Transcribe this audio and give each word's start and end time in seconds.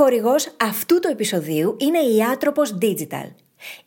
Χορηγός 0.00 0.54
αυτού 0.60 1.00
του 1.00 1.08
επεισοδίου 1.08 1.76
είναι 1.78 1.98
η 1.98 2.24
Άτροπος 2.32 2.78
Digital. 2.82 3.32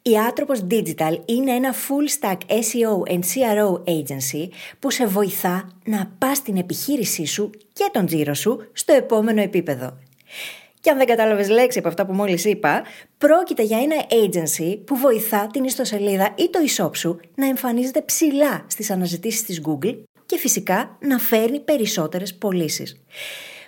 Η 0.01 0.19
Άτροπος 0.29 0.65
Digital 0.71 1.17
είναι 1.25 1.51
ένα 1.51 1.73
full 1.73 2.19
stack 2.19 2.37
SEO 2.47 3.11
and 3.11 3.19
CRO 3.19 3.83
agency 3.83 4.47
που 4.79 4.91
σε 4.91 5.05
βοηθά 5.05 5.71
να 5.85 6.11
πας 6.17 6.41
την 6.41 6.57
επιχείρησή 6.57 7.25
σου 7.25 7.49
και 7.73 7.89
τον 7.91 8.05
τζίρο 8.05 8.33
σου 8.33 8.69
στο 8.73 8.93
επόμενο 8.93 9.41
επίπεδο. 9.41 9.97
Και 10.79 10.89
αν 10.89 10.97
δεν 10.97 11.07
κατάλαβες 11.07 11.49
λέξη 11.49 11.79
από 11.79 11.87
αυτά 11.87 12.05
που 12.05 12.13
μόλις 12.13 12.45
είπα, 12.45 12.83
πρόκειται 13.17 13.63
για 13.63 13.77
ένα 13.77 13.95
agency 14.09 14.79
που 14.85 14.95
βοηθά 14.97 15.47
την 15.47 15.63
ιστοσελίδα 15.63 16.33
ή 16.37 16.49
το 16.49 16.59
e-shop 16.67 16.95
σου 16.95 17.19
να 17.35 17.47
εμφανίζεται 17.47 18.01
ψηλά 18.01 18.65
στις 18.67 18.91
αναζητήσεις 18.91 19.43
της 19.43 19.61
Google 19.65 20.03
και 20.25 20.37
φυσικά 20.37 20.97
να 20.99 21.17
φέρνει 21.17 21.59
περισσότερες 21.59 22.35
πωλήσεις. 22.35 23.01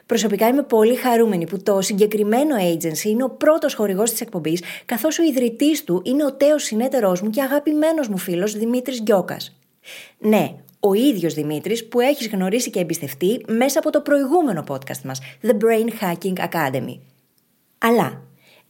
Προσωπικά 0.05 0.47
είμαι 0.47 0.63
πολύ 0.63 0.95
χαρούμενη 0.95 1.47
που 1.47 1.63
το 1.63 1.81
συγκεκριμένο 1.81 2.55
agency 2.55 3.03
είναι 3.03 3.23
ο 3.23 3.29
πρώτος 3.29 3.73
χορηγός 3.73 4.11
της 4.11 4.21
εκπομπής, 4.21 4.63
καθώς 4.85 5.19
ο 5.19 5.23
ιδρυτής 5.23 5.83
του 5.83 6.01
είναι 6.05 6.25
ο 6.25 6.33
τέος 6.33 6.63
συνέτερός 6.63 7.21
μου 7.21 7.29
και 7.29 7.41
αγαπημένος 7.41 8.07
μου 8.07 8.17
φίλος 8.17 8.53
Δημήτρης 8.53 9.01
Γκιόκας. 9.01 9.57
Ναι, 10.19 10.55
ο 10.79 10.93
ίδιος 10.93 11.33
Δημήτρης 11.33 11.87
που 11.87 11.99
έχεις 11.99 12.27
γνωρίσει 12.27 12.69
και 12.69 12.79
εμπιστευτεί 12.79 13.45
μέσα 13.47 13.79
από 13.79 13.89
το 13.89 14.01
προηγούμενο 14.01 14.63
podcast 14.67 15.01
μας, 15.03 15.19
The 15.41 15.51
Brain 15.51 15.87
Hacking 16.01 16.49
Academy. 16.49 16.99
Αλλά 17.77 18.21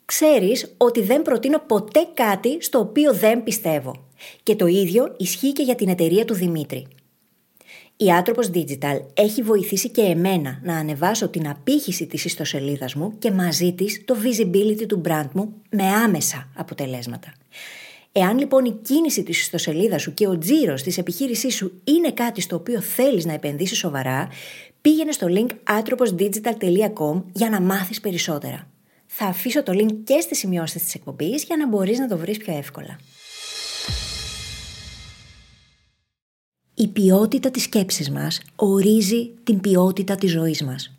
ξέρεις 0.05 0.75
ότι 0.77 1.01
δεν 1.01 1.21
προτείνω 1.21 1.59
ποτέ 1.59 2.07
κάτι 2.13 2.61
στο 2.61 2.79
οποίο 2.79 3.13
δεν 3.13 3.43
πιστεύω. 3.43 4.05
Και 4.43 4.55
το 4.55 4.67
ίδιο 4.67 5.15
ισχύει 5.17 5.51
και 5.51 5.63
για 5.63 5.75
την 5.75 5.89
εταιρεία 5.89 6.25
του 6.25 6.33
Δημήτρη. 6.33 6.87
Η 8.03 8.11
Άτροπος 8.11 8.49
Digital 8.53 9.01
έχει 9.13 9.41
βοηθήσει 9.41 9.89
και 9.89 10.01
εμένα 10.01 10.59
να 10.63 10.77
ανεβάσω 10.77 11.29
την 11.29 11.47
απήχηση 11.47 12.07
της 12.07 12.25
ιστοσελίδας 12.25 12.95
μου 12.95 13.17
και 13.19 13.31
μαζί 13.31 13.73
της 13.73 14.01
το 14.05 14.15
visibility 14.23 14.87
του 14.87 15.01
brand 15.05 15.29
μου 15.33 15.53
με 15.69 15.83
άμεσα 15.83 16.49
αποτελέσματα. 16.55 17.33
Εάν 18.11 18.37
λοιπόν 18.37 18.65
η 18.65 18.71
κίνηση 18.71 19.23
της 19.23 19.41
ιστοσελίδας 19.41 20.01
σου 20.01 20.13
και 20.13 20.27
ο 20.27 20.37
τζίρος 20.37 20.81
της 20.81 20.97
επιχείρησής 20.97 21.55
σου 21.55 21.81
είναι 21.83 22.11
κάτι 22.11 22.41
στο 22.41 22.55
οποίο 22.55 22.81
θέλεις 22.81 23.25
να 23.25 23.33
επενδύσεις 23.33 23.77
σοβαρά, 23.77 24.27
πήγαινε 24.81 25.11
στο 25.11 25.27
link 25.29 25.79
atroposdigital.com 25.79 27.23
για 27.33 27.49
να 27.49 27.61
μάθεις 27.61 27.99
περισσότερα. 27.99 28.67
Θα 29.05 29.25
αφήσω 29.25 29.63
το 29.63 29.73
link 29.75 29.93
και 30.03 30.19
στις 30.19 30.37
σημειώσεις 30.37 30.83
της 30.83 30.93
εκπομπής 30.93 31.43
για 31.43 31.57
να 31.57 31.67
μπορείς 31.67 31.99
να 31.99 32.07
το 32.07 32.17
βρεις 32.17 32.37
πιο 32.37 32.57
εύκολα. 32.57 32.99
Η 36.83 36.87
ποιότητα 36.87 37.51
της 37.51 37.63
σκέψης 37.63 38.09
μας 38.09 38.41
ορίζει 38.55 39.31
την 39.43 39.59
ποιότητα 39.59 40.15
της 40.15 40.31
ζωής 40.31 40.63
μας. 40.63 40.95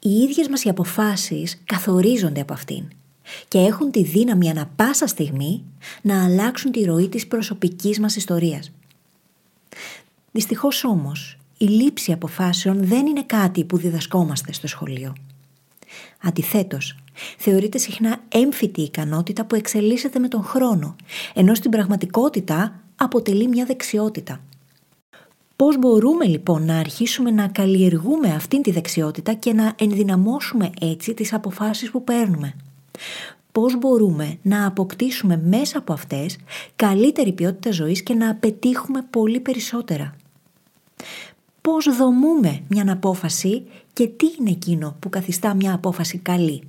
Οι 0.00 0.10
ίδιες 0.10 0.48
μας 0.48 0.64
οι 0.64 0.68
αποφάσεις 0.68 1.62
καθορίζονται 1.64 2.40
από 2.40 2.52
αυτήν 2.52 2.88
και 3.48 3.58
έχουν 3.58 3.90
τη 3.90 4.02
δύναμη 4.02 4.50
ανα 4.50 4.70
πάσα 4.76 5.06
στιγμή 5.06 5.64
να 6.02 6.24
αλλάξουν 6.24 6.70
τη 6.70 6.84
ροή 6.84 7.08
της 7.08 7.26
προσωπικής 7.26 8.00
μας 8.00 8.16
ιστορίας. 8.16 8.72
Δυστυχώς 10.32 10.84
όμως, 10.84 11.38
η 11.58 11.64
λήψη 11.64 12.12
αποφάσεων 12.12 12.86
δεν 12.86 13.06
είναι 13.06 13.22
κάτι 13.22 13.64
που 13.64 13.76
διδασκόμαστε 13.76 14.52
στο 14.52 14.66
σχολείο. 14.66 15.14
Αντιθέτως, 16.22 16.96
θεωρείται 17.38 17.78
συχνά 17.78 18.20
έμφυτη 18.28 18.80
η 18.80 18.84
ικανότητα 18.84 19.44
που 19.44 19.54
εξελίσσεται 19.54 20.18
με 20.18 20.28
τον 20.28 20.42
χρόνο, 20.42 20.96
ενώ 21.34 21.54
στην 21.54 21.70
πραγματικότητα 21.70 22.80
αποτελεί 22.96 23.48
μια 23.48 23.64
δεξιότητα. 23.64 24.40
Πώς 25.56 25.78
μπορούμε 25.78 26.24
λοιπόν 26.26 26.64
να 26.64 26.78
αρχίσουμε 26.78 27.30
να 27.30 27.48
καλλιεργούμε 27.48 28.34
αυτήν 28.34 28.62
τη 28.62 28.70
δεξιότητα 28.70 29.32
και 29.32 29.52
να 29.52 29.74
ενδυναμώσουμε 29.78 30.70
έτσι 30.80 31.14
τις 31.14 31.32
αποφάσεις 31.32 31.90
που 31.90 32.04
παίρνουμε; 32.04 32.54
Πώς 33.52 33.78
μπορούμε 33.78 34.38
να 34.42 34.66
αποκτήσουμε 34.66 35.36
μέσα 35.44 35.78
από 35.78 35.92
αυτές 35.92 36.36
καλύτερη 36.76 37.32
ποιότητα 37.32 37.70
ζωής 37.70 38.02
και 38.02 38.14
να 38.14 38.34
πετύχουμε 38.34 39.06
πολύ 39.10 39.40
περισσότερα; 39.40 40.14
Πώς 41.60 41.96
δομούμε 41.96 42.62
μια 42.68 42.92
απόφαση 42.92 43.66
και 43.92 44.06
τι 44.06 44.26
είναι 44.38 44.50
εκείνο 44.50 44.96
που 44.98 45.08
καθιστά 45.08 45.54
μια 45.54 45.74
απόφαση 45.74 46.18
καλή; 46.18 46.62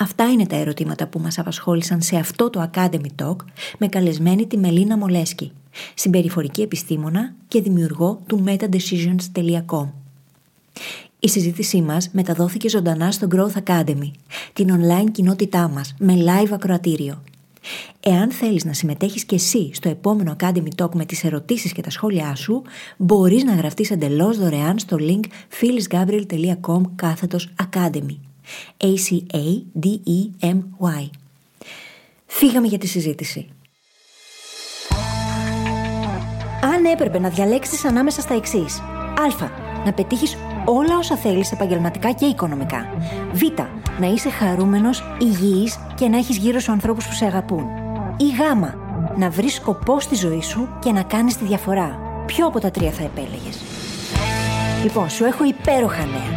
Αυτά 0.00 0.30
είναι 0.30 0.46
τα 0.46 0.56
ερωτήματα 0.56 1.06
που 1.06 1.18
μας 1.18 1.38
απασχόλησαν 1.38 2.02
σε 2.02 2.16
αυτό 2.16 2.50
το 2.50 2.70
Academy 2.72 3.22
Talk 3.22 3.36
με 3.78 3.88
καλεσμένη 3.88 4.46
τη 4.46 4.56
Μελίνα 4.56 4.96
Μολέσκη, 4.96 5.52
συμπεριφορική 5.94 6.62
επιστήμονα 6.62 7.34
και 7.48 7.60
δημιουργό 7.60 8.22
του 8.26 8.44
metadecisions.com. 8.46 9.88
Η 11.20 11.28
συζήτησή 11.28 11.82
μας 11.82 12.08
μεταδόθηκε 12.12 12.68
ζωντανά 12.68 13.12
στο 13.12 13.28
Growth 13.30 13.62
Academy, 13.64 14.10
την 14.52 14.68
online 14.70 15.10
κοινότητά 15.12 15.68
μας, 15.68 15.94
με 15.98 16.14
live 16.16 16.50
ακροατήριο. 16.52 17.22
Εάν 18.00 18.30
θέλεις 18.30 18.64
να 18.64 18.72
συμμετέχεις 18.72 19.24
και 19.24 19.34
εσύ 19.34 19.70
στο 19.74 19.88
επόμενο 19.88 20.36
Academy 20.40 20.68
Talk 20.76 20.90
με 20.94 21.04
τις 21.04 21.24
ερωτήσεις 21.24 21.72
και 21.72 21.82
τα 21.82 21.90
σχόλιά 21.90 22.34
σου, 22.34 22.62
μπορείς 22.96 23.44
να 23.44 23.54
γραφτείς 23.54 23.90
εντελώς 23.90 24.38
δωρεάν 24.38 24.78
στο 24.78 24.96
link 25.00 25.24
phyllisgabriel.com 25.60 26.80
κάθετος 26.94 27.48
Academy. 27.62 28.16
A-C-A-D-E-M-Y. 28.76 30.30
Φύγαμε 32.26 32.66
για 32.66 32.78
τη 32.78 32.86
συζήτηση. 32.86 33.48
Έπρεπε 36.90 37.18
να 37.18 37.28
διαλέξεις 37.28 37.84
ανάμεσα 37.84 38.20
στα 38.20 38.34
εξής. 38.34 38.78
Α. 39.42 39.48
Να 39.84 39.92
πετύχεις 39.92 40.36
όλα 40.64 40.98
όσα 40.98 41.16
θέλεις 41.16 41.52
επαγγελματικά 41.52 42.12
και 42.12 42.24
οικονομικά. 42.24 42.86
Β. 43.32 43.42
Να 44.00 44.06
είσαι 44.06 44.30
χαρούμενος, 44.30 45.02
υγιής 45.18 45.78
και 45.94 46.08
να 46.08 46.16
έχεις 46.16 46.36
γύρω 46.36 46.58
σου 46.58 46.72
ανθρώπους 46.72 47.06
που 47.06 47.12
σε 47.12 47.24
αγαπούν. 47.24 47.64
Ή 48.16 48.24
Γ. 48.24 48.38
Να 49.16 49.30
βρεις 49.30 49.54
σκοπό 49.54 50.00
στη 50.00 50.14
ζωή 50.14 50.42
σου 50.42 50.68
και 50.78 50.92
να 50.92 51.02
κάνεις 51.02 51.36
τη 51.36 51.44
διαφορά. 51.44 51.98
Ποιο 52.26 52.46
από 52.46 52.60
τα 52.60 52.70
τρία 52.70 52.90
θα 52.90 53.02
επέλεγες; 53.02 53.62
Λοιπόν, 54.82 55.10
σου 55.10 55.24
έχω 55.24 55.44
υπέροχα 55.44 56.04
νέα. 56.04 56.34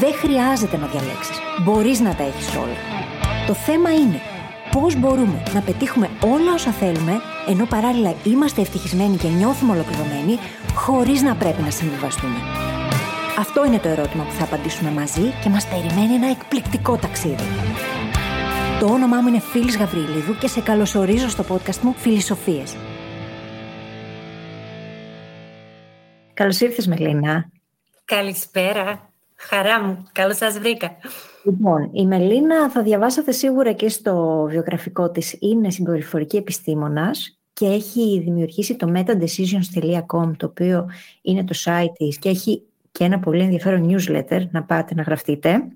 Δεν 0.00 0.12
χρειάζεται 0.14 0.76
να 0.76 0.86
διαλέξεις. 0.86 1.38
Μπορείς 1.64 2.00
να 2.00 2.14
τα 2.14 2.22
έχεις 2.22 2.48
όλα. 2.56 2.76
Το 3.46 3.54
θέμα 3.54 3.90
είναι 3.94 4.20
πώς 4.72 4.96
μπορούμε 4.96 5.42
να 5.54 5.60
πετύχουμε 5.60 6.10
όλα 6.20 6.52
όσα 6.52 6.70
θέλουμε, 6.70 7.12
ενώ 7.48 7.66
παράλληλα 7.66 8.14
είμαστε 8.24 8.60
ευτυχισμένοι 8.60 9.16
και 9.16 9.28
νιώθουμε 9.28 9.72
ολοκληρωμένοι, 9.72 10.38
χωρίς 10.74 11.22
να 11.22 11.34
πρέπει 11.34 11.62
να 11.62 11.70
συμβιβαστούμε. 11.70 12.38
Αυτό 13.38 13.64
είναι 13.64 13.78
το 13.78 13.88
ερώτημα 13.88 14.24
που 14.24 14.32
θα 14.32 14.44
απαντήσουμε 14.44 14.90
μαζί 14.90 15.32
και 15.42 15.48
μας 15.48 15.66
περιμένει 15.68 16.14
ένα 16.14 16.30
εκπληκτικό 16.30 16.96
ταξίδι. 16.96 17.44
Το 18.80 18.86
όνομά 18.86 19.20
μου 19.20 19.28
είναι 19.28 19.40
Φίλης 19.40 19.76
Γαβρίλιδου 19.76 20.38
και 20.38 20.48
σε 20.48 20.60
καλωσορίζω 20.60 21.28
στο 21.28 21.44
podcast 21.48 21.78
μου 21.82 21.94
Φιλισοφίες. 21.96 22.76
Καλώς 26.34 26.60
ήρθες 26.60 26.86
Μελίνα. 26.86 27.50
Καλησπέρα. 28.04 29.12
Χαρά 29.36 29.82
μου. 29.82 30.08
Καλώς 30.12 30.36
σας 30.36 30.58
βρήκα. 30.58 30.96
Λοιπόν, 31.44 31.90
η 31.92 32.06
Μελίνα 32.06 32.70
θα 32.70 32.82
διαβάσατε 32.82 33.32
σίγουρα 33.32 33.72
και 33.72 33.88
στο 33.88 34.46
βιογραφικό 34.50 35.10
της, 35.10 35.36
είναι 35.40 35.70
συμπεριφορική 35.70 36.36
επιστήμονας 36.36 37.38
και 37.52 37.66
έχει 37.66 38.20
δημιουργήσει 38.24 38.76
το 38.76 38.92
metadecisions.com, 38.94 40.32
το 40.36 40.46
οποίο 40.46 40.90
είναι 41.22 41.44
το 41.44 41.54
site 41.64 41.92
της 41.94 42.18
και 42.18 42.28
έχει 42.28 42.62
και 42.92 43.04
ένα 43.04 43.20
πολύ 43.20 43.42
ενδιαφέρον 43.42 43.88
newsletter 43.90 44.46
να 44.50 44.64
πάτε 44.64 44.94
να 44.94 45.02
γραφτείτε. 45.02 45.68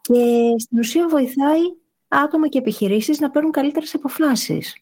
Και 0.00 0.52
στην 0.58 0.78
ουσία 0.78 1.08
βοηθάει 1.08 1.60
άτομα 2.08 2.48
και 2.48 2.58
επιχειρήσεις 2.58 3.20
να 3.20 3.30
παίρνουν 3.30 3.52
καλύτερες 3.52 3.94
αποφάσεις. 3.94 4.76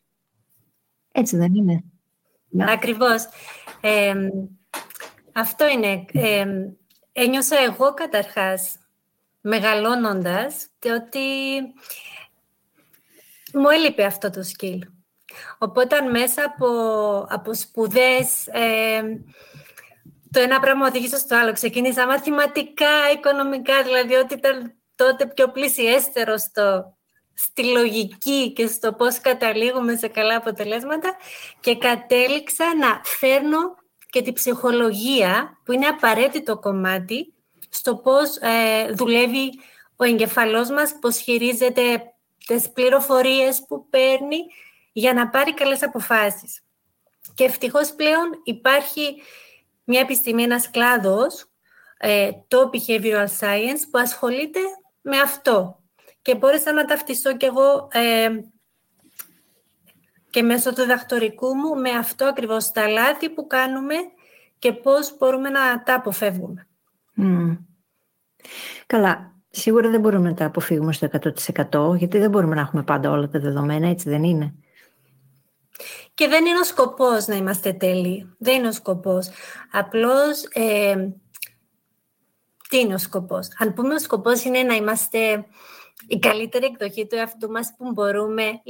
Έτσι 1.12 1.36
δεν 1.36 1.54
είναι; 1.54 1.84
Ακριβώς. 2.58 3.28
αυτό 5.32 5.64
είναι. 5.68 6.04
ένιωσα 7.12 7.56
εγώ 7.58 7.94
καταρχάς 7.94 8.78
μεγαλώνοντας 9.40 10.66
ότι 10.96 11.18
μου 13.52 13.68
έλειπε 13.68 14.04
αυτό 14.04 14.30
το 14.30 14.40
skill. 14.40 14.78
Οπότε 15.58 16.00
μέσα 16.00 16.44
από, 16.44 16.68
από 17.28 17.54
σπουδές, 17.54 18.46
ε, 18.46 19.02
το 20.30 20.40
ένα 20.40 20.60
πράγμα 20.60 20.86
οδήγησε 20.86 21.18
στο 21.18 21.36
άλλο. 21.36 21.52
Ξεκίνησα 21.52 22.06
μαθηματικά, 22.06 23.10
οικονομικά, 23.14 23.82
δηλαδή 23.82 24.14
ότι 24.14 24.34
ήταν 24.34 24.74
τότε 24.94 25.26
πιο 25.26 25.48
πλησιέστερο 25.48 26.38
στο, 26.38 26.96
στη 27.34 27.64
λογική 27.64 28.52
και 28.52 28.66
στο 28.66 28.92
πώς 28.92 29.20
καταλήγουμε 29.20 29.96
σε 29.96 30.08
καλά 30.08 30.36
αποτελέσματα 30.36 31.16
και 31.60 31.76
κατέληξα 31.76 32.64
να 32.76 33.00
φέρνω 33.04 33.74
και 34.10 34.22
τη 34.22 34.32
ψυχολογία, 34.32 35.60
που 35.64 35.72
είναι 35.72 35.86
απαραίτητο 35.86 36.58
κομμάτι, 36.58 37.34
στο 37.70 37.96
πώς 37.96 38.36
ε, 38.36 38.92
δουλεύει 38.92 39.60
ο 39.96 40.04
εγκεφαλός 40.04 40.70
μας, 40.70 40.98
πώς 41.00 41.18
χειρίζεται 41.18 42.02
τις 42.46 42.70
πληροφορίες 42.70 43.64
που 43.68 43.88
παίρνει 43.90 44.38
για 44.92 45.12
να 45.12 45.28
πάρει 45.28 45.54
καλές 45.54 45.82
αποφάσεις. 45.82 46.62
Και 47.34 47.44
ευτυχώς 47.44 47.94
πλέον 47.94 48.40
υπάρχει 48.44 49.22
μια 49.84 50.00
επιστήμη, 50.00 50.42
ένας 50.42 50.70
κλάδος 50.70 51.44
ε, 51.98 52.30
το 52.48 52.70
behavioral 52.72 53.26
science 53.40 53.80
που 53.90 53.98
ασχολείται 53.98 54.60
με 55.00 55.18
αυτό. 55.20 55.82
Και 56.22 56.34
μπόρεσα 56.34 56.72
να 56.72 56.84
ταυτιστώ 56.84 57.36
κι 57.36 57.44
εγώ 57.44 57.88
ε, 57.92 58.28
και 60.30 60.42
μέσω 60.42 60.70
του 60.70 60.80
διδακτορικού 60.80 61.54
μου 61.54 61.74
με 61.80 61.90
αυτό 61.90 62.24
ακριβώς 62.24 62.70
τα 62.70 62.88
λάθη 62.88 63.30
που 63.30 63.46
κάνουμε 63.46 63.94
και 64.58 64.72
πώς 64.72 65.16
μπορούμε 65.18 65.48
να 65.48 65.82
τα 65.82 65.94
αποφεύγουμε. 65.94 66.69
Καλά. 68.86 69.34
Σίγουρα 69.52 69.90
δεν 69.90 70.00
μπορούμε 70.00 70.28
να 70.28 70.34
τα 70.34 70.44
αποφύγουμε 70.44 70.92
στο 70.92 71.08
100% 71.72 71.96
γιατί 71.96 72.18
δεν 72.18 72.30
μπορούμε 72.30 72.54
να 72.54 72.60
έχουμε 72.60 72.82
πάντα 72.82 73.10
όλα 73.10 73.28
τα 73.28 73.38
δεδομένα, 73.38 73.88
έτσι 73.88 74.08
δεν 74.08 74.24
είναι. 74.24 74.54
Και 76.14 76.28
δεν 76.28 76.46
είναι 76.46 76.58
ο 76.58 76.64
σκοπός 76.64 77.26
να 77.26 77.34
είμαστε 77.34 77.72
τέλειοι. 77.72 78.34
Δεν 78.38 78.54
είναι 78.54 78.68
ο 78.68 78.72
σκοπός. 78.72 79.28
Απλώς, 79.72 80.42
ε, 80.52 81.08
τι 82.68 82.78
είναι 82.78 82.94
ο 82.94 82.98
σκοπός; 82.98 83.48
Αν 83.58 83.72
πούμε 83.72 83.94
ο 83.94 83.98
σκοπός 83.98 84.44
είναι 84.44 84.62
να 84.62 84.74
είμαστε 84.74 85.46
η 86.06 86.18
καλύτερη 86.18 86.64
εκδοχή 86.64 87.06
του 87.06 87.16
εαυτού 87.16 87.50
μας 87.50 87.74
που 87.78 87.92
μπορούμε, 87.92 88.60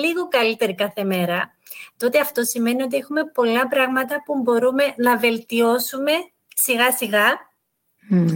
λίγο, 0.00 0.28
καλύτερη 0.28 0.74
κάθε 0.74 1.04
μέρα, 1.04 1.56
τότε 1.96 2.20
αυτό 2.20 2.42
σημαίνει 2.42 2.82
ότι 2.82 2.96
έχουμε 2.96 3.24
πολλά 3.24 3.68
πράγματα 3.68 4.22
που 4.24 4.40
μπορούμε 4.42 4.84
να 4.96 5.18
βελτιώσουμε 5.18 6.12
σιγά 6.54 6.92
σιγά 6.92 7.47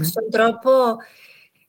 στον 0.03 0.31
τρόπο 0.31 0.71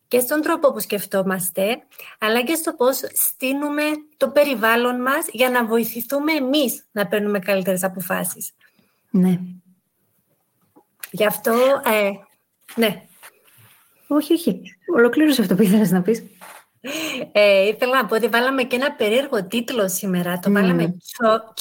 και 0.07 0.19
στον 0.19 0.41
τρόπο 0.41 0.71
που 0.73 0.79
σκεφτόμαστε, 0.79 1.83
αλλά 2.19 2.44
και 2.44 2.55
στο 2.55 2.73
πώς 2.73 3.01
στείνουμε 3.13 3.83
το 4.17 4.29
περιβάλλον 4.29 5.01
μας 5.01 5.25
για 5.31 5.50
να 5.50 5.65
βοηθηθούμε 5.65 6.31
εμείς 6.31 6.85
να 6.91 7.07
παίρνουμε 7.07 7.39
καλύτερες 7.39 7.83
αποφάσεις. 7.83 8.51
Ναι. 9.09 9.39
Γι' 11.11 11.25
αυτό, 11.25 11.53
ε, 11.85 12.11
ναι. 12.75 13.05
Όχι, 14.07 14.33
όχι. 14.33 14.61
Ολοκλήρωσε 14.95 15.41
αυτό 15.41 15.55
που 15.55 15.61
ήθελες 15.61 15.91
να 15.91 16.01
πεις. 16.01 16.23
Ε, 17.31 17.67
ήθελα 17.67 18.01
να 18.01 18.07
πω 18.07 18.15
ότι 18.15 18.27
βάλαμε 18.27 18.63
και 18.63 18.75
ένα 18.75 18.91
περίεργο 18.91 19.47
τίτλο 19.47 19.89
σήμερα. 19.89 20.39
Το 20.39 20.51
βάλαμε 20.51 20.97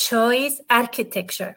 Choice 0.09 0.83
Architecture. 0.83 1.53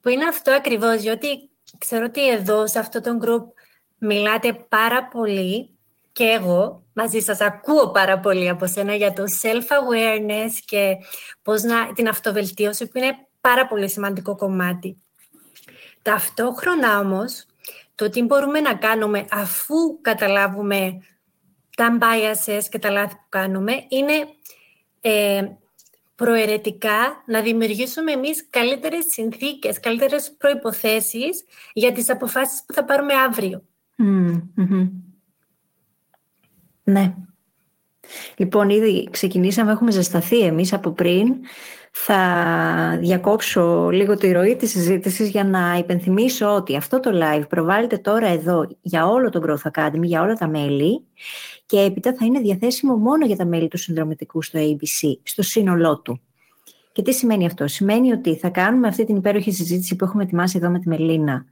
Που 0.00 0.08
είναι 0.08 0.24
αυτό 0.28 0.52
ακριβώς, 0.52 1.00
διότι 1.00 1.50
ξέρω 1.78 2.04
ότι 2.04 2.28
εδώ, 2.28 2.66
σε 2.66 2.78
αυτό 2.78 3.00
το 3.00 3.18
group, 3.22 3.61
μιλάτε 4.04 4.52
πάρα 4.68 5.04
πολύ 5.04 5.78
και 6.12 6.24
εγώ 6.24 6.82
μαζί 6.92 7.20
σας 7.20 7.40
ακούω 7.40 7.90
πάρα 7.90 8.18
πολύ 8.18 8.48
από 8.48 8.66
σένα 8.66 8.94
για 8.94 9.12
το 9.12 9.24
self-awareness 9.42 10.50
και 10.64 10.96
πώς 11.42 11.62
να, 11.62 11.92
την 11.92 12.08
αυτοβελτίωση 12.08 12.86
που 12.86 12.98
είναι 12.98 13.16
πάρα 13.40 13.66
πολύ 13.66 13.90
σημαντικό 13.90 14.36
κομμάτι. 14.36 15.02
Ταυτόχρονα 16.02 16.98
όμως, 16.98 17.46
το 17.94 18.08
τι 18.10 18.22
μπορούμε 18.22 18.60
να 18.60 18.74
κάνουμε 18.74 19.24
αφού 19.30 20.00
καταλάβουμε 20.00 21.02
τα 21.76 21.98
biases 22.00 22.62
και 22.70 22.78
τα 22.78 22.90
λάθη 22.90 23.14
που 23.14 23.26
κάνουμε 23.28 23.84
είναι 23.88 24.26
ε, 25.00 25.48
προαιρετικά 26.14 27.22
να 27.26 27.40
δημιουργήσουμε 27.40 28.12
εμείς 28.12 28.46
καλύτερες 28.50 29.04
συνθήκες, 29.08 29.80
καλύτερες 29.80 30.34
προϋποθέσεις 30.38 31.44
για 31.72 31.92
τις 31.92 32.10
αποφάσεις 32.10 32.64
που 32.66 32.72
θα 32.72 32.84
πάρουμε 32.84 33.14
αύριο. 33.14 33.62
Ναι. 36.84 37.14
Λοιπόν, 38.36 38.70
ήδη 38.70 39.08
ξεκινήσαμε, 39.10 39.72
έχουμε 39.72 39.90
ζεσταθεί 39.90 40.40
εμείς 40.40 40.72
από 40.72 40.90
πριν. 40.90 41.34
Θα 41.94 42.98
διακόψω 43.00 43.88
λίγο 43.90 44.16
τη 44.16 44.32
ροή 44.32 44.56
της 44.56 44.70
συζήτησης 44.70 45.28
για 45.28 45.44
να 45.44 45.76
υπενθυμίσω 45.78 46.54
ότι 46.54 46.76
αυτό 46.76 47.00
το 47.00 47.10
live 47.14 47.48
προβάλλεται 47.48 47.98
τώρα 47.98 48.26
εδώ 48.26 48.66
για 48.80 49.06
όλο 49.06 49.28
το 49.28 49.40
Growth 49.46 49.70
Academy, 49.70 50.02
για 50.02 50.22
όλα 50.22 50.34
τα 50.34 50.48
μέλη 50.48 51.04
και 51.66 51.80
έπειτα 51.80 52.14
θα 52.14 52.24
είναι 52.24 52.40
διαθέσιμο 52.40 52.96
μόνο 52.96 53.26
για 53.26 53.36
τα 53.36 53.44
μέλη 53.44 53.68
του 53.68 53.76
συνδρομητικού 53.76 54.42
στο 54.42 54.58
ABC, 54.58 55.12
στο 55.22 55.42
σύνολό 55.42 56.00
του. 56.00 56.20
Και 56.92 57.02
τι 57.02 57.12
σημαίνει 57.12 57.46
αυτό; 57.46 57.66
Σημαίνει 57.66 58.12
ότι 58.12 58.36
θα 58.36 58.48
κάνουμε 58.48 58.88
αυτή 58.88 59.04
την 59.04 59.16
υπέροχη 59.16 59.50
συζήτηση 59.50 59.96
που 59.96 60.04
έχουμε 60.04 60.22
ετοιμάσει 60.22 60.58
εδώ 60.58 60.70
με 60.70 60.78
τη 60.78 60.88
Μελίνα 60.88 61.44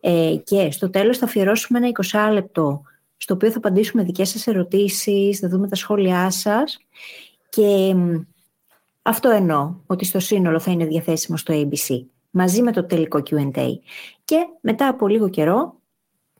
ε, 0.00 0.36
και 0.44 0.70
στο 0.70 0.90
τέλος 0.90 1.18
θα 1.18 1.24
αφιερώσουμε 1.24 1.78
ένα 1.78 1.90
20 2.28 2.32
λεπτό 2.32 2.82
στο 3.16 3.34
οποίο 3.34 3.50
θα 3.50 3.58
απαντήσουμε 3.58 4.02
δικές 4.02 4.28
σας 4.28 4.46
ερωτήσεις, 4.46 5.38
θα 5.38 5.48
δούμε 5.48 5.68
τα 5.68 5.74
σχόλιά 5.74 6.30
σας 6.30 6.78
και 7.48 7.94
αυτό 9.02 9.30
εννοώ, 9.30 9.74
ότι 9.86 10.04
στο 10.04 10.20
σύνολο 10.20 10.60
θα 10.60 10.70
είναι 10.70 10.84
διαθέσιμο 10.84 11.36
στο 11.36 11.54
ABC, 11.54 12.04
μαζί 12.30 12.62
με 12.62 12.72
το 12.72 12.84
τελικό 12.84 13.22
Q&A. 13.30 13.68
Και 14.24 14.36
μετά 14.60 14.88
από 14.88 15.08
λίγο 15.08 15.28
καιρό, 15.28 15.80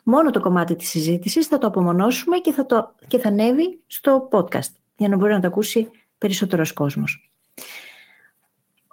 μόνο 0.05 0.31
το 0.31 0.41
κομμάτι 0.41 0.77
της 0.77 0.89
συζήτησης 0.89 1.47
θα 1.47 1.59
το 1.59 1.67
απομονώσουμε 1.67 2.39
και 2.39 2.53
θα, 2.53 2.67
το, 2.67 2.95
και 3.07 3.19
θα 3.19 3.29
ανέβει 3.29 3.81
στο 3.87 4.29
podcast, 4.33 4.73
για 4.97 5.09
να 5.09 5.17
μπορεί 5.17 5.33
να 5.33 5.41
το 5.41 5.47
ακούσει 5.47 5.91
περισσότερος 6.19 6.73
κόσμος. 6.73 7.28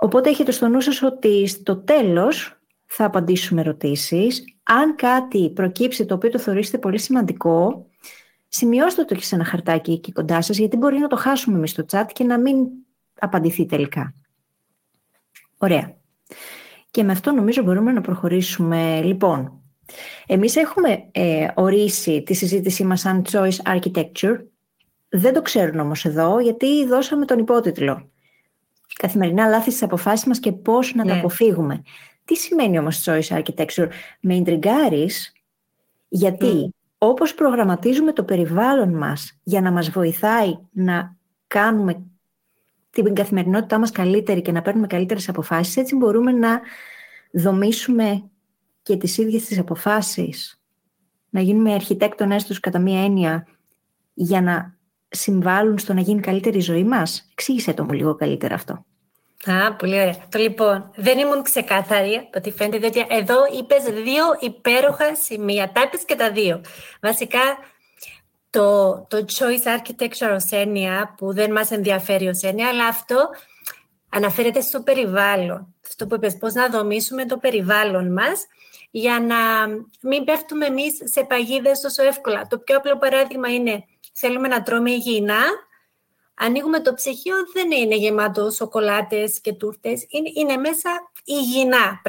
Οπότε 0.06 0.30
έχετε 0.30 0.52
στο 0.52 0.68
νου 0.68 0.82
σας 0.82 1.02
ότι 1.02 1.48
στο 1.48 1.78
τέλος 1.78 2.60
θα 2.86 3.06
απαντήσουμε 3.06 3.62
ερωτήσεις. 3.62 4.44
Αν 4.64 4.96
κάτι 4.96 5.50
προκύψει 5.50 6.06
το 6.06 6.14
οποίο 6.16 6.30
το 6.30 6.40
θεωρήσετε 6.40 6.78
πολύ 6.78 7.00
σημαντικό, 7.00 7.88
σημειώστε 8.48 9.04
το 9.04 9.16
και 9.16 9.24
σε 9.24 9.36
ένα 9.36 9.44
χαρτάκι 9.44 9.92
εκεί 9.92 10.12
κοντά 10.12 10.42
σας, 10.42 10.58
γιατί 10.58 10.78
μπορεί 10.78 10.98
να 10.98 11.08
το 11.08 11.16
χάσουμε 11.16 11.58
εμείς 11.58 11.72
στο 11.72 11.86
chat 11.92 12.06
και 12.14 12.24
να 12.24 12.40
μην 12.40 12.58
απαντηθεί 13.20 13.66
τελικά. 13.66 14.14
Ωραία. 15.58 15.96
Και 16.92 17.04
με 17.04 17.12
αυτό 17.12 17.32
νομίζω 17.32 17.64
μπορούμε 17.64 17.92
να 17.92 18.02
προχωρήσουμε. 18.02 19.02
Λοιπόν, 19.04 19.62
εμείς 20.28 20.56
έχουμε 20.56 21.10
ε, 21.12 21.48
ορίσει 21.56 22.24
τη 22.24 22.34
συζήτησή 22.34 22.84
μας 22.84 23.00
σαν 23.00 23.26
choice 23.32 23.76
architecture. 23.76 24.38
Δεν 25.10 25.34
το 25.34 25.42
ξέρουν 25.42 25.80
όμως 25.80 26.06
εδώ, 26.06 26.40
γιατί 26.40 26.86
δώσαμε 26.86 27.26
τον 27.26 27.40
υπότιτλο. 27.40 28.10
Καθημερινά 29.00 29.48
λάθη 29.48 29.70
στις 29.70 29.84
αποφάσεις 29.84 30.26
μας 30.26 30.40
και 30.40 30.52
πώς 30.52 30.94
να 30.96 31.06
τα 31.06 31.14
ναι. 31.14 31.20
αποφύγουμε. 31.20 31.82
Τι 32.26 32.36
σημαίνει 32.36 32.80
όμως 32.80 33.04
choice 33.06 33.42
architecture; 33.42 33.88
Με 34.20 34.36
ιντριγκάρεις 34.36 35.34
γιατί 36.08 36.74
όπως 36.98 37.34
προγραμματίζουμε 37.34 38.14
το 38.14 38.24
περιβάλλον 38.24 38.94
μας 38.94 39.40
για 39.44 39.62
να 39.62 39.72
μας 39.72 39.90
βοηθάει 39.90 40.58
να 40.72 41.16
κάνουμε 41.48 42.04
την 42.90 43.16
καθημερινότητά 43.16 43.80
μας 43.80 43.92
καλύτερη 43.92 44.42
και 44.42 44.52
να 44.52 44.62
παίρνουμε 44.62 44.88
καλύτερες 44.88 45.30
αποφάσεις, 45.30 45.78
έτσι 45.78 45.96
μπορούμε 45.96 46.32
να 46.32 46.62
δομήσουμε 47.32 48.30
και 48.82 48.98
τις 48.98 49.18
ίδιες 49.18 49.46
τις 49.46 49.60
αποφάσεις, 49.60 50.62
να 51.30 51.42
γίνουμε 51.42 51.74
αρχιτέκτονές 51.74 52.46
τους 52.46 52.60
κατά 52.60 52.80
μία 52.80 53.04
έννοια 53.04 53.48
για 54.14 54.42
να 54.42 54.75
συμβάλλουν 55.16 55.78
στο 55.78 55.94
να 55.94 56.02
γίνει 56.02 56.22
καλύτερη 56.22 56.58
η 56.58 56.62
ζωή 56.62 56.84
μας; 56.84 57.30
Εξήγησέ 57.32 57.74
το 57.74 57.84
μου 57.84 57.92
λίγο 57.92 58.16
καλύτερα 58.16 58.56
αυτό. 58.56 58.86
Α, 59.46 59.76
πολύ 59.76 59.94
ωραία. 59.94 60.16
Το 60.30 60.40
λοιπόν, 60.40 60.92
δεν 60.96 61.18
ήμουν 61.18 61.44
ξεκάθαρη 61.44 62.16
από 62.16 62.30
ό,τι 62.38 62.52
φαίνεται, 62.52 62.78
διότι 62.78 63.06
εδώ 63.10 63.36
είπες 63.60 63.84
δύο 63.84 64.24
υπέροχα 64.40 65.16
σημεία. 65.16 65.72
Τα 65.72 65.82
είπες 65.82 66.06
και 66.06 66.16
τα 66.16 66.32
δύο. 66.32 66.62
Βασικά, 67.02 67.40
το, 68.50 68.94
το 69.10 69.26
choice 69.34 69.78
architecture 69.78 70.36
ως 70.36 70.46
έννοια, 70.50 71.14
που 71.18 71.34
δεν 71.34 71.52
μας 71.52 71.72
ενδιαφέρει 71.72 72.28
ως 72.28 72.42
έννοια, 72.42 72.68
αλλά 72.68 72.88
αυτό 72.88 73.30
αναφέρεται 74.10 74.62
στο 74.62 74.82
περιβάλλον. 74.82 75.76
Αυτό 75.88 76.08
που 76.08 76.16
είπες, 76.16 76.38
πώς 76.38 76.54
να 76.54 76.70
δομήσουμε 76.70 77.26
το 77.26 77.38
περιβάλλον 77.38 78.14
μας 78.14 78.46
για 78.92 79.20
να 79.20 79.36
μην 80.02 80.24
πέφτουμε 80.24 80.66
εμείς 80.66 80.98
σε 81.04 81.24
παγίδες 81.24 81.80
τόσο 81.80 82.04
εύκολα. 82.04 82.48
Το 82.48 82.58
πιο 82.58 82.78
απλό 82.78 82.98
παράδειγμα 82.98 83.54
είναι 83.54 83.84
θέλουμε 84.16 84.48
να 84.48 84.64
τρώμε 84.64 84.92
υγιεινά, 84.92 85.44
ανοίγουμε 86.34 86.82
το 86.82 86.94
ψυγείο, 86.94 87.36
δεν 87.54 87.72
είναι 87.72 87.96
γεμάτο 87.96 88.50
σοκολάτες 88.50 89.42
και 89.42 89.54
τούρτες, 89.54 90.06
είναι, 90.10 90.30
είναι 90.34 90.58
μέσα 90.58 90.90
υγιεινά 91.24 92.02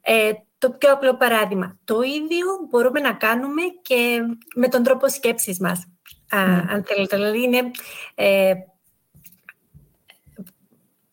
Ε, 0.00 0.32
το 0.58 0.70
πιο 0.70 0.92
απλό 0.92 1.16
παράδειγμα. 1.16 1.78
Το 1.84 2.00
ίδιο 2.02 2.46
μπορούμε 2.70 3.00
να 3.00 3.12
κάνουμε 3.12 3.62
και 3.82 4.20
με 4.54 4.68
τον 4.68 4.82
τρόπο 4.82 5.08
σκέψης 5.08 5.58
μας, 5.58 5.86
αν 6.70 6.84
θέλετε. 6.86 7.16
Δηλαδή 7.16 7.42
είναι... 7.42 7.70
Ε, 8.14 8.52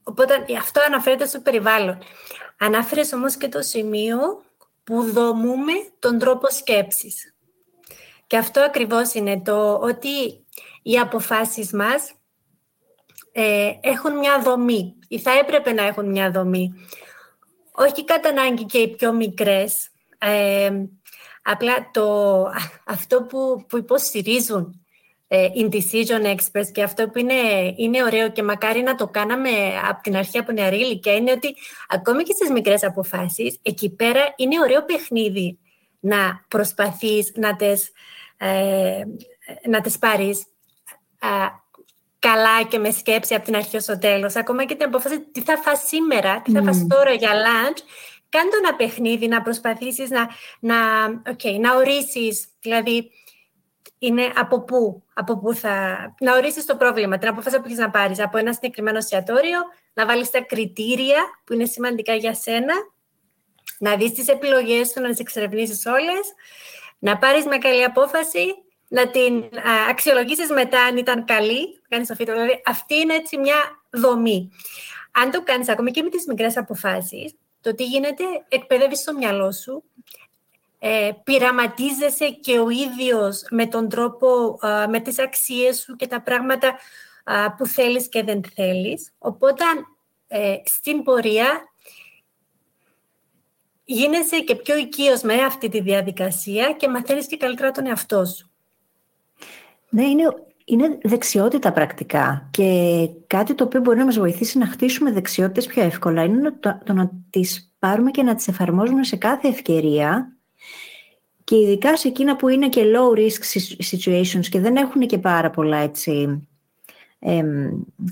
οπότε 0.03 0.45
αυτό 0.59 0.81
αναφέρεται 0.87 1.25
στο 1.25 1.39
περιβάλλον. 1.39 1.97
Ανάφερες 2.59 3.13
όμως 3.13 3.35
και 3.35 3.47
το 3.47 3.61
σημείο 3.61 4.43
που 4.83 5.11
δομούμε 5.11 5.73
τον 5.99 6.19
τρόπο 6.19 6.49
σκέψης. 6.49 7.34
Και 8.27 8.37
αυτό 8.37 8.61
ακριβώς 8.61 9.13
είναι 9.13 9.41
το 9.41 9.73
ότι 9.73 10.45
οι 10.83 10.99
αποφάσεις 10.99 11.71
μας 11.71 12.13
ε, 13.31 13.71
έχουν 13.81 14.17
μια 14.17 14.41
δομή 14.41 14.95
ή 15.07 15.19
θα 15.19 15.31
έπρεπε 15.31 15.71
να 15.71 15.83
έχουν 15.83 16.09
μια 16.09 16.31
δομή. 16.31 16.73
Όχι 17.71 18.03
κατά 18.05 18.29
ανάγκη 18.29 18.65
και 18.65 18.77
οι 18.77 18.95
πιο 18.95 19.13
μικρές. 19.13 19.89
Ε, 20.17 20.71
απλά 21.41 21.89
το, 21.93 22.43
αυτό 22.85 23.23
που, 23.23 23.65
που 23.67 23.77
υποστηρίζουν 23.77 24.85
ε, 25.27 25.47
decision 25.71 26.35
experts 26.35 26.71
και 26.73 26.83
αυτό 26.83 27.09
που 27.09 27.17
είναι, 27.19 27.73
είναι 27.75 28.03
ωραίο 28.03 28.31
και 28.31 28.43
μακάρι 28.43 28.81
να 28.81 28.95
το 28.95 29.07
κάναμε 29.07 29.49
από 29.89 30.01
την 30.01 30.15
αρχή 30.15 30.37
από 30.37 30.51
νεαρή 30.51 30.79
ηλικία 30.79 31.13
είναι 31.13 31.31
ότι 31.31 31.55
ακόμη 31.87 32.23
και 32.23 32.33
στις 32.33 32.49
μικρές 32.49 32.83
αποφάσεις 32.83 33.59
εκεί 33.61 33.89
πέρα 33.89 34.33
είναι 34.35 34.59
ωραίο 34.59 34.85
παιχνίδι 34.85 35.59
να 36.05 36.45
προσπαθείς 36.47 37.31
να 37.35 37.55
τις, 37.55 37.91
ε, 38.37 39.01
να 39.67 39.81
τις 39.81 39.97
πάρεις 39.97 40.45
καλά 42.19 42.63
και 42.67 42.77
με 42.77 42.91
σκέψη 42.91 43.33
από 43.33 43.45
την 43.45 43.55
αρχή 43.55 43.77
ως 43.77 43.85
το 43.85 43.97
τέλος. 43.97 44.35
Ακόμα 44.35 44.65
και 44.65 44.75
την 44.75 44.85
αποφάση 44.85 45.21
τι 45.31 45.41
θα 45.41 45.57
φας 45.57 45.79
σήμερα, 45.87 46.41
τι 46.41 46.51
θα 46.51 46.63
φας 46.63 46.83
mm. 46.83 46.87
τώρα 46.89 47.11
για 47.11 47.31
lunch. 47.31 47.77
Κάνε 48.29 48.49
το 48.49 48.57
ένα 48.63 48.75
παιχνίδι 48.75 49.27
να 49.27 49.41
προσπαθήσεις 49.41 50.09
να, 50.09 50.29
να, 50.59 50.75
okay, 51.25 51.59
να 51.59 51.75
ορίσεις, 51.75 52.47
δηλαδή 52.59 53.11
είναι 53.99 54.31
από 54.35 54.63
πού, 54.63 55.03
από 55.13 55.37
πού 55.37 55.53
θα... 55.53 55.97
Να 56.19 56.35
ορίσεις 56.35 56.65
το 56.65 56.75
πρόβλημα, 56.75 57.17
την 57.17 57.27
αποφάση 57.27 57.57
που 57.57 57.65
έχεις 57.65 57.77
να 57.77 57.89
πάρεις 57.89 58.19
από 58.19 58.37
ένα 58.37 58.53
συγκεκριμένο 58.53 58.97
εστιατόριο, 58.97 59.59
να 59.93 60.05
βάλεις 60.05 60.29
τα 60.29 60.41
κριτήρια 60.41 61.23
που 61.43 61.53
είναι 61.53 61.65
σημαντικά 61.65 62.13
για 62.13 62.33
σένα, 62.33 62.73
να 63.85 63.95
δεις 63.95 64.11
τις 64.11 64.27
επιλογές 64.27 64.87
σου, 64.87 65.01
να 65.01 65.09
τις 65.09 65.19
εξερευνήσεις 65.19 65.85
όλες, 65.85 66.33
να 66.99 67.17
πάρεις 67.17 67.45
με 67.45 67.57
καλή 67.57 67.83
απόφαση 67.83 68.55
να 68.87 69.07
την 69.09 69.43
αξιολογήσεις 69.89 70.49
μετά 70.49 70.79
αν 70.79 70.97
ήταν 70.97 71.25
καλή, 71.25 71.81
κάνεις 71.89 72.07
το 72.07 72.15
Δηλαδή, 72.17 72.61
αυτή 72.65 72.95
είναι 72.95 73.13
έτσι 73.13 73.37
μια 73.37 73.55
δομή. 73.89 74.51
Αν 75.11 75.31
το 75.31 75.43
κάνεις 75.43 75.69
ακόμη 75.69 75.91
και 75.91 76.03
με 76.03 76.09
τις 76.09 76.25
μικρές 76.27 76.57
αποφάσεις, 76.57 77.35
το 77.61 77.75
τι 77.75 77.83
γίνεται, 77.83 78.23
εκπαιδεύεις 78.47 79.03
το 79.03 79.13
μυαλό 79.13 79.51
σου, 79.51 79.83
ε, 80.79 81.11
πειραματίζεσαι 81.23 82.29
και 82.29 82.59
ο 82.59 82.69
ίδιος 82.69 83.45
με 83.49 83.65
τον 83.65 83.89
τρόπο, 83.89 84.59
με 84.89 84.99
τις 84.99 85.19
αξίες 85.19 85.79
σου 85.79 85.95
και 85.95 86.07
τα 86.07 86.21
πράγματα 86.21 86.79
που 87.57 87.65
θέλεις 87.65 88.09
και 88.09 88.23
δεν 88.23 88.41
θέλεις. 88.55 89.11
Οπότε, 89.17 89.63
ε, 90.27 90.55
στην 90.65 91.03
πορεία, 91.03 91.63
γίνεσαι 93.85 94.39
και 94.39 94.55
πιο 94.55 94.77
οικείος 94.77 95.21
με 95.21 95.33
αυτή 95.33 95.69
τη 95.69 95.81
διαδικασία 95.81 96.75
και 96.77 96.89
μαθαίνεις 96.89 97.27
και 97.27 97.37
καλύτερα 97.37 97.71
τον 97.71 97.85
εαυτό 97.85 98.25
σου. 98.25 98.49
Ναι, 99.89 100.03
είναι, 100.03 100.23
είναι 100.65 100.97
δεξιότητα 101.03 101.71
πρακτικά 101.71 102.49
και 102.51 103.09
κάτι 103.27 103.53
το 103.53 103.63
οποίο 103.63 103.79
μπορεί 103.79 103.97
να 103.97 104.05
μας 104.05 104.17
βοηθήσει 104.17 104.57
να 104.57 104.67
χτίσουμε 104.67 105.11
δεξιότητες 105.11 105.65
πιο 105.65 105.83
εύκολα 105.83 106.23
είναι 106.23 106.51
το, 106.51 106.79
το 106.83 106.93
να 106.93 107.11
τις 107.29 107.73
πάρουμε 107.79 108.11
και 108.11 108.23
να 108.23 108.35
τις 108.35 108.47
εφαρμόζουμε 108.47 109.03
σε 109.03 109.15
κάθε 109.15 109.47
ευκαιρία 109.47 110.35
και 111.43 111.55
ειδικά 111.55 111.97
σε 111.97 112.07
εκείνα 112.07 112.35
που 112.35 112.47
είναι 112.47 112.69
και 112.69 112.83
low 112.95 113.17
risk 113.17 113.61
situations 113.91 114.45
και 114.49 114.59
δεν 114.59 114.75
έχουν 114.75 115.01
και 115.07 115.17
πάρα 115.17 115.49
πολλά 115.49 115.77
έτσι, 115.77 116.47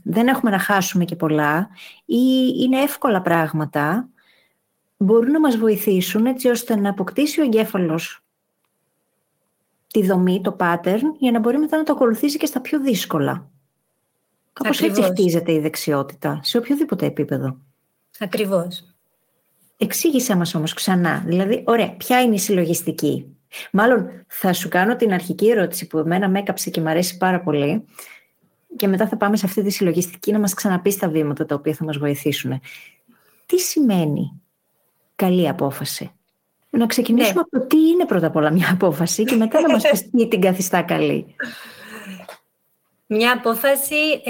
δεν 0.03 0.27
έχουμε 0.27 0.51
να 0.51 0.59
χάσουμε 0.59 1.05
και 1.05 1.15
πολλά 1.15 1.69
ή 2.05 2.53
είναι 2.59 2.79
εύκολα 2.81 3.21
πράγματα, 3.21 4.09
μπορούν 4.97 5.31
να 5.31 5.39
μας 5.39 5.57
βοηθήσουν 5.57 6.25
έτσι 6.25 6.47
ώστε 6.47 6.75
να 6.75 6.89
αποκτήσει 6.89 7.41
ο 7.41 7.43
εγκέφαλος 7.43 8.23
τη 9.87 10.05
δομή, 10.05 10.41
το 10.41 10.55
pattern, 10.59 11.01
για 11.17 11.31
να 11.31 11.39
μπορεί 11.39 11.57
μετά 11.57 11.77
να 11.77 11.83
το 11.83 11.93
ακολουθήσει 11.93 12.37
και 12.37 12.45
στα 12.45 12.61
πιο 12.61 12.79
δύσκολα. 12.79 13.49
Κάπως 14.53 14.81
έτσι 14.81 15.01
χτίζεται 15.01 15.51
η 15.51 15.59
δεξιότητα, 15.59 16.39
σε 16.43 16.57
οποιοδήποτε 16.57 17.05
επίπεδο. 17.05 17.57
Ακριβώς. 18.19 18.95
Εξήγησέ 19.77 20.35
μας 20.35 20.55
όμως 20.55 20.73
ξανά. 20.73 21.23
Δηλαδή, 21.25 21.63
ωραία, 21.65 21.91
ποια 21.95 22.21
είναι 22.21 22.35
η 22.35 22.39
συλλογιστική. 22.39 23.37
Μάλλον 23.71 24.09
θα 24.27 24.53
σου 24.53 24.69
κάνω 24.69 24.95
την 24.95 25.13
αρχική 25.13 25.49
ερώτηση 25.49 25.87
που 25.87 25.97
εμένα 25.97 26.29
με 26.29 26.39
έκαψε 26.39 26.69
και 26.69 26.81
μου 26.81 26.89
αρέσει 26.89 27.17
πάρα 27.17 27.41
πολύ 27.41 27.85
και 28.75 28.87
μετά 28.87 29.07
θα 29.07 29.17
πάμε 29.17 29.37
σε 29.37 29.45
αυτή 29.45 29.63
τη 29.63 29.69
συλλογιστική 29.69 30.31
να 30.31 30.39
μας 30.39 30.53
ξαναπείς 30.53 30.97
τα 30.97 31.09
βήματα 31.09 31.45
τα 31.45 31.55
οποία 31.55 31.73
θα 31.73 31.83
μας 31.85 31.97
βοηθήσουν. 31.97 32.61
Τι 33.45 33.59
σημαίνει 33.59 34.41
καλή 35.25 35.47
απόφαση. 35.47 36.11
Να 36.69 36.85
ξεκινήσουμε 36.85 37.33
ναι. 37.33 37.39
από 37.39 37.59
το 37.59 37.65
τι 37.65 37.87
είναι 37.87 38.05
πρώτα 38.05 38.27
απ' 38.27 38.35
όλα 38.35 38.51
μια 38.51 38.69
απόφαση 38.71 39.23
και 39.23 39.35
μετά 39.35 39.61
να 39.61 39.71
μας 39.71 39.83
πεις 39.89 40.09
τι 40.09 40.27
την 40.27 40.41
καθιστά 40.41 40.81
καλή. 40.81 41.35
Μια 43.05 43.31
απόφαση 43.31 44.21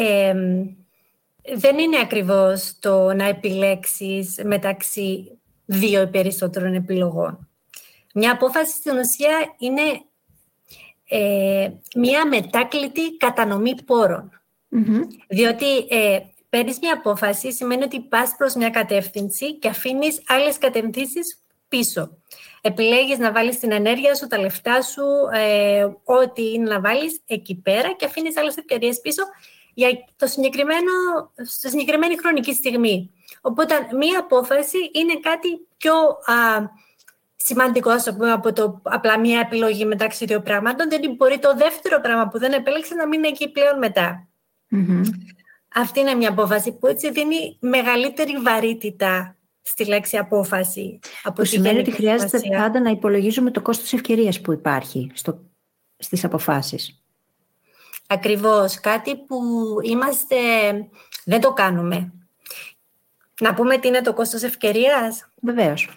δεν 1.56 1.78
είναι 1.78 2.00
ακριβώς 2.02 2.76
το 2.80 3.14
να 3.14 3.28
επιλέξεις 3.28 4.42
μεταξύ 4.44 5.38
δύο 5.66 6.02
ή 6.02 6.08
περισσότερων 6.08 6.74
επιλογών. 6.74 7.48
Μια 8.14 8.32
απόφαση 8.32 8.76
στην 8.76 8.98
ουσία 8.98 9.56
είναι 9.58 9.82
ε, 11.08 11.70
μια 11.96 12.28
μετάκλητη 12.28 13.18
κατανομή 13.18 13.76
Διότι 15.28 15.78
ε, 15.90 16.20
παίρνεις 16.54 16.80
μια 16.82 16.94
απόφαση 16.94 17.54
σημαίνει 17.54 17.84
ότι 17.84 18.00
πας 18.00 18.36
προς 18.38 18.54
μια 18.54 18.70
κατεύθυνση 18.70 19.58
και 19.60 19.68
αφήνεις 19.68 20.22
άλλες 20.28 20.58
κατευθύνσεις 20.58 21.38
πίσω. 21.68 22.18
Επιλέγεις 22.62 23.18
να 23.18 23.32
βάλεις 23.32 23.60
την 23.60 23.72
ενέργεια 23.72 24.16
σου, 24.16 24.28
τα 24.28 24.40
λεφτά 24.40 24.82
σου, 24.82 25.04
ε, 25.34 25.84
ό,τι 26.04 26.54
είναι 26.54 26.70
να 26.70 26.80
βάλεις 26.82 27.22
εκεί 27.28 27.56
πέρα 27.56 27.94
και 27.94 28.06
αφήνεις 28.06 28.38
άλλες 28.38 28.58
ευκαιρίες 28.58 29.02
πίσω 29.02 29.24
για 29.74 29.90
το 30.16 30.28
συγκεκριμένο, 30.28 30.92
στη 31.46 31.70
συγκεκριμένη 31.70 32.18
χρονική 32.18 32.54
στιγμή. 32.54 33.12
Οπότε 33.42 33.74
μία 34.00 34.20
απόφαση 34.20 34.78
είναι 34.94 35.20
κάτι 35.22 35.68
πιο 35.78 35.94
α, 36.26 36.36
σημαντικό 37.36 37.90
ας 37.90 38.04
πούμε, 38.04 38.32
από 38.32 38.54
το 38.54 38.82
απλά 38.84 39.20
μία 39.20 39.40
επιλογή 39.40 39.86
μεταξύ 39.86 40.26
δύο 40.26 40.42
πραγμάτων, 40.42 40.90
γιατί 40.90 41.10
μπορεί 41.10 41.40
το 41.40 41.56
δεύτερο 41.56 42.02
πράγμα 42.02 42.28
που 42.28 42.40
δεν 42.40 42.52
επέλεξες 42.54 42.98
να 42.98 43.08
μείνει 43.08 43.28
εκεί 43.28 43.52
πλέον 43.52 43.80
Αυτή 45.74 46.00
είναι 46.00 46.14
μια 46.14 46.30
απόφαση 46.30 46.72
που 46.72 46.88
έτσι 46.88 47.12
δίνει 47.12 47.58
μεγαλύτερη 47.60 48.38
βαρύτητα 48.38 49.38
στη 49.62 49.86
λέξη 49.86 50.18
απόφαση. 50.18 51.00
Από 51.24 51.42
που 51.42 51.46
σημαίνει 51.46 51.80
ότι 51.80 51.92
χρειάζεται 51.92 52.40
πάντα 52.58 52.80
να 52.80 52.90
υπολογίζουμε 52.90 53.52
το 53.52 53.62
κόστος 53.62 53.94
ευκαιρίας 53.94 54.42
που 54.42 54.52
υπάρχει 54.52 55.12
στο, 55.14 55.40
στις 55.98 56.24
αποφάσεις. 56.24 57.04
Ακριβώς. 58.08 58.80
Κάτι 58.80 59.16
που 59.16 59.40
είμαστε... 59.84 60.36
δεν 61.26 61.42
το 61.42 61.54
κάνουμε. 61.54 62.14
Να 63.42 63.54
πούμε 63.54 63.78
τι 63.78 63.88
είναι 63.88 64.02
το 64.02 64.14
κόστος 64.14 64.42
ευκαιρίας; 64.42 65.30
Βεβαίως. 65.42 65.90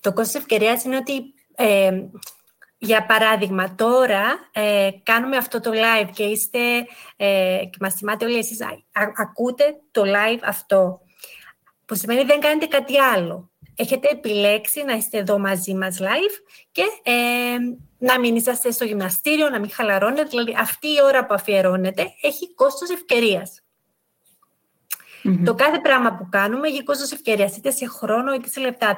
Το 0.00 0.12
κόστος 0.12 0.40
ευκαιρίας 0.40 0.84
είναι 0.84 0.96
ότι, 0.96 1.34
ε, 1.54 2.02
για 2.82 3.06
παράδειγμα, 3.06 3.74
τώρα 3.74 4.48
ε, 4.52 4.90
κάνουμε 5.02 5.36
αυτό 5.36 5.60
το 5.60 5.70
live 5.74 6.08
και 6.14 6.22
είστε, 6.22 6.58
ε, 7.16 7.60
και 7.70 7.78
μας 7.80 7.94
θυμάται 7.94 8.24
όλοι 8.24 8.38
εσείς, 8.38 8.58
ακούτε 9.16 9.64
το 9.90 10.02
live 10.02 10.40
αυτό 10.42 11.00
που 11.86 11.94
σημαίνει 11.94 12.24
δεν 12.24 12.40
κάνετε 12.40 12.66
κάτι 12.66 12.98
άλλο. 12.98 13.50
Έχετε 13.76 14.08
επιλέξει 14.08 14.82
να 14.84 14.92
είστε 14.92 15.18
εδώ 15.18 15.38
μαζί 15.38 15.74
μας 15.74 15.98
live 16.00 16.52
και 16.72 16.82
ε, 17.02 17.56
να 17.98 18.18
μην 18.18 18.36
είσαστε 18.36 18.70
στο 18.70 18.84
γυμναστήριο, 18.84 19.48
να 19.48 19.58
μην 19.58 19.70
χαλαρώνετε. 19.70 20.22
Δηλαδή 20.22 20.56
αυτή 20.58 20.86
η 20.86 21.02
ώρα 21.04 21.26
που 21.26 21.34
αφιερώνετε 21.34 22.12
έχει 22.22 22.54
κόστος 22.54 22.90
Το 25.44 25.54
κάθε 25.54 25.78
πράγμα 25.78 26.16
που 26.16 26.28
κάνουμε 26.30 26.68
έχει 26.68 26.82
κόστος 26.82 27.12
ευκαιρίας, 27.12 27.56
είτε 27.56 27.70
σε 27.70 27.86
χρόνο 27.86 28.32
είτε 28.34 28.48
σε 28.48 28.60
λεπτά. 28.60 28.96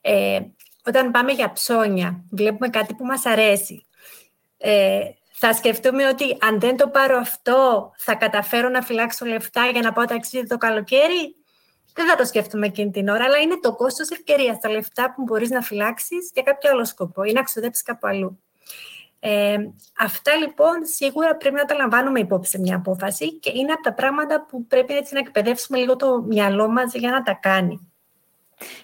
ε, 0.00 0.40
όταν 0.86 1.10
πάμε 1.10 1.32
για 1.32 1.52
ψώνια, 1.52 2.24
βλέπουμε 2.30 2.68
κάτι 2.68 2.94
που 2.94 3.04
μας 3.04 3.26
αρέσει. 3.26 3.86
Ε, 4.56 5.00
θα 5.42 5.52
σκεφτούμε 5.52 6.08
ότι 6.08 6.36
αν 6.40 6.60
δεν 6.60 6.76
το 6.76 6.88
πάρω 6.88 7.16
αυτό, 7.16 7.90
θα 7.96 8.14
καταφέρω 8.14 8.68
να 8.68 8.82
φυλάξω 8.82 9.26
λεφτά 9.26 9.66
για 9.66 9.80
να 9.80 9.92
πάω 9.92 10.04
ταξίδι 10.04 10.46
το 10.46 10.56
καλοκαίρι; 10.56 11.36
Δεν 11.94 12.08
θα 12.08 12.16
το 12.16 12.24
σκέφτομαι 12.24 12.66
εκείνη 12.66 12.90
την 12.90 13.08
ώρα, 13.08 13.24
αλλά 13.24 13.36
είναι 13.38 13.58
το 13.60 13.74
κόστος 13.76 14.10
ευκαιρίας, 14.10 14.58
τα 14.58 14.70
λεφτά 14.70 15.12
που 15.14 15.22
μπορείς 15.22 15.50
να 15.50 15.60
φυλάξεις 15.60 16.30
για 16.34 16.42
κάποιο 16.42 16.70
άλλο 16.70 16.84
σκοπό 16.84 17.22
ή 17.22 17.32
να 17.32 17.42
ξοδέψεις 17.42 17.82
κάπου 17.82 18.06
αλλού. 18.06 18.42
Ε, 19.20 19.56
αυτά 19.98 20.34
λοιπόν 20.34 20.74
σίγουρα 20.82 21.36
πρέπει 21.36 21.54
να 21.54 21.64
τα 21.64 21.74
λαμβάνουμε 21.74 22.20
υπόψη 22.20 22.50
σε 22.50 22.58
μια 22.58 22.76
απόφαση 22.76 23.38
και 23.38 23.50
είναι 23.54 23.72
από 23.72 23.82
τα 23.82 23.92
πράγματα 23.92 24.46
που 24.46 24.66
πρέπει 24.66 24.94
έτσι 24.96 25.14
να 25.14 25.20
εκπαιδεύσουμε 25.20 25.78
λίγο 25.78 25.96
το 25.96 26.22
μυαλό 26.22 26.68
μας 26.68 26.94
για 26.94 27.10
να 27.10 27.22
τα 27.22 27.32
κάνει. 27.32 27.89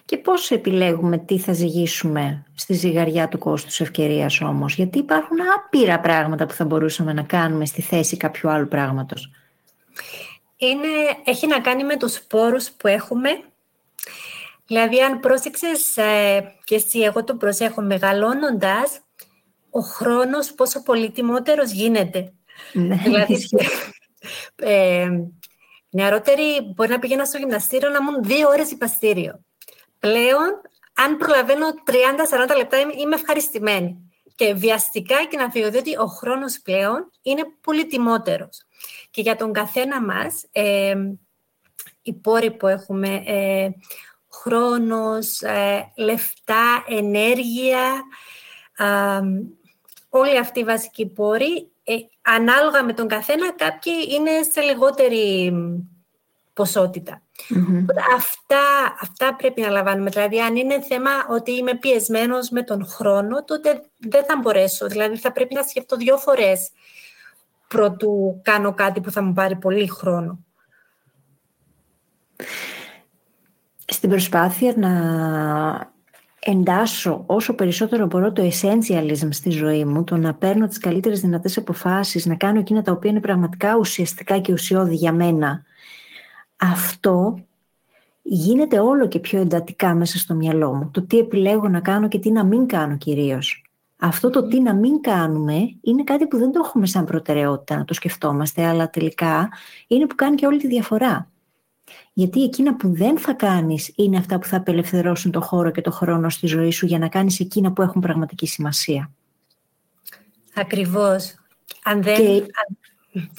Και 0.05 0.17
πώς 0.17 0.51
επιλέγουμε 0.51 1.17
τι 1.17 1.39
θα 1.39 1.53
ζυγίσουμε 1.53 2.45
στη 2.55 2.73
ζυγαριά 2.73 3.27
του 3.27 3.37
κόστους 3.37 3.79
ευκαιρίας 3.79 4.41
όμως, 4.41 4.75
γιατί 4.75 4.97
υπάρχουν 4.97 5.37
άπειρα 5.55 5.99
πράγματα 5.99 6.45
που 6.45 6.53
θα 6.53 6.65
μπορούσαμε 6.65 7.13
να 7.13 7.21
κάνουμε 7.21 7.65
στη 7.65 7.81
θέση 7.81 8.17
κάποιου 8.17 8.49
άλλου 8.49 8.67
πράγματος 8.67 9.31
είναι, 10.57 10.87
έχει 11.23 11.47
να 11.47 11.59
κάνει 11.59 11.83
με 11.83 11.97
τους 11.97 12.13
σπόρους 12.13 12.71
που 12.71 12.87
έχουμε. 12.87 13.29
Δηλαδή, 14.67 15.01
αν 15.01 15.19
πρόσεξες 15.19 15.97
ε, 15.97 16.53
και 16.63 16.75
εσύ, 16.75 16.99
εγώ 16.99 17.23
το 17.23 17.35
προσέχω, 17.35 17.81
μεγαλώνοντας, 17.81 18.99
ο 19.69 19.79
χρόνος 19.79 20.53
πόσο 20.53 20.83
πολύτιμότερος 20.83 21.71
γίνεται. 21.71 22.33
Ναι, 22.73 22.95
δηλαδή, 22.95 23.47
ε, 24.55 25.09
νεαρότερη 25.89 26.73
μπορεί 26.75 26.89
να 26.89 26.99
πηγαίνα 26.99 27.25
στο 27.25 27.37
γυμναστήριο 27.37 27.89
να 27.89 27.97
ήμουν 28.01 28.23
δύο 28.23 28.47
ώρες 28.47 28.71
υπαστήριο. 28.71 29.39
Πλέον, 29.99 30.61
αν 30.93 31.17
προλαβαίνω 31.17 31.65
30-40 32.49 32.55
λεπτά, 32.57 32.77
είμαι 32.79 33.15
ευχαριστημένη. 33.15 34.01
Και 34.35 34.53
βιαστικά 34.53 35.25
και 35.25 35.37
να 35.37 35.49
φύγω, 35.49 35.69
διότι 35.69 35.97
ο 35.97 36.05
χρόνος 36.05 36.61
πλέον 36.61 37.11
είναι 37.21 37.43
πολύτιμότερος. 37.61 38.65
Και 39.11 39.21
για 39.21 39.35
τον 39.35 39.53
καθένα 39.53 40.01
μας, 40.01 40.45
ε, 40.51 40.95
οι 42.01 42.13
πόροι 42.13 42.51
που 42.51 42.67
έχουμε, 42.67 43.23
ε, 43.25 43.69
χρόνος, 44.31 45.41
ε, 45.41 45.91
λεφτά, 45.95 46.85
ενέργεια, 46.87 48.03
όλοι 50.09 50.37
αυτοί 50.37 50.59
οι 50.59 50.63
βασικοί 50.63 51.05
πόροι, 51.05 51.71
ε, 51.83 51.95
ανάλογα 52.21 52.83
με 52.83 52.93
τον 52.93 53.07
καθένα, 53.07 53.53
κάποιοι 53.53 53.93
είναι 54.09 54.31
σε 54.51 54.61
λιγότερη 54.61 55.53
ποσότητα. 56.57 57.21
Αυτά, 58.15 58.59
αυτά 59.01 59.35
πρέπει 59.35 59.61
να 59.61 59.69
λαμβάνουμε. 59.69 60.09
Δηλαδή, 60.09 60.41
αν 60.41 60.55
είναι 60.55 60.81
θέμα 60.81 61.11
ότι 61.29 61.51
είμαι 61.51 61.75
πιεσμένος 61.75 62.49
με 62.49 62.63
τον 62.63 62.85
χρόνο, 62.85 63.43
τότε 63.43 63.81
δεν 63.97 64.25
θα 64.25 64.39
μπορέσω. 64.41 64.87
Δηλαδή, 64.87 65.17
θα 65.17 65.31
πρέπει 65.31 65.53
να 65.53 65.63
σκεφτώ 65.63 65.95
δύο 65.95 66.17
φορές 66.17 66.71
πρωτού 67.67 68.39
κάνω 68.43 68.73
κάτι 68.73 69.01
που 69.01 69.11
θα 69.11 69.21
μου 69.21 69.33
πάρει 69.33 69.55
πολύ 69.55 69.87
χρόνο. 69.87 70.39
Στην 73.85 74.09
προσπάθεια 74.09 74.73
να 74.77 74.91
εντάσσω 76.39 77.23
όσο 77.25 77.53
περισσότερο 77.53 78.05
μπορώ 78.05 78.31
το 78.31 78.49
essentialism 78.51 79.27
στη 79.29 79.49
ζωή 79.49 79.85
μου, 79.85 80.03
το 80.03 80.17
να 80.17 80.33
παίρνω 80.33 80.67
τις 80.67 80.77
καλύτερες 80.77 81.21
δυνατές 81.21 81.57
αποφάσεις, 81.57 82.25
να 82.25 82.35
κάνω 82.35 82.59
εκείνα 82.59 82.81
τα 82.81 82.91
οποία 82.91 83.09
είναι 83.09 83.19
πραγματικά 83.19 83.75
ουσιαστικά 83.75 84.39
και 84.39 84.53
ουσιώδη 84.53 84.95
για 84.95 85.11
μένα, 85.11 85.63
αυτό 86.57 87.39
γίνεται 88.21 88.79
όλο 88.79 89.07
και 89.07 89.19
πιο 89.19 89.39
εντατικά 89.39 89.93
μέσα 89.93 90.17
στο 90.17 90.33
μυαλό 90.33 90.73
μου. 90.73 90.89
Το 90.93 91.01
τι 91.01 91.17
επιλέγω 91.17 91.67
να 91.67 91.79
κάνω 91.79 92.07
και 92.07 92.19
τι 92.19 92.31
να 92.31 92.45
μην 92.45 92.65
κάνω 92.65 92.97
κυρίως. 92.97 93.61
Αυτό 93.99 94.29
το 94.29 94.47
τι 94.47 94.59
να 94.59 94.75
μην 94.75 95.01
κάνουμε 95.01 95.75
είναι 95.81 96.03
κάτι 96.03 96.27
που 96.27 96.37
δεν 96.37 96.51
το 96.51 96.61
έχουμε 96.65 96.85
σαν 96.85 97.05
προτεραιότητα 97.05 97.77
να 97.77 97.85
το 97.85 97.93
σκεφτόμαστε, 97.93 98.65
αλλά 98.65 98.89
τελικά 98.89 99.49
είναι 99.87 100.07
που 100.07 100.15
κάνει 100.15 100.35
και 100.35 100.45
όλη 100.45 100.57
τη 100.57 100.67
διαφορά. 100.67 101.29
Γιατί 102.13 102.43
εκείνα 102.43 102.75
που 102.75 102.93
δεν 102.93 103.17
θα 103.17 103.33
κάνεις 103.33 103.93
είναι 103.95 104.17
αυτά 104.17 104.39
που 104.39 104.47
θα 104.47 104.57
απελευθερώσουν 104.57 105.31
το 105.31 105.41
χώρο 105.41 105.71
και 105.71 105.81
το 105.81 105.91
χρόνο 105.91 106.29
στη 106.29 106.47
ζωή 106.47 106.71
σου 106.71 106.85
για 106.85 106.99
να 106.99 107.07
κάνεις 107.07 107.39
εκείνα 107.39 107.71
που 107.71 107.81
έχουν 107.81 108.01
πραγματική 108.01 108.47
σημασία. 108.47 109.11
Ακριβώς. 110.55 111.35
Αν 111.83 112.03
δεν... 112.03 112.15
Και... 112.15 112.45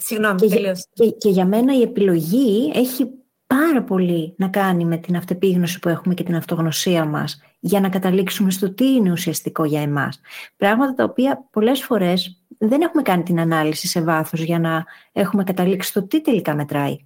Συγγνώμη, 0.00 0.40
και, 0.40 0.72
και, 0.92 1.10
και 1.10 1.28
για 1.28 1.46
μένα 1.46 1.74
η 1.74 1.82
επιλογή 1.82 2.72
έχει 2.74 3.10
πάρα 3.46 3.82
πολύ 3.82 4.34
να 4.36 4.48
κάνει 4.48 4.84
με 4.84 4.96
την 4.96 5.16
αυτεπίγνωση 5.16 5.78
που 5.78 5.88
έχουμε 5.88 6.14
και 6.14 6.22
την 6.22 6.34
αυτογνωσία 6.34 7.04
μας 7.04 7.40
για 7.60 7.80
να 7.80 7.88
καταλήξουμε 7.88 8.50
στο 8.50 8.74
τι 8.74 8.92
είναι 8.92 9.10
ουσιαστικό 9.10 9.64
για 9.64 9.80
εμάς. 9.80 10.20
Πράγματα 10.56 10.94
τα 10.94 11.04
οποία 11.04 11.48
πολλές 11.50 11.82
φορές 11.82 12.42
δεν 12.58 12.80
έχουμε 12.80 13.02
κάνει 13.02 13.22
την 13.22 13.40
ανάλυση 13.40 13.86
σε 13.86 14.02
βάθος 14.02 14.40
για 14.40 14.58
να 14.58 14.84
έχουμε 15.12 15.44
καταλήξει 15.44 15.88
στο 15.88 16.02
τι 16.02 16.20
τελικά 16.20 16.54
μετράει. 16.54 16.96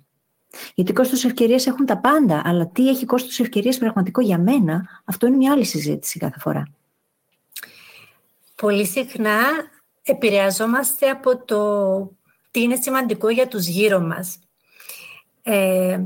Γιατί 0.75 0.93
κόστος 0.93 1.25
ευκαιρίας 1.25 1.67
έχουν 1.67 1.87
τα 1.87 1.99
πάντα, 1.99 2.43
αλλά 2.45 2.67
τι 2.67 2.89
έχει 2.89 3.05
κόστος 3.05 3.41
ευκαιρίας 3.41 3.79
πραγματικό 3.79 4.21
για 4.21 4.39
μένα, 4.39 5.03
αυτό 5.05 5.27
είναι 5.27 5.37
μια 5.37 5.53
άλλη 5.53 5.65
συζήτηση 5.65 6.19
κάθε 6.19 6.39
φορά. 6.39 6.67
Πολύ 8.55 8.87
συχνά 8.87 9.39
επηρεαζόμαστε 10.03 11.11
από 11.11 11.45
το 11.45 11.61
τι 12.53 12.61
είναι 12.63 12.77
σημαντικό 12.77 13.29
για 13.29 13.49
τους 13.49 13.67
γύρω 13.67 14.01
μας. 14.01 14.39
Ε, 15.43 16.01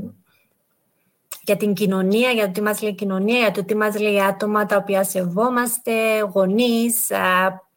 για 1.41 1.57
την 1.57 1.73
κοινωνία, 1.73 2.31
για 2.31 2.45
το 2.45 2.51
τι 2.51 2.61
μας 2.61 2.81
λέει 2.81 2.91
η 2.91 2.95
κοινωνία, 2.95 3.39
για 3.39 3.51
το 3.51 3.63
τι 3.63 3.75
μας 3.75 3.99
λέει 3.99 4.21
άτομα 4.21 4.65
τα 4.65 4.75
οποία 4.75 5.03
σεβόμαστε, 5.03 6.19
γονείς, 6.19 7.11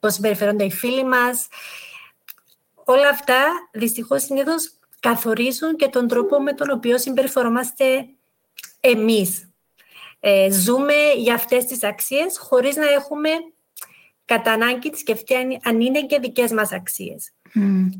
πώς 0.01 0.15
συμπεριφέρονται 0.15 0.65
οι 0.65 0.71
φίλοι 0.71 1.05
μας. 1.05 1.47
Όλα 2.85 3.09
αυτά, 3.09 3.45
δυστυχώς, 3.73 4.23
συνήθως 4.23 4.73
καθορίζουν 5.01 5.77
και 5.77 5.89
τον 5.89 6.09
τρόπο 6.09 6.43
με 6.43 6.53
τον 6.53 6.71
οποίο 6.71 6.99
συμπεριφερόμαστε 6.99 8.07
εμείς. 8.81 9.51
Ε, 10.21 10.51
ζούμε 10.51 10.95
για 11.17 11.35
αυτές 11.35 11.65
τις 11.65 11.83
αξίες 11.85 12.39
χωρίς 12.39 12.77
να 12.77 12.91
έχουμε 12.91 13.31
κατά 14.35 14.53
ανάγκη 14.53 14.91
της 14.91 15.01
σκεφτεί 15.01 15.35
αν 15.63 15.81
είναι 15.81 16.07
και 16.07 16.19
δικές 16.19 16.53
μας 16.53 16.73
αξίες. 16.73 17.33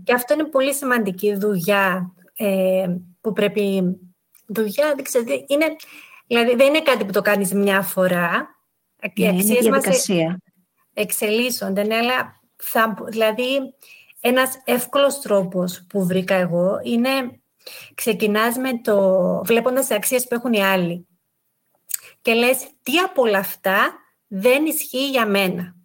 Και 0.05 0.13
αυτό 0.13 0.35
είναι 0.35 0.45
πολύ 0.45 0.75
σημαντική 0.75 1.35
δουλειά 1.35 2.15
ε, 2.37 2.87
που 3.21 3.33
πρέπει 3.33 3.97
δουλειά, 4.47 4.95
δεν 4.95 5.05
ξέρω, 5.05 5.25
είναι, 5.47 5.67
δηλαδή 6.27 6.55
δεν 6.55 6.67
είναι 6.67 6.83
κάτι 6.83 7.05
που 7.05 7.13
το 7.13 7.21
κάνεις 7.21 7.53
μια 7.53 7.83
φορά. 7.83 8.49
Οι 9.15 9.23
ναι, 9.23 9.29
αξίες 9.29 9.69
μας 9.69 10.09
εξελίσσονται, 10.95 11.83
ναι, 11.83 11.97
αλλά 11.97 12.41
θα, 12.57 12.97
δηλαδή 13.09 13.59
ένας 14.21 14.63
εύκολος 14.65 15.21
τρόπος 15.21 15.85
που 15.89 16.07
βρήκα 16.07 16.35
εγώ 16.35 16.81
είναι 16.83 17.41
ξεκινάς 17.95 18.57
με 18.57 18.81
το 18.81 18.97
βλέποντας 19.45 19.87
τις 19.87 19.97
αξίες 19.97 20.27
που 20.27 20.35
έχουν 20.35 20.53
οι 20.53 20.63
άλλοι 20.63 21.07
και 22.23 22.35
λες 22.35 22.67
τι 22.83 22.99
από 22.99 23.23
όλα 23.23 23.39
αυτά 23.39 23.93
δεν 24.27 24.67
ισχύει 24.67 25.11
για 25.11 25.27
μένα. 25.27 25.80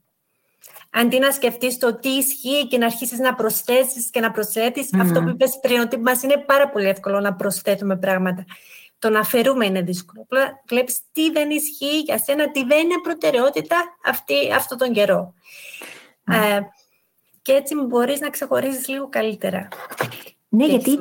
Αντί 0.97 1.19
να 1.19 1.31
σκεφτείς 1.31 1.77
το 1.77 1.95
τι 1.95 2.09
ισχύει 2.09 2.67
και 2.67 2.77
να 2.77 2.85
αρχίσεις 2.85 3.19
να 3.19 3.35
προσθέσεις 3.35 4.09
και 4.09 4.19
να 4.19 4.31
προσθέτεις, 4.31 4.89
αυτό 4.99 5.21
που 5.21 5.29
είπες 5.29 5.59
πριν, 5.61 5.79
ότι 5.79 5.99
μας 5.99 6.23
είναι 6.23 6.37
πάρα 6.37 6.69
πολύ 6.69 6.87
εύκολο 6.87 7.19
να 7.19 7.33
προσθέτουμε 7.33 7.97
πράγματα. 7.97 8.45
Το 8.99 9.09
να 9.09 9.19
αφαιρούμε 9.19 9.65
είναι 9.65 9.81
δύσκολο. 9.81 10.21
Απλά 10.21 10.63
βλέπεις 10.67 10.99
τι 11.11 11.31
δεν 11.31 11.49
ισχύει 11.49 11.99
για 11.99 12.17
σένα, 12.17 12.51
τι 12.51 12.63
δεν 12.63 12.79
είναι 12.79 12.99
προτεραιότητα 13.03 13.75
αυτή, 14.05 14.53
αυτόν 14.55 14.77
τον 14.77 14.93
καιρό. 14.93 15.33
Ε, 16.27 16.59
και 17.41 17.51
έτσι 17.51 17.75
μπορείς 17.75 18.19
να 18.19 18.29
ξεχωρίζεις 18.29 18.87
λίγο 18.87 19.09
καλύτερα. 19.09 19.67
Ναι, 20.49 20.65
γιατί 20.65 20.97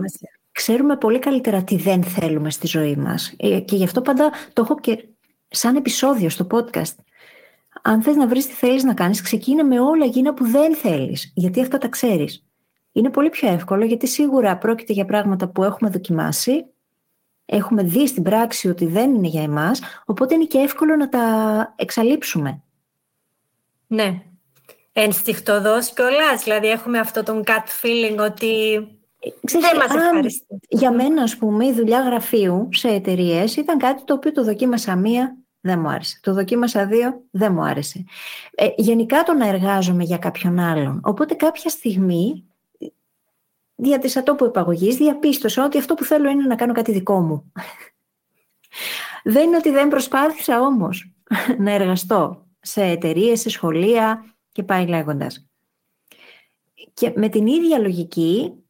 ξέρουμε 0.53 0.97
πολύ 0.97 1.19
καλύτερα 1.19 1.63
τι 1.63 1.77
δεν 1.77 2.03
θέλουμε 2.03 2.51
στη 2.51 2.67
ζωή 2.67 2.97
μας. 2.97 3.35
Ε, 3.37 3.61
και 3.61 3.77
γι' 3.77 3.85
αυτό 3.85 4.01
πάντα 4.01 4.31
το 4.53 4.63
έχω 4.63 4.81
και 4.81 5.05
σαν 5.49 5.77
επεισόδιο 5.77 6.29
στο 6.29 6.47
podcast 6.51 6.95
αν 7.87 8.03
θες 8.03 8.17
να 8.17 8.27
βρεις 8.27 8.47
τι 8.47 8.53
θέλεις 8.53 8.85
να 8.85 8.95
κάνεις, 8.95 9.23
ξεκίνα 9.23 9.65
με 9.65 9.81
όλα 9.81 10.05
εκείνα 10.05 10.35
που 10.35 10.47
δεν 10.47 10.75
θέλεις, 10.75 11.33
γιατί 11.35 11.61
αυτά 11.61 11.79
τα 11.79 11.89
ξέρεις. 11.89 12.47
Είναι 12.93 13.11
πολύ 13.11 13.29
πιο 13.29 13.49
εύκολο, 13.49 13.85
γιατί 13.85 14.07
σίγουρα 14.07 14.59
πρόκειται 14.59 14.93
για 14.93 15.05
πράγματα 15.05 15.49
που 15.49 15.65
έχουμε 15.65 15.91
δοκιμάσει, 15.91 16.65
έχουμε 17.45 17.83
δει 17.83 18.07
στην 18.07 18.23
πράξη 18.23 18.69
ότι 18.69 18.87
δεν 18.87 19.15
είναι 19.15 19.29
για 19.29 19.43
εμάς, 19.43 19.81
οπότε 20.05 20.35
είναι 20.35 20.45
και 20.45 20.59
εύκολο 20.59 20.97
να 20.97 21.09
τα 21.09 21.75
εξαλείψουμε. 21.77 22.63
Ναι. 23.87 24.23
Ενστιχτοδός 24.93 25.93
κιόλας, 25.93 26.43
δηλαδή 26.45 26.67
έχουμε 26.69 26.99
αυτό 26.99 27.23
τον 27.23 27.43
gut 27.47 27.83
feeling 27.83 28.17
ότι 28.31 28.53
Ξέρεις, 29.45 29.69
δεν 29.69 29.77
μας 29.77 30.05
ευχαριστεί. 30.05 30.59
Για 30.69 30.93
μένα, 30.93 31.23
ας 31.23 31.37
πούμε, 31.37 31.67
η 31.67 31.73
δουλειά 31.73 32.01
γραφείου 32.01 32.69
σε 32.73 32.89
εταιρείες 32.89 33.57
ήταν 33.57 33.79
κάτι 33.79 34.05
το 34.05 34.15
οποίο 34.15 34.33
το 34.33 34.45
δοκίμασα 34.45 34.97
μία 34.97 35.37
δεν 35.65 35.81
μου 35.81 35.89
άρεσε. 35.89 36.19
Το 36.23 36.33
δοκίμασα 36.35 36.87
δύο, 36.87 37.23
δεν 37.31 37.53
μου 37.53 37.63
άρεσε. 37.63 38.05
Ε, 38.55 38.69
γενικά 38.77 39.23
το 39.23 39.33
να 39.33 39.49
εργάζομαι 39.49 40.05
για 40.05 40.19
κάποιον 40.19 40.59
άλλον. 40.59 41.01
Οπότε 41.05 41.35
κάποια 41.35 41.71
στιγμή, 41.71 42.45
δια 43.75 43.99
της 43.99 44.17
ατόπου 44.17 44.45
επαγωγής, 44.45 44.97
διαπίστωσα 44.97 45.65
ότι 45.65 45.79
αυτό 45.79 45.95
που 45.95 46.05
θέλω 46.05 46.29
είναι 46.29 46.47
να 46.47 46.55
κάνω 46.55 46.73
κάτι 46.73 46.93
δικό 46.93 47.21
μου. 47.21 47.53
δεν 49.35 49.47
είναι 49.47 49.57
ότι 49.57 49.71
δεν 49.71 49.89
προσπάθησα 49.89 50.61
όμως 50.61 51.13
να 51.59 51.71
εργαστώ 51.71 52.47
σε 52.61 52.83
εταιρείες, 52.83 53.41
σε 53.41 53.51
σχολεία 53.51 54.35
και 54.53 54.63
πάει 54.63 54.87
λέγοντας. 54.87 55.47
Και 56.95 57.13
με 57.17 57.29
την 57.29 57.47
ίδια 57.47 57.79
λογική 57.79 58.64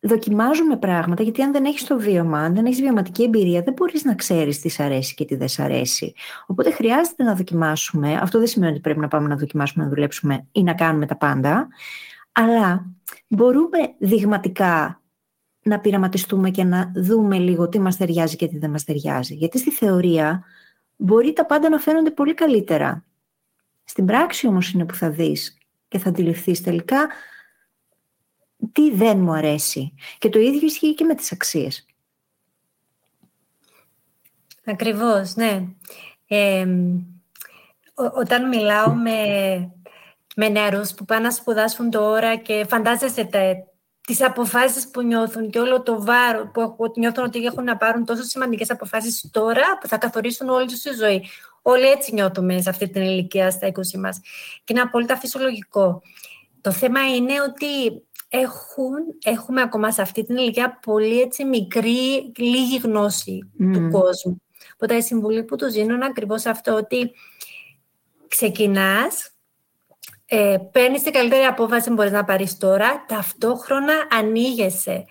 δοκιμάζουμε 0.00 0.76
πράγματα, 0.76 1.22
γιατί 1.22 1.42
αν 1.42 1.52
δεν 1.52 1.64
έχεις 1.64 1.84
το 1.84 1.98
βίωμα, 1.98 2.38
αν 2.38 2.54
δεν 2.54 2.66
έχεις 2.66 2.80
βιωματική 2.80 3.22
εμπειρία, 3.22 3.62
δεν 3.62 3.72
μπορείς 3.72 4.04
να 4.04 4.14
ξέρεις 4.14 4.60
τι 4.60 4.68
σ' 4.68 4.80
αρέσει 4.80 5.14
και 5.14 5.24
τι 5.24 5.34
δεν 5.34 5.48
σ' 5.48 5.58
αρέσει. 5.58 6.14
Οπότε 6.46 6.70
χρειάζεται 6.70 7.22
να 7.22 7.34
δοκιμάσουμε. 7.34 8.14
Αυτό 8.14 8.38
δεν 8.38 8.46
σημαίνει 8.46 8.72
ότι 8.72 8.80
πρέπει 8.80 9.00
να 9.00 9.08
πάμε 9.08 9.28
να 9.28 9.36
δοκιμάσουμε, 9.36 9.84
να 9.84 9.90
δουλέψουμε 9.90 10.46
ή 10.52 10.62
να 10.62 10.74
κάνουμε 10.74 11.06
τα 11.06 11.16
πάντα. 11.16 11.68
Αλλά 12.32 12.86
μπορούμε 13.28 13.78
δειγματικά 13.98 15.00
να 15.62 15.80
πειραματιστούμε 15.80 16.50
και 16.50 16.64
να 16.64 16.92
δούμε 16.94 17.38
λίγο 17.38 17.68
τι 17.68 17.80
μας 17.80 17.96
ταιριάζει 17.96 18.36
και 18.36 18.46
τι 18.46 18.58
δεν 18.58 18.70
μας 18.70 18.84
ταιριάζει. 18.84 19.34
Γιατί 19.34 19.58
στη 19.58 19.70
θεωρία 19.70 20.44
μπορεί 20.96 21.32
τα 21.32 21.46
πάντα 21.46 21.68
να 21.68 21.78
φαίνονται 21.78 22.10
πολύ 22.10 22.34
καλύτερα. 22.34 23.04
Στην 23.84 24.04
πράξη 24.04 24.46
όμως 24.46 24.72
είναι 24.72 24.84
που 24.84 24.94
θα 24.94 25.10
δεις 25.10 25.58
και 25.88 25.98
θα 25.98 26.08
αντιληφθείς 26.08 26.60
τελικά 26.60 27.08
τι 28.72 28.90
δεν 28.90 29.18
μου 29.18 29.32
αρέσει. 29.32 29.94
Και 30.18 30.28
το 30.28 30.38
ίδιο 30.38 30.66
ισχύει 30.66 30.94
και 30.94 31.04
με 31.04 31.14
τις 31.14 31.32
αξίες. 31.32 31.86
Ακριβώς, 34.64 35.34
ναι. 35.34 35.64
όταν 37.94 38.48
μιλάω 38.48 38.94
με, 38.94 39.20
με 40.36 40.48
νεαρούς 40.48 40.94
που 40.94 41.04
πάνε 41.04 41.22
να 41.22 41.30
σπουδάσουν 41.30 41.90
τώρα 41.90 42.36
και 42.36 42.66
φαντάζεσαι 42.68 43.24
τα, 43.24 43.40
τις 44.06 44.22
αποφάσεις 44.22 44.90
που 44.90 45.02
νιώθουν 45.02 45.50
και 45.50 45.58
όλο 45.58 45.82
το 45.82 46.02
βάρο 46.02 46.50
που 46.52 46.92
νιώθουν 46.96 47.24
ότι 47.24 47.44
έχουν 47.44 47.64
να 47.64 47.76
πάρουν 47.76 48.04
τόσο 48.04 48.22
σημαντικές 48.22 48.70
αποφάσεις 48.70 49.28
τώρα 49.30 49.78
που 49.80 49.88
θα 49.88 49.98
καθορίσουν 49.98 50.48
όλη 50.48 50.66
τους 50.66 50.80
τη 50.80 50.94
ζωή. 50.94 51.28
Όλοι 51.62 51.86
έτσι 51.86 52.12
νιώθουμε 52.12 52.60
σε 52.60 52.70
αυτή 52.70 52.88
την 52.88 53.02
ηλικία 53.02 53.50
στα 53.50 53.68
20 53.68 53.98
μας. 53.98 54.20
Και 54.64 54.72
είναι 54.72 54.80
απόλυτα 54.80 55.16
φυσιολογικό. 55.16 56.02
Το 56.60 56.72
θέμα 56.72 57.14
είναι 57.14 57.32
ότι 57.40 58.02
έχουν, 58.32 58.96
έχουμε 59.24 59.60
ακόμα 59.60 59.92
σε 59.92 60.02
αυτή 60.02 60.24
την 60.24 60.36
ηλικία 60.36 60.78
πολύ 60.82 61.20
έτσι 61.20 61.44
μικρή, 61.44 62.32
λίγη 62.36 62.78
γνώση 62.78 63.50
του 63.58 63.88
κόσμου. 63.90 64.42
Οπότε 64.74 64.94
η 64.94 65.00
συμβουλή 65.02 65.44
που 65.44 65.56
τους 65.56 65.72
δίνω 65.72 65.94
είναι 65.94 66.04
ακριβώς 66.04 66.46
αυτό 66.46 66.74
ότι 66.74 67.10
ξεκινάς, 68.28 69.30
ε, 70.26 70.56
παίρνεις 70.72 71.02
την 71.02 71.12
καλύτερη 71.12 71.44
απόφαση 71.44 71.88
που 71.88 71.94
μπορείς 71.94 72.12
να 72.12 72.24
πάρεις 72.24 72.56
τώρα, 72.56 73.04
ταυτόχρονα 73.08 73.94
ανοίγεσαι. 74.10 75.04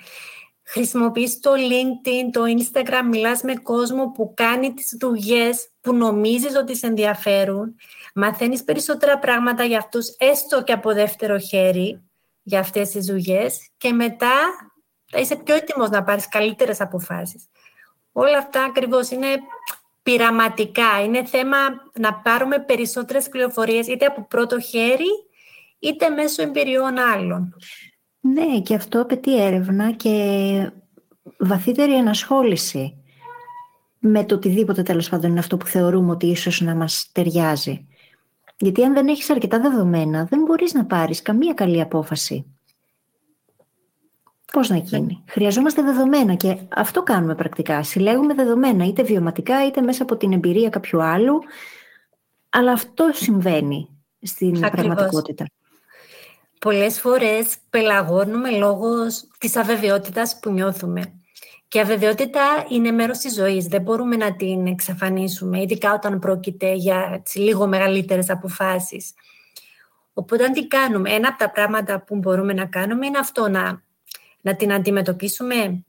Χρησιμοποιείς 0.63 1.39
το 1.39 1.51
LinkedIn, 1.51 2.29
το 2.32 2.41
Instagram, 2.43 3.08
μιλάς 3.10 3.41
με 3.41 3.55
κόσμο 3.55 4.12
που 4.12 4.34
κάνει 4.36 4.73
τις 4.73 4.97
δουλειές 4.99 5.69
που 5.82 5.93
νομίζεις 5.93 6.55
ότι 6.55 6.75
σε 6.75 6.88
ενδιαφέρουν. 6.88 7.75
Μαθαίνεις 8.15 8.63
περισσότερα 8.63 9.19
πράγματα 9.19 9.63
για 9.63 9.77
αυτούς, 9.77 10.08
έστω 10.17 10.63
και 10.63 10.71
από 10.71 10.93
δεύτερο 10.93 11.38
χέρι, 11.38 12.09
για 12.50 12.60
αυτές 12.60 12.90
τις 12.90 13.06
δουλειές 13.06 13.70
και 13.78 13.92
μετά 13.92 14.36
θα 15.12 15.20
είσαι 15.20 15.36
πιο 15.36 15.56
έτοιμος 15.56 15.90
να 15.90 16.04
πάρεις 16.04 16.28
καλύτερες 16.28 16.82
αποφάσεις. 16.82 17.50
Όλα 18.12 18.38
αυτά 18.38 18.64
ακριβώς 18.64 19.10
είναι 19.10 19.28
πειραματικά. 20.04 21.04
Είναι 21.04 21.26
θέμα 21.26 21.58
να 22.00 22.14
πάρουμε 22.14 22.60
περισσότερες 22.60 23.30
πληροφορίες 23.30 23.88
είτε 23.88 24.06
από 24.06 24.26
πρώτο 24.28 24.60
χέρι 24.60 25.10
είτε 25.80 26.10
μέσω 26.10 26.42
εμπειριών 26.42 26.98
άλλων. 26.98 27.56
Ναι, 28.20 28.60
και 28.60 28.76
αυτό 28.76 29.02
απαιτεί 29.02 29.44
έρευνα 29.44 29.92
και 29.92 30.14
βαθύτερη 31.38 31.96
ενασχόληση 31.96 33.04
με 34.00 34.26
το 34.26 34.36
οτιδήποτε 34.36 34.84
τέλος 34.84 35.10
πάντων 35.10 35.30
είναι 35.30 35.40
αυτό 35.40 35.58
που 35.58 35.66
θεωρούμε 35.66 36.12
ότι 36.12 36.28
ίσως 36.28 36.62
να 36.62 36.76
μας 36.76 37.10
ταιριάζει. 37.12 37.88
Γιατί 38.60 38.84
αν 38.84 38.93
δεν 38.93 39.08
έχεις 39.08 39.30
αρκετά 39.30 39.60
δεδομένα, 39.60 40.26
δεν 40.26 40.41
μπορείς 40.41 40.74
να 40.74 40.86
πάρεις 40.86 41.22
καμία 41.22 41.54
καλή 41.54 41.82
απόφαση. 41.82 42.45
Πώς 44.52 44.69
να 44.69 44.78
γίνει; 44.78 45.24
Χρειαζόμαστε 45.28 45.82
δεδομένα 45.82 46.36
και 46.36 46.58
αυτό 46.69 47.04
κάνουμε 47.04 47.36
πρακτικά. 47.36 47.84
Συλλέγουμε 47.84 48.34
δεδομένα, 48.34 48.86
είτε 48.86 49.04
βιωματικά, 49.04 49.65
είτε 49.65 49.82
μέσα 49.82 50.04
από 50.04 50.17
την 50.17 50.32
εμπειρία 50.32 50.69
κάποιου 50.69 51.02
άλλου. 51.04 51.39
Αλλά 52.50 52.72
αυτό 52.72 53.10
συμβαίνει 53.13 53.89
στην 54.22 54.60
πραγματικότητα. 54.60 55.45
Πολλές 56.60 57.00
φορές 57.00 57.58
πελαγώνουμε 57.69 58.50
λόγω 58.50 58.89
της 59.38 59.56
αβεβαιότητας 59.56 60.39
που 60.39 60.52
νιώθουμε. 60.52 61.18
Και 61.69 61.77
η 61.77 61.82
αβεβαιότητα 61.82 62.65
είναι 62.69 62.91
μέρος 62.91 63.17
της 63.17 63.34
ζωής. 63.34 63.65
Δεν 63.65 63.82
μπορούμε 63.82 64.15
να 64.15 64.36
την 64.36 64.67
εξαφανίσουμε, 64.67 65.62
ειδικά 65.62 65.93
όταν 65.93 66.19
πρόκειται 66.19 66.73
για 66.73 67.23
λίγο 67.36 67.67
μεγαλύτερες 67.67 68.29
αποφάσεις. 68.29 69.13
Οπότε, 70.13 70.49
τι 70.49 70.67
κάνουμε, 70.67 71.13
ένα 71.13 71.27
από 71.27 71.38
τα 71.38 71.51
πράγματα 71.51 72.03
που 72.03 72.15
μπορούμε 72.15 72.53
να 72.53 72.65
κάνουμε 72.65 73.05
είναι 73.05 73.17
αυτό, 73.17 73.49
να, 73.49 73.84
να 74.41 74.55
την 74.55 74.73
αντιμετωπίσουμε 74.73 75.86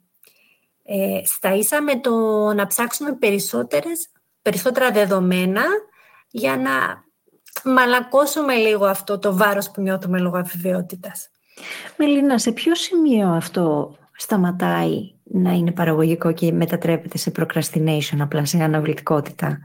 ε, 0.85 1.21
στα 1.25 1.55
ίσα 1.55 1.83
με 1.83 2.01
το 2.01 2.13
να 2.53 2.67
ψάξουμε 2.67 3.13
περισσότερες, 3.13 4.09
περισσότερα 4.43 4.91
δεδομένα 4.91 5.63
για 6.31 6.57
να 6.57 7.05
μαλακώσουμε 7.73 8.55
λίγο 8.55 8.87
αυτό 8.87 9.19
το 9.19 9.37
βάρος 9.37 9.71
που 9.71 9.81
νιώθουμε 9.81 10.19
λόγω 10.19 10.37
αβεβαιότητας. 10.37 11.31
Μελίνα, 11.97 12.39
σε 12.39 12.53
ποιο 12.53 12.75
σημείο 12.75 13.29
αυτό 13.29 13.95
σταματάει 14.21 15.13
να 15.23 15.53
είναι 15.53 15.73
παραγωγικό 15.73 16.33
και 16.33 16.53
μετατρέπεται 16.53 17.19
σε 17.19 17.33
procrastination, 17.39 18.17
απλά 18.21 18.45
σε 18.45 18.63
αναβλητικότητα. 18.63 19.59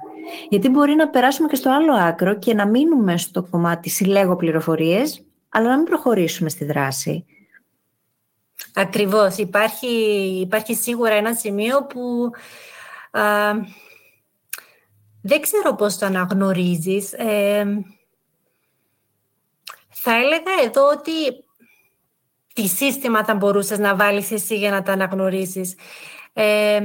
Γιατί 0.50 0.70
μπορεί 0.70 0.94
να 0.96 1.10
περάσουμε 1.10 1.48
και 1.48 1.56
στο 1.56 1.72
άλλο 1.72 1.94
άκρο 1.94 2.39
και 2.39 2.54
να 2.54 2.68
μείνουμε 2.68 3.18
στο 3.18 3.44
κομμάτι 3.44 3.89
συλλέγω 3.89 4.36
πληροφορίες, 4.36 5.26
αλλά 5.50 5.70
να 5.70 5.76
μην 5.76 5.86
προχωρήσουμε 5.86 6.50
στη 6.50 6.65
δράση. 6.65 7.26
Ακριβώς. 8.74 9.38
Υπάρχει, 9.38 9.88
υπάρχει 10.41 10.76
σίγουρα 10.76 11.13
ένα 11.13 11.34
σημείο 11.34 11.86
που 11.86 12.32
δεν 15.22 15.41
ξέρω 15.41 15.76
πώς 15.76 15.98
το 15.98 16.06
αναγνωρίζεις. 16.06 17.13
Ε, 17.13 17.86
θα 19.89 20.15
έλεγα 20.15 20.63
εδώ 20.63 20.89
ότι 20.89 21.45
τι 22.56 22.68
σύστημα 22.68 23.24
θα 23.24 23.36
μπορούσες 23.36 23.80
να 23.80 23.96
βάλεις 23.96 24.32
εσύ 24.32 24.58
για 24.58 24.72
να 24.72 24.82
τα 24.82 24.91
αναγνωρίσεις. 24.91 25.76
Ε, 26.34 26.80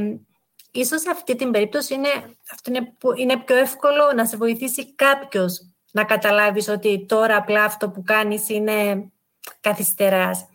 ίσως 0.71 1.01
σε 1.01 1.11
αυτή 1.11 1.37
την 1.37 1.51
περίπτωση 1.51 1.95
είναι, 1.95 2.09
αυτό 2.53 2.71
είναι, 2.71 2.93
είναι 3.17 3.39
πιο 3.39 3.57
εύκολο 3.57 4.13
να 4.17 4.27
σε 4.27 4.37
βοηθήσει 4.37 4.95
κάποιος 4.95 5.71
να 5.93 6.05
καταλάβεις 6.05 6.69
ότι 6.69 7.05
τώρα 7.09 7.37
απλά 7.37 7.65
αυτό 7.65 7.91
που 7.91 8.03
κάνεις 8.03 8.49
είναι 8.49 9.11
καθυστερας 9.61 10.49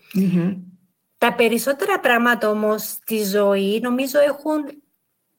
Τα 1.17 1.34
περισσότερα 1.34 1.99
πράγματα 1.99 2.49
όμως 2.49 2.82
στη 2.82 3.23
ζωή 3.23 3.80
νομίζω 3.82 4.19
έχουν 4.19 4.84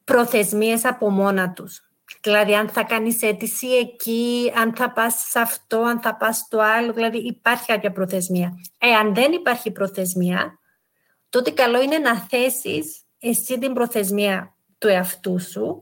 προθεσμίες 0.05 0.85
από 0.85 1.11
μόνα 1.11 1.53
τους. 1.53 1.86
Δηλαδή, 2.23 2.55
αν 2.55 2.69
θα 2.69 2.83
κάνεις 2.83 3.23
αίτηση 3.23 3.66
εκεί, 3.66 4.53
αν 4.57 4.75
θα 4.77 4.92
πας 4.92 5.14
σε 5.29 5.38
αυτό, 5.38 5.81
αν 5.81 6.01
θα 6.01 6.16
πας 6.16 6.37
στο 6.37 6.59
άλλο, 6.59 6.92
δηλαδή 6.92 7.19
υπάρχει 7.19 7.66
κάποια 7.66 7.92
προθεσμία. 7.92 8.59
Εάν 8.79 9.14
δεν 9.14 9.33
υπάρχει 9.33 9.71
προθεσμία, 9.71 10.59
τότε 11.29 11.51
καλό 11.51 11.83
είναι 11.83 11.99
να 11.99 12.16
θέσεις 12.16 13.01
εσύ 13.19 13.59
την 13.59 13.73
προθεσμία 13.73 14.55
του 14.79 14.88
εαυτού 14.88 15.40
σου. 15.40 15.81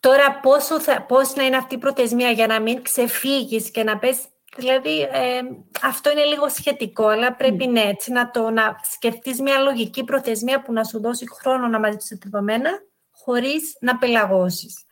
Τώρα, 0.00 0.40
πόσο 0.40 0.80
θα, 0.80 1.02
πώς 1.02 1.34
να 1.34 1.42
είναι 1.42 1.56
αυτή 1.56 1.74
η 1.74 1.78
προθεσμία 1.78 2.30
για 2.30 2.46
να 2.46 2.60
μην 2.60 2.82
ξεφύγεις 2.82 3.70
και 3.70 3.82
να 3.82 3.98
πες 3.98 4.18
Δηλαδή, 4.56 5.00
ε, 5.00 5.40
αυτό 5.82 6.10
είναι 6.10 6.24
λίγο 6.24 6.48
σχετικό, 6.48 7.06
αλλά 7.06 7.34
πρέπει 7.34 7.66
ναι, 7.66 7.80
έτσι 7.80 8.12
να, 8.12 8.30
το, 8.30 8.50
να 8.50 8.80
σκεφτείς 8.92 9.40
μια 9.40 9.58
λογική 9.58 10.04
προθεσμία 10.04 10.62
που 10.62 10.72
να 10.72 10.84
σου 10.84 11.00
δώσει 11.00 11.26
χρόνο 11.28 11.66
να 11.66 11.78
μαζέψεις 11.78 12.08
τα 12.08 12.16
δεδομένα 12.22 12.70
χωρίς 13.26 13.76
να 13.80 13.98
πελαγώσεις. 13.98 14.84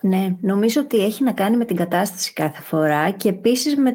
Ναι, 0.00 0.36
νομίζω 0.40 0.80
ότι 0.80 1.04
έχει 1.04 1.22
να 1.22 1.32
κάνει 1.32 1.56
με 1.56 1.64
την 1.64 1.76
κατάσταση 1.76 2.32
κάθε 2.32 2.62
φορά 2.62 3.10
και 3.10 3.28
επίσης 3.28 3.76
με 3.76 3.92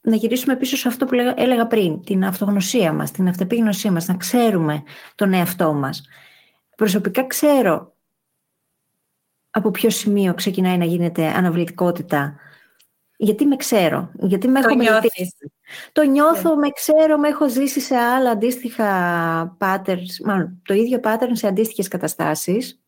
να 0.00 0.16
γυρίσουμε 0.16 0.56
πίσω 0.56 0.76
σε 0.76 0.88
αυτό 0.88 1.04
που 1.04 1.14
έλεγα 1.36 1.66
πριν, 1.66 2.02
την 2.04 2.24
αυτογνωσία 2.24 2.92
μας, 2.92 3.10
την 3.10 3.28
αυτεπίγνωσία 3.28 3.92
μας, 3.92 4.06
να 4.06 4.16
ξέρουμε 4.16 4.82
τον 5.14 5.32
εαυτό 5.32 5.72
μας. 5.72 6.08
Προσωπικά 6.76 7.26
ξέρω 7.26 7.94
από 9.50 9.70
ποιο 9.70 9.90
σημείο 9.90 10.34
ξεκινάει 10.34 10.76
να 10.76 10.84
γίνεται 10.84 11.26
αναβλητικότητα, 11.26 12.36
γιατί 13.16 13.46
με 13.46 13.56
ξέρω, 13.56 14.10
γιατί 14.14 14.48
με 14.48 14.60
το 14.60 14.68
έχω 14.68 14.76
μελετήσει. 14.76 15.34
Το 15.92 16.02
νιώθω, 16.02 16.48
ναι. 16.48 16.56
με 16.56 16.68
ξέρω, 16.70 17.18
με 17.18 17.28
έχω 17.28 17.48
ζήσει 17.48 17.80
σε 17.80 17.96
άλλα 17.96 18.30
αντίστοιχα 18.30 19.56
patterns, 19.60 20.24
μάλλον 20.24 20.60
το 20.64 20.74
ίδιο 20.74 21.00
pattern 21.02 21.30
σε 21.32 21.46
αντίστοιχες 21.46 21.88
καταστάσεις, 21.88 22.82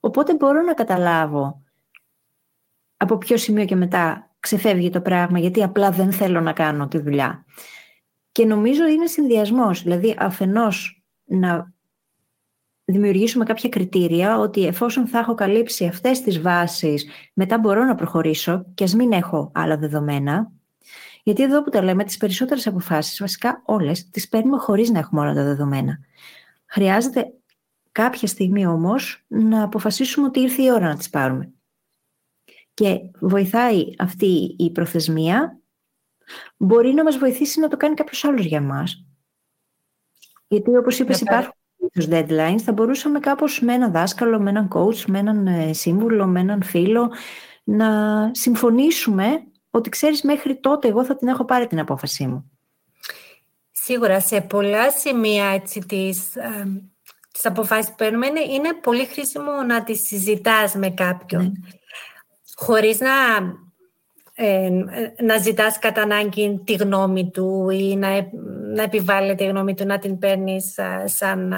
οπότε 0.00 0.34
μπορώ 0.34 0.62
να 0.62 0.74
καταλάβω 0.74 1.62
από 2.96 3.18
ποιο 3.18 3.36
σημείο 3.36 3.64
και 3.64 3.76
μετά 3.76 4.30
ξεφεύγει 4.40 4.90
το 4.90 5.00
πράγμα, 5.00 5.38
γιατί 5.38 5.62
απλά 5.62 5.90
δεν 5.90 6.12
θέλω 6.12 6.40
να 6.40 6.52
κάνω 6.52 6.88
τη 6.88 6.98
δουλειά. 6.98 7.44
Και 8.32 8.44
νομίζω 8.44 8.86
είναι 8.86 9.06
συνδυασμός, 9.06 9.82
δηλαδή 9.82 10.16
αφενός 10.18 11.02
να 11.24 11.72
δημιουργήσουμε 12.84 13.44
κάποια 13.44 13.68
κριτήρια 13.68 14.38
ότι 14.38 14.66
εφόσον 14.66 15.06
θα 15.06 15.18
έχω 15.18 15.34
καλύψει 15.34 15.86
αυτές 15.86 16.20
τις 16.20 16.40
βάσεις, 16.40 17.06
μετά 17.34 17.58
μπορώ 17.58 17.84
να 17.84 17.94
προχωρήσω 17.94 18.64
και 18.74 18.84
ας 18.84 18.94
μην 18.94 19.12
έχω 19.12 19.50
άλλα 19.54 19.76
δεδομένα. 19.76 20.52
Γιατί 21.22 21.42
εδώ 21.42 21.62
που 21.62 21.70
τα 21.70 21.82
λέμε, 21.82 22.04
τις 22.04 22.16
περισσότερες 22.16 22.66
αποφάσεις, 22.66 23.20
βασικά 23.20 23.62
όλες, 23.64 24.10
τις 24.10 24.28
παίρνουμε 24.28 24.58
χωρίς 24.58 24.90
να 24.90 24.98
έχουμε 24.98 25.20
όλα 25.20 25.34
τα 25.34 25.42
δεδομένα. 25.42 25.98
Χρειάζεται 26.66 27.32
κάποια 27.92 28.28
στιγμή 28.28 28.66
όμως 28.66 29.24
να 29.28 29.62
αποφασίσουμε 29.62 30.26
ότι 30.26 30.40
ήρθε 30.40 30.62
η 30.62 30.70
ώρα 30.70 30.88
να 30.88 30.96
τις 30.96 31.10
πάρουμε. 31.10 31.52
Και 32.74 32.98
βοηθάει 33.20 33.84
αυτή 33.98 34.54
η 34.58 34.70
προθεσμία, 34.70 35.58
μπορεί 36.56 36.92
να 36.92 37.02
μας 37.02 37.18
βοηθήσει 37.18 37.60
να 37.60 37.68
το 37.68 37.76
κάνει 37.76 37.94
κάποιος 37.94 38.24
άλλος 38.24 38.44
για 38.44 38.60
μας. 38.60 39.04
Γιατί 40.48 40.76
όπως 40.76 40.98
είπες 40.98 41.20
υπάρχουν 41.20 41.52
τους 41.92 42.06
deadlines, 42.10 42.58
θα 42.58 42.72
μπορούσαμε 42.72 43.18
κάπως 43.18 43.60
με 43.60 43.72
έναν 43.72 43.92
δάσκαλο, 43.92 44.40
με 44.40 44.50
έναν 44.50 44.68
coach, 44.74 45.04
με 45.06 45.18
έναν 45.18 45.46
ε, 45.46 45.72
σύμβουλο, 45.72 46.26
με 46.26 46.40
έναν 46.40 46.62
φίλο 46.62 47.12
να 47.64 48.30
συμφωνήσουμε 48.34 49.42
ότι 49.78 49.88
ξέρεις 49.88 50.22
μέχρι 50.22 50.60
τότε 50.60 50.88
εγώ 50.88 51.04
θα 51.04 51.16
την 51.16 51.28
έχω 51.28 51.44
πάρει 51.44 51.66
την 51.66 51.80
απόφασή 51.80 52.26
μου. 52.26 52.50
Σίγουρα 53.72 54.20
σε 54.20 54.40
πολλά 54.40 54.90
σημεία 54.90 55.44
έτσι, 55.44 55.80
της, 55.80 56.36
ε, 56.36 56.82
τις 57.32 57.46
αποφάσεις 57.46 57.88
που 57.88 57.94
παίρνουμε 57.96 58.26
είναι, 58.26 58.74
πολύ 58.82 59.06
χρήσιμο 59.06 59.62
να 59.62 59.84
τις 59.84 60.06
συζητάς 60.06 60.74
με 60.74 60.90
κάποιον. 60.90 61.42
Ναι. 61.42 61.50
Χωρίς 62.54 63.00
να 63.00 63.10
ε, 64.40 64.70
να 65.22 65.36
ζητάς 65.36 65.78
κατά 65.78 66.02
ανάγκη 66.02 66.60
τη 66.64 66.74
γνώμη 66.74 67.30
του 67.30 67.70
ή 67.70 67.96
να, 67.96 68.08
να 68.74 68.82
επιβάλλεται 68.82 69.44
η 69.44 69.46
γνώμη 69.46 69.74
του 69.74 69.86
να 69.86 69.98
την 69.98 70.18
παίρνεις 70.18 70.74
σαν, 71.04 71.54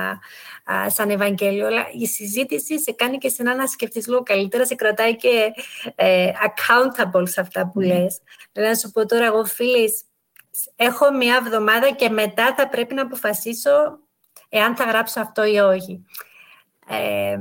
σαν 0.87 1.11
Ευαγγέλιο. 1.11 1.67
Αλλά 1.67 1.87
η 1.93 2.07
συζήτηση 2.07 2.81
σε 2.81 2.93
κάνει 2.93 3.19
και 3.19 3.29
σε 3.29 3.43
να 3.43 3.67
σκεφτείς 3.67 4.07
λίγο 4.09 4.23
καλύτερα, 4.23 4.67
σε 4.67 4.75
κρατάει 4.75 5.17
και 5.17 5.53
ε, 5.95 6.31
accountable 6.31 7.23
σε 7.29 7.41
αυτά 7.41 7.71
που 7.73 7.81
mm. 7.81 7.87
λες. 7.87 8.21
Δηλαδή 8.53 8.73
να 8.73 8.79
σου 8.79 8.91
πω 8.91 9.07
τώρα 9.07 9.25
εγώ 9.25 9.45
φίλης, 9.45 10.03
έχω 10.77 11.13
μία 11.13 11.37
εβδομάδα 11.45 11.91
και 11.91 12.09
μετά 12.09 12.55
θα 12.57 12.69
πρέπει 12.69 12.95
να 12.95 13.03
αποφασίσω 13.03 13.99
εάν 14.49 14.77
θα 14.77 14.85
γράψω 14.85 15.21
αυτό 15.21 15.45
ή 15.45 15.59
όχι. 15.59 16.05
Ε, 16.89 17.37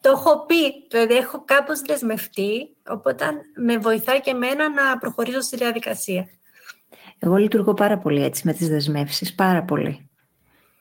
το 0.00 0.10
έχω 0.10 0.46
πει, 0.46 0.86
δηλαδή 0.90 1.14
έχω 1.14 1.42
κάπως 1.44 1.80
δεσμευτεί, 1.80 2.76
οπότε 2.88 3.24
με 3.56 3.78
βοηθάει 3.78 4.20
και 4.20 4.30
εμένα 4.30 4.68
να 4.68 4.98
προχωρήσω 4.98 5.40
στη 5.40 5.56
διαδικασία. 5.56 6.28
Εγώ 7.18 7.36
λειτουργώ 7.36 7.74
πάρα 7.74 7.98
πολύ 7.98 8.22
έτσι 8.24 8.42
με 8.44 8.52
τις 8.52 8.68
δεσμεύσεις, 8.68 9.34
πάρα 9.34 9.62
πολύ. 9.62 10.08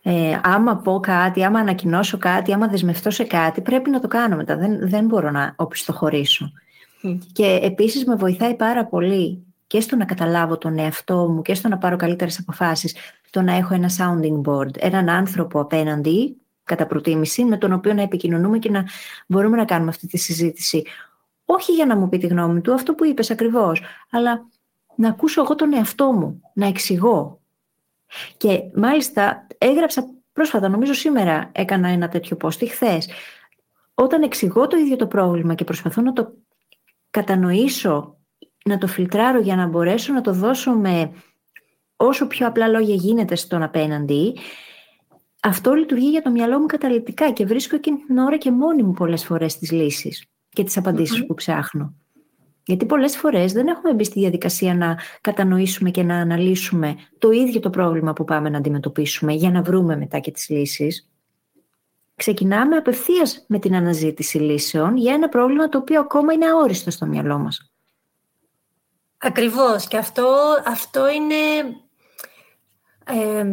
Ε, 0.04 0.40
άμα 0.44 0.76
πω 0.76 1.00
κάτι, 1.00 1.44
άμα 1.44 1.60
ανακοινώσω 1.60 2.18
κάτι, 2.18 2.54
άμα 2.54 2.68
δεσμευτώ 2.68 3.10
σε 3.10 3.24
κάτι, 3.24 3.62
πρέπει 3.62 3.90
να 3.90 4.00
το 4.00 4.08
κάνω 4.08 4.36
μετά. 4.36 4.58
Δεν, 4.58 4.90
δεν 4.90 5.06
μπορώ 5.06 5.32
να 5.32 5.54
οπισθοχωρήσω. 5.56 6.52
Mm. 7.04 7.18
Και 7.34 7.60
επίσης 7.62 8.06
με 8.06 8.16
βοηθάει 8.16 8.56
πάρα 8.56 8.86
πολύ 8.86 9.46
και 9.68 9.82
στο 9.82 9.96
να 9.96 10.06
καταλάβω 10.06 10.58
τον 10.58 10.78
εαυτό 10.78 11.28
μου 11.30 11.42
και 11.42 11.54
στο 11.54 11.68
να 11.68 11.78
πάρω 11.78 11.96
καλύτερες 11.96 12.40
αποφάσεις, 12.40 12.96
το 13.30 13.42
να 13.42 13.54
έχω 13.54 13.74
ένα 13.74 13.90
sounding 13.98 14.52
board, 14.52 14.78
έναν 14.78 15.10
άνθρωπο 15.10 15.60
απέναντι, 15.60 16.38
κατά 16.67 16.88
προτίμηση, 16.88 17.43
με 17.43 17.58
τον 17.58 17.73
οποίο 17.73 17.93
να 17.93 18.01
επικοινωνούμε 18.01 18.60
και 18.60 18.69
να 18.69 18.86
μπορούμε 19.27 19.58
να 19.58 19.65
κάνουμε 19.65 19.89
αυτή 19.89 20.08
τη 20.08 20.17
συζήτηση. 20.17 20.84
Όχι 21.45 21.71
για 21.73 21.86
να 21.86 21.95
μου 21.95 22.10
πει 22.10 22.17
τη 22.17 22.27
γνώμη 22.27 22.62
του, 22.62 22.73
αυτό 22.73 22.93
που 22.93 23.06
είπες 23.06 23.32
ακριβώς, 23.32 23.82
αλλά 24.12 24.45
να 24.95 25.10
ακούσω 25.10 25.41
εγώ 25.41 25.56
τον 25.56 25.73
εαυτό 25.73 26.12
μου, 26.12 26.41
να 26.53 26.67
εξηγώ. 26.67 27.39
Και 28.38 28.62
μάλιστα 28.75 29.47
έγραψα 29.58 30.06
πρόσφατα, 30.34 30.69
νομίζω 30.69 30.93
σήμερα 30.93 31.49
έκανα 31.51 31.88
ένα 31.88 32.08
τέτοιο 32.08 32.38
post, 32.41 32.67
χθες. 32.69 33.10
Όταν 33.93 34.21
εξηγώ 34.23 34.67
το 34.67 34.77
ίδιο 34.77 34.95
το 34.95 35.08
πρόβλημα 35.08 35.53
και 35.53 35.63
προσπαθώ 35.63 36.01
να 36.01 36.13
το 36.13 36.34
κατανοήσω, 37.10 38.17
να 38.65 38.77
το 38.77 38.88
φιλτράρω 38.88 39.39
για 39.39 39.56
να 39.56 39.67
μπορέσω 39.67 40.13
να 40.13 40.21
το 40.21 40.34
δώσω 40.34 40.71
με 40.71 41.12
όσο 41.95 42.27
πιο 42.27 42.47
απλά 42.47 42.67
λόγια 42.67 42.95
γίνεται 42.95 43.36
στον 43.36 43.63
απέναντι, 43.63 44.38
αυτό 45.41 45.73
λειτουργεί 45.73 46.10
για 46.10 46.21
το 46.21 46.32
μυαλό 46.32 46.60
μου 46.60 46.65
καταληπτικά 46.65 47.32
και 47.32 47.45
βρίσκω 47.45 47.76
εκείνη 47.76 47.97
την 47.97 48.17
ώρα 48.17 48.38
και 48.38 48.52
μόνη 48.52 48.84
μου 48.84 48.93
πολλές 48.93 49.26
φορές 49.26 49.58
τις 49.58 49.71
λύσεις 49.71 50.26
και 50.50 50.63
τις 50.63 50.78
απαντησεις 50.78 51.26
που 51.26 51.34
ψάχνω. 51.34 51.93
Γιατί 52.63 52.86
πολλές 52.86 53.17
φορές 53.17 53.54
δεν 53.54 53.67
έχουμε 53.67 53.93
μπει 53.93 54.04
στη 54.04 54.19
διαδικασία 54.19 54.76
να 54.76 54.97
κατανοήσουμε 55.21 55.89
και 55.89 56.04
να 56.04 56.15
αναλύσουμε 56.15 56.95
το 57.17 57.32
ίδιο 57.32 57.60
το 57.60 57.69
πρόβλημα 57.69 58.13
που 58.13 58.23
πάμε 58.23 58.50
να 58.50 58.58
αντιμετωπίσουμε 58.58 59.34
για 59.34 59.52
να 59.52 59.62
βρούμε 59.62 59.97
μετά 59.97 60.19
και 60.19 60.32
τις 60.32 60.50
λύσεις. 60.50 61.10
Ξεκινάμε 62.15 62.76
απευθείας 62.76 63.45
με 63.47 63.60
την 63.60 63.76
αναζήτηση 63.76 64.38
λύσεων 64.38 64.97
για 64.97 65.13
ένα 65.13 65.30
πρόβλημα 65.30 65.69
το 65.69 65.78
οποίο 65.78 66.00
ακόμα 66.00 66.34
είναι 66.34 66.45
αόριστο 66.45 66.91
στο 66.91 67.06
μυαλό 67.06 67.38
μας. 67.38 67.71
Ακριβώς. 69.17 69.88
Και 69.88 69.97
αυτό, 69.97 70.36
αυτό 70.65 71.10
είναι... 71.10 71.36
Ε, 73.06 73.45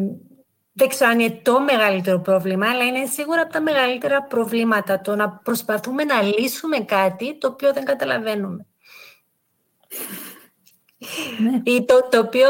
δεν 0.76 0.88
ξέρω 0.88 1.10
αν 1.10 1.20
είναι 1.20 1.40
το 1.42 1.60
μεγαλύτερο 1.60 2.20
πρόβλημα, 2.20 2.68
αλλά 2.68 2.84
είναι 2.84 3.06
σίγουρα 3.06 3.40
από 3.40 3.52
τα 3.52 3.60
μεγαλύτερα 3.60 4.22
προβλήματα 4.22 5.00
το 5.00 5.16
να 5.16 5.30
προσπαθούμε 5.30 6.04
να 6.04 6.22
λύσουμε 6.22 6.78
κάτι 6.78 7.38
το 7.38 7.48
οποίο 7.48 7.72
δεν 7.72 7.84
καταλαβαίνουμε. 7.84 8.66
Ναι. 11.38 11.72
Ή 11.72 11.84
το, 11.84 12.08
το 12.10 12.18
οποίο, 12.18 12.48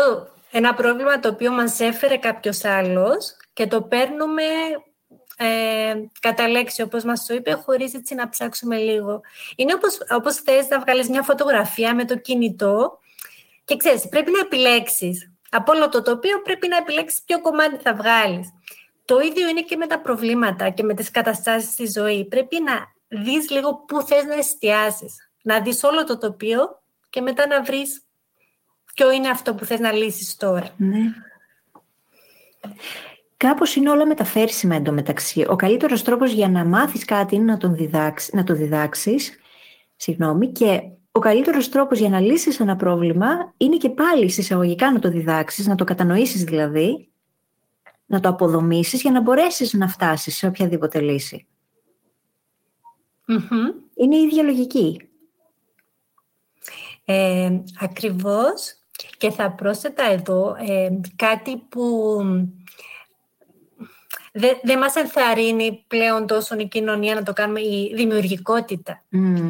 ένα 0.51 0.75
πρόβλημα 0.75 1.21
το 1.21 1.29
οποίο 1.29 1.53
μας 1.53 1.81
έφερε 1.81 2.17
κάποιος 2.17 2.65
άλλος 2.65 3.37
και 3.53 3.67
το 3.67 3.83
παίρνουμε 3.83 4.43
ε, 5.37 5.95
κατά 6.21 6.49
λέξη, 6.49 6.83
όπως 6.83 7.05
μας 7.05 7.27
το 7.27 7.35
είπε, 7.35 7.53
χωρίς 7.53 7.95
έτσι 7.95 8.15
να 8.15 8.29
ψάξουμε 8.29 8.77
λίγο. 8.77 9.21
Είναι 9.57 9.75
όπως, 9.75 9.99
όπως 10.11 10.35
θες 10.37 10.69
να 10.69 10.81
βγάλεις 10.81 11.09
μια 11.09 11.23
φωτογραφία 11.23 11.95
με 11.95 12.05
το 12.05 12.17
κινητό 12.19 12.99
και 13.65 13.77
ξέρεις, 13.77 14.09
πρέπει 14.09 14.31
να 14.31 14.39
επιλέξεις. 14.39 15.34
Από 15.57 15.73
όλο 15.73 15.89
το 15.89 16.03
τοπίο 16.03 16.43
πρέπει 16.43 16.69
να 16.69 16.77
επιλέξεις 16.77 17.23
ποιο 17.23 17.41
κομμάτι 17.41 17.77
θα 17.77 17.95
βγάλεις. 17.95 18.49
Το 19.05 19.19
ίδιο 19.19 19.49
είναι 19.49 19.63
και 19.63 19.77
με 19.77 19.87
τα 19.87 20.01
προβλήματα 20.01 20.71
και 20.71 20.83
με 20.83 20.95
τις 20.95 21.11
καταστάσεις 21.11 21.71
στη 21.71 21.87
ζωή. 21.87 22.25
Πρέπει 22.25 22.57
να 22.63 22.73
δεις 23.23 23.51
λίγο 23.51 23.75
πού 23.75 24.03
θες 24.03 24.25
να 24.25 24.35
εστιάσεις. 24.35 25.31
Να 25.43 25.61
δεις 25.61 25.83
όλο 25.83 26.05
το 26.05 26.19
τοπίο 26.19 26.83
και 27.11 27.21
μετά 27.21 27.47
να 27.47 27.63
βρεις 27.63 28.03
ποιο 28.95 29.11
είναι 29.11 29.29
αυτό 29.29 29.55
που 29.55 29.65
θες 29.65 29.81
να 29.81 29.93
λύσεις 29.93 30.37
τώρα. 30.37 30.75
Ναι. 30.77 31.03
Κάπως 33.37 33.77
είναι 33.77 33.91
όλα 33.91 34.07
μεταφέρσιμα 34.07 34.75
εντωμεταξύ. 34.75 35.47
Ο 35.49 35.57
καλύτερος 35.57 36.03
τρόπος 36.03 36.33
για 36.33 36.49
να 36.49 36.65
μάθεις 36.65 37.05
κάτι 37.05 37.35
είναι 37.35 37.53
να, 37.53 37.57
τον 37.57 37.75
διδάξει, 37.75 38.37
να 38.37 38.45
το 38.45 38.55
διδάξεις 38.55 39.39
συγγνώμη, 39.97 40.53
και 40.53 40.83
ο 41.17 41.21
καλύτερος 41.21 41.69
τρόπος 41.69 41.99
για 41.99 42.09
να 42.09 42.21
λύσεις 42.21 42.61
ένα 42.61 42.77
πρόβλημα 42.77 43.55
είναι 43.57 43.77
και 43.77 43.91
πάλι 43.91 44.31
συσσαγωγικά 44.31 44.93
να 44.93 44.99
το 44.99 45.09
διδάξεις, 45.11 45.67
να 45.67 45.75
το 45.75 45.85
κατανοήσεις 45.85 46.45
δηλαδή, 46.45 47.09
να 48.07 48.21
το 48.21 48.29
αποδομήσεις 48.29 49.01
για 49.01 49.11
να 49.11 49.21
μπορέσεις 49.21 49.73
να 49.73 49.89
φτάσεις 49.89 50.37
σε 50.37 50.47
οποιαδήποτε 50.47 51.01
Είναι 53.95 54.17
η 54.17 54.23
ίδια 54.23 54.43
λογική. 54.43 55.09
Ε, 57.05 57.61
ακριβώς. 57.81 58.79
Και 59.19 59.31
θα 59.31 59.53
πρόσθετα 59.53 60.05
εδώ 60.11 60.57
ε, 60.59 61.01
κάτι 61.17 61.57
που 61.57 62.19
δεν 64.37 64.59
δε 64.63 64.77
μας 64.77 64.95
ενθαρρύνει 64.95 65.85
πλέον 65.87 66.27
τόσο 66.27 66.57
η 66.59 66.69
κοινωνία 66.69 67.15
να 67.15 67.23
το 67.23 67.33
κάνουμε 67.33 67.61
η 67.61 67.93
δημιουργικότητα. 67.95 69.03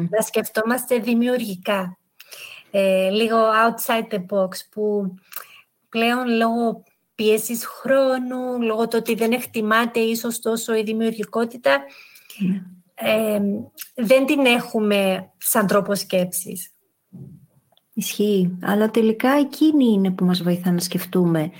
Να 0.09 0.21
σκεφτόμαστε 0.21 0.97
δημιουργικά. 0.97 1.97
Ε, 2.71 3.09
λίγο 3.09 3.37
outside 3.37 4.13
the 4.13 4.19
box 4.19 4.49
που 4.71 5.13
πλέον 5.89 6.27
λόγω 6.27 6.83
πίεσης 7.15 7.65
χρόνου, 7.65 8.61
λόγω 8.61 8.87
του 8.87 8.97
ότι 8.99 9.15
δεν 9.15 9.31
εκτιμάται 9.31 9.99
ίσως 9.99 10.39
τόσο 10.39 10.75
η 10.75 10.83
δημιουργικότητα, 10.83 11.83
ε, 12.95 13.39
δεν 13.95 14.25
την 14.25 14.45
έχουμε 14.45 15.31
σαν 15.37 15.67
τρόπο 15.67 15.95
σκέψης. 15.95 16.71
Ισχύει, 17.93 18.57
αλλά 18.61 18.91
τελικά 18.91 19.29
εκείνη 19.29 19.85
είναι 19.85 20.11
που 20.11 20.25
μας 20.25 20.43
βοηθά 20.43 20.71
να 20.71 20.79
σκεφτούμε 20.79 21.51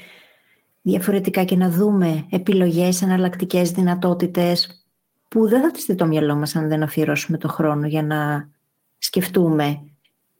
διαφορετικά 0.85 1.43
και 1.43 1.55
να 1.55 1.69
δούμε 1.69 2.25
επιλογές, 2.29 3.01
εναλλακτικές 3.01 3.71
δυνατότητες 3.71 4.85
που 5.27 5.47
δεν 5.47 5.61
θα 5.61 5.71
τις 5.71 5.85
δει 5.85 5.95
το 5.95 6.05
μυαλό 6.05 6.35
μας 6.35 6.55
αν 6.55 6.67
δεν 6.67 6.83
αφιερώσουμε 6.83 7.37
το 7.37 7.47
χρόνο 7.47 7.87
για 7.87 8.03
να 8.03 8.49
σκεφτούμε 8.97 9.81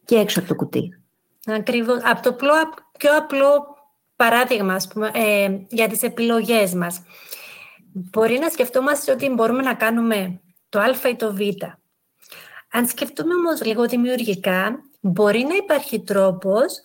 και 0.04 0.16
έξω 0.16 0.38
από 0.38 0.48
το 0.48 0.54
κουτί. 0.54 1.00
Ακριβώς. 1.46 2.00
Από 2.02 2.22
το 2.22 2.36
πιο 2.98 3.16
απλό 3.16 3.76
παράδειγμα 4.16 4.74
ας 4.74 4.88
πούμε, 4.88 5.10
ε, 5.14 5.58
για 5.68 5.88
τις 5.88 6.02
επιλογές 6.02 6.74
μας. 6.74 7.02
Μπορεί 7.92 8.38
να 8.38 8.48
σκεφτόμαστε 8.48 9.12
ότι 9.12 9.28
μπορούμε 9.28 9.62
να 9.62 9.74
κάνουμε 9.74 10.40
το 10.68 10.78
α 10.78 11.08
ή 11.10 11.16
το 11.16 11.34
β. 11.34 11.40
Αν 12.72 12.86
σκεφτούμε 12.86 13.34
όμως 13.34 13.64
λίγο 13.64 13.86
δημιουργικά, 13.86 14.80
μπορεί 15.00 15.46
να 15.48 15.54
υπάρχει 15.54 16.00
τρόπος 16.00 16.80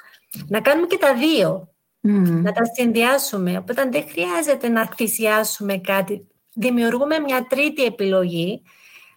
να 0.47 0.61
κάνουμε 0.61 0.87
και 0.87 0.97
τα 0.97 1.13
δύο. 1.15 1.70
Να 2.01 2.51
τα 2.51 2.65
συνδυάσουμε. 2.75 3.57
Οπότε 3.57 3.89
δεν 3.91 4.03
χρειάζεται 4.09 4.67
να 4.67 4.85
θυσιάσουμε 4.95 5.77
κάτι. 5.77 6.27
Δημιουργούμε 6.53 7.19
μια 7.19 7.45
τρίτη 7.49 7.83
επιλογή, 7.83 8.61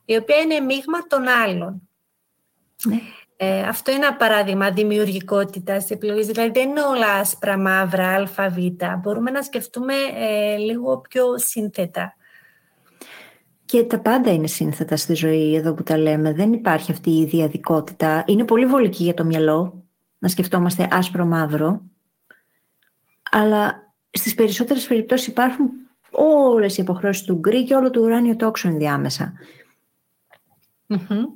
η 0.05 0.16
οποία 0.16 0.37
είναι 0.37 0.61
μείγμα 0.61 0.99
των 1.09 1.29
άλλων. 1.29 1.88
Ναι. 2.85 3.01
Ε, 3.37 3.61
αυτό 3.61 3.90
είναι 3.90 4.07
ένα 4.07 4.16
παράδειγμα 4.16 4.70
δημιουργικότητας 4.70 5.90
επιλογής. 5.90 6.27
Δηλαδή 6.27 6.51
δεν 6.51 6.68
είναι 6.68 6.83
όλα 6.83 7.12
άσπρα, 7.12 7.59
μαύρα, 7.59 8.09
α, 8.37 8.49
β. 8.49 8.57
Μπορούμε 9.03 9.31
να 9.31 9.42
σκεφτούμε 9.42 9.94
ε, 10.14 10.57
λίγο 10.57 11.01
πιο 11.01 11.38
σύνθετα. 11.38 12.16
Και 13.64 13.83
τα 13.83 13.99
πάντα 14.01 14.33
είναι 14.33 14.47
σύνθετα 14.47 14.97
στη 14.97 15.14
ζωή 15.14 15.55
εδώ 15.55 15.75
που 15.75 15.83
τα 15.83 15.99
λέμε. 15.99 16.33
Δεν 16.33 16.53
υπάρχει 16.53 16.90
αυτή 16.90 17.11
η 17.11 17.25
διαδικότητα. 17.25 18.25
Είναι 18.27 18.44
πολύ 18.44 18.66
βολική 18.66 19.03
για 19.03 19.14
το 19.14 19.25
μυαλό 19.25 19.85
να 20.18 20.29
σκεφτόμαστε 20.29 20.88
άσπρο-μαύρο. 20.90 21.83
Αλλά 23.37 23.94
στις 24.11 24.35
περισσότερες 24.35 24.87
περιπτώσεις 24.87 25.27
υπάρχουν 25.27 25.70
όλες 26.11 26.79
οι 26.79 26.83
υποχρεώσεις 26.83 27.25
του 27.25 27.35
γκρι 27.35 27.64
και 27.64 27.75
όλο 27.75 27.90
του 27.90 28.03
ουράνιο 28.03 28.37
τόξο 28.37 28.68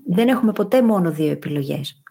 Δεν 0.07 0.29
έχουμε 0.29 0.53
ποτέ 0.53 0.83
μόνο 0.83 1.11
δύο 1.11 1.31
επιλογές. 1.31 2.03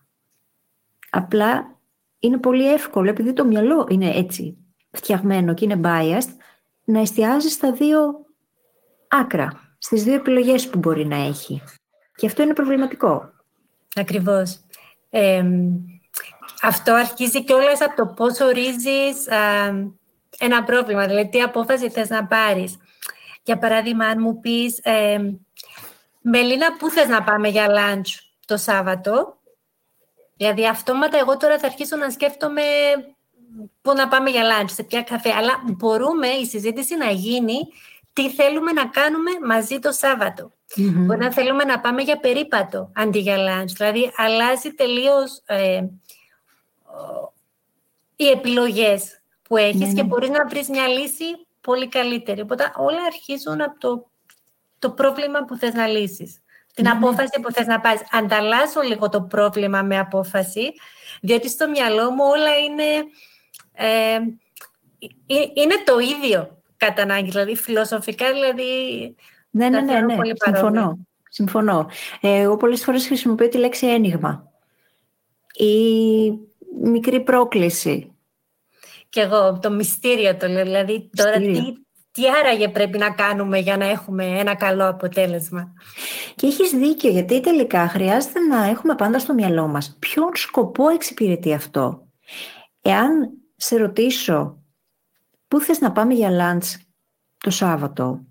Απλά 1.10 1.80
είναι 2.20 2.38
πολύ 2.38 2.72
εύκολο, 2.72 3.10
επειδή 3.10 3.34
το 3.34 3.46
μυαλό 3.46 3.88
είναι 3.90 4.10
έτσι 4.16 4.58
φτιαγμένο 4.92 5.54
και 5.54 5.66
είναι 5.66 5.80
biased, 5.84 6.32
να 6.84 7.00
εστιάζει 7.00 7.50
στα 7.50 7.72
δύο 7.72 8.26
άκρα 9.08 9.76
στις 9.78 10.04
δύο 10.04 10.14
επιλογές 10.14 10.70
που 10.70 10.78
μπορεί 10.78 11.06
να 11.06 11.16
έχει. 11.16 11.62
Και 12.16 12.26
αυτό 12.26 12.44
είναι 12.44 12.54
προβληματικό. 12.54 13.34
Ακριβώς. 13.96 14.60
Αυτό 16.62 16.94
αρχίζει 16.94 17.44
και 17.44 17.54
όλες 17.54 17.82
από 17.82 17.96
το 17.96 18.06
πώς 18.06 18.40
ορίζεις 18.40 19.28
ένα 20.40 20.64
πρόβλημα, 20.64 21.06
δηλαδή 21.08 21.30
τι 21.30 21.42
απόφαση 21.42 21.90
θες 21.90 22.10
να 22.10 22.26
πάρεις. 22.26 22.78
Για 23.44 23.58
παράδειγμα, 23.58 24.06
αν 24.06 24.18
μου 24.22 24.40
πεις, 24.40 24.80
ε, 24.84 25.18
Μελίνα, 26.22 26.78
πού 26.78 26.90
θες 26.90 27.08
να 27.08 27.24
πάμε 27.24 27.48
για 27.48 27.68
lunch 27.68 28.20
το 28.46 28.58
Σάββατο, 28.58 29.38
δηλαδή 30.38 30.68
αυτόματα 30.68 31.18
εγώ 31.18 31.38
τώρα 31.38 31.60
θα 31.60 31.68
αρχίσω 31.68 31.96
να 31.96 32.10
σκέφτομαι 32.10 32.62
πού 33.82 33.94
να 33.94 34.08
πάμε 34.08 34.30
για 34.30 34.44
lunch, 34.44 34.70
σε 34.70 34.84
ποια 34.84 35.02
καφέ, 35.02 35.32
αλλά 35.32 35.52
μπορούμε 35.64 36.28
η 36.28 36.46
συζήτηση 36.46 36.96
να 36.96 37.10
γίνει 37.10 37.58
τι 38.14 38.30
θέλουμε 38.30 38.72
να 38.72 38.86
κάνουμε 38.88 39.32
μαζί 39.46 39.80
το 39.80 39.92
σαββατο 39.92 40.52
Μπορεί 40.76 41.20
να 41.20 41.32
θέλουμε 41.32 41.64
να 41.64 41.80
πάμε 41.80 42.02
για 42.02 42.20
περίπατο 42.20 42.92
αντί 42.96 43.20
για 43.20 43.36
lunch. 43.36 43.72
Δηλαδή, 43.76 44.12
αλλάζει 44.16 44.74
τελείως 44.74 45.42
ε, 45.46 45.82
οι 48.16 48.28
επιλογές 48.28 49.22
που 49.42 49.58
έχεις 49.58 49.80
ναι, 49.80 49.94
και 49.94 50.02
ναι. 50.02 50.08
μπορείς 50.08 50.30
να 50.30 50.48
βρεις 50.48 50.70
μια 50.70 50.88
λύση 50.88 51.26
πολύ 51.62 51.88
καλύτερη. 51.88 52.42
Οπότε 52.42 52.72
όλα 52.78 53.04
αρχίζουν 53.06 53.62
από 53.62 53.80
το, 53.80 54.10
το 54.80 54.92
πρόβλημα 54.92 55.46
που 55.46 55.56
θες 55.56 55.74
να 55.74 55.88
λύσεις. 55.88 56.42
Την 56.74 56.84
ναι, 56.84 56.92
απόφαση 56.92 57.40
που 57.42 57.52
θες 57.52 57.66
να 57.66 57.80
πάρεις. 57.80 58.02
Ανταλλάσσω 58.12 58.82
λίγο 58.82 59.10
το 59.10 59.22
πρόβλημα 59.22 59.82
με 59.82 60.00
απόφαση, 60.00 60.74
διότι 61.22 61.50
στο 61.50 61.70
μυαλό 61.70 62.12
μου 62.12 62.24
όλα 62.24 62.58
είναι, 62.58 62.84
ε, 63.74 64.16
ε 65.26 65.52
είναι 65.54 65.76
το 65.86 66.00
ίδιο 66.00 66.62
κατά 66.78 67.02
ανάγκη. 67.02 67.30
Δηλαδή, 67.30 67.56
φιλοσοφικά, 67.56 68.32
δηλαδή... 68.32 68.66
Ναι, 69.50 69.70
ναι, 69.70 69.82
ναι, 69.82 70.00
ναι. 70.00 70.16
Συμφωνώ. 70.34 70.98
Συμφωνώ. 71.30 71.90
Ε, 72.22 72.40
εγώ 72.40 72.58
πολλές 72.58 72.84
φορές 72.84 73.06
χρησιμοποιώ 73.06 73.50
τη 73.50 73.58
λέξη 73.58 73.88
ένιγμα. 73.88 74.52
Ή 75.54 76.34
μικρή 76.82 77.24
πρόκληση. 77.24 78.12
Και 79.10 79.22
εγώ 79.22 79.60
το 79.60 79.72
μυστήριο 79.72 80.38
το 80.38 80.48
λέω, 80.48 80.64
δηλαδή 80.64 81.10
τώρα 81.16 81.38
τι, 81.38 81.62
τι 82.12 82.30
άραγε 82.30 82.70
πρέπει 82.70 82.98
να 82.98 83.12
κάνουμε 83.12 83.60
για 83.60 83.78
να 83.78 83.86
έχουμε 83.86 84.26
ένα 84.26 84.56
καλό 84.56 84.88
αποτέλεσμα; 84.88 85.74
Και 86.36 86.48
έχεις 86.48 86.72
δίκιο, 86.72 87.10
γιατί 87.10 87.42
τελικά 87.42 87.88
χρειάζεται 87.88 88.40
να 88.40 88.64
έχουμε 88.64 88.96
πάντα 88.96 89.20
στο 89.20 89.34
μυαλό 89.34 89.68
μας 89.68 89.96
ποιον 90.00 90.32
σκοπό 90.34 90.90
εξυπηρετεί 90.90 91.54
αυτό; 91.54 92.08
Εάν 92.82 93.32
σε 93.56 93.78
ρωτήσω 93.78 94.64
πού 95.48 95.60
θες 95.60 95.80
να 95.80 95.92
πάμε 95.92 96.14
για 96.14 96.30
λάντς 96.30 96.78
το 97.38 97.50
Σάββατο, 97.50 98.26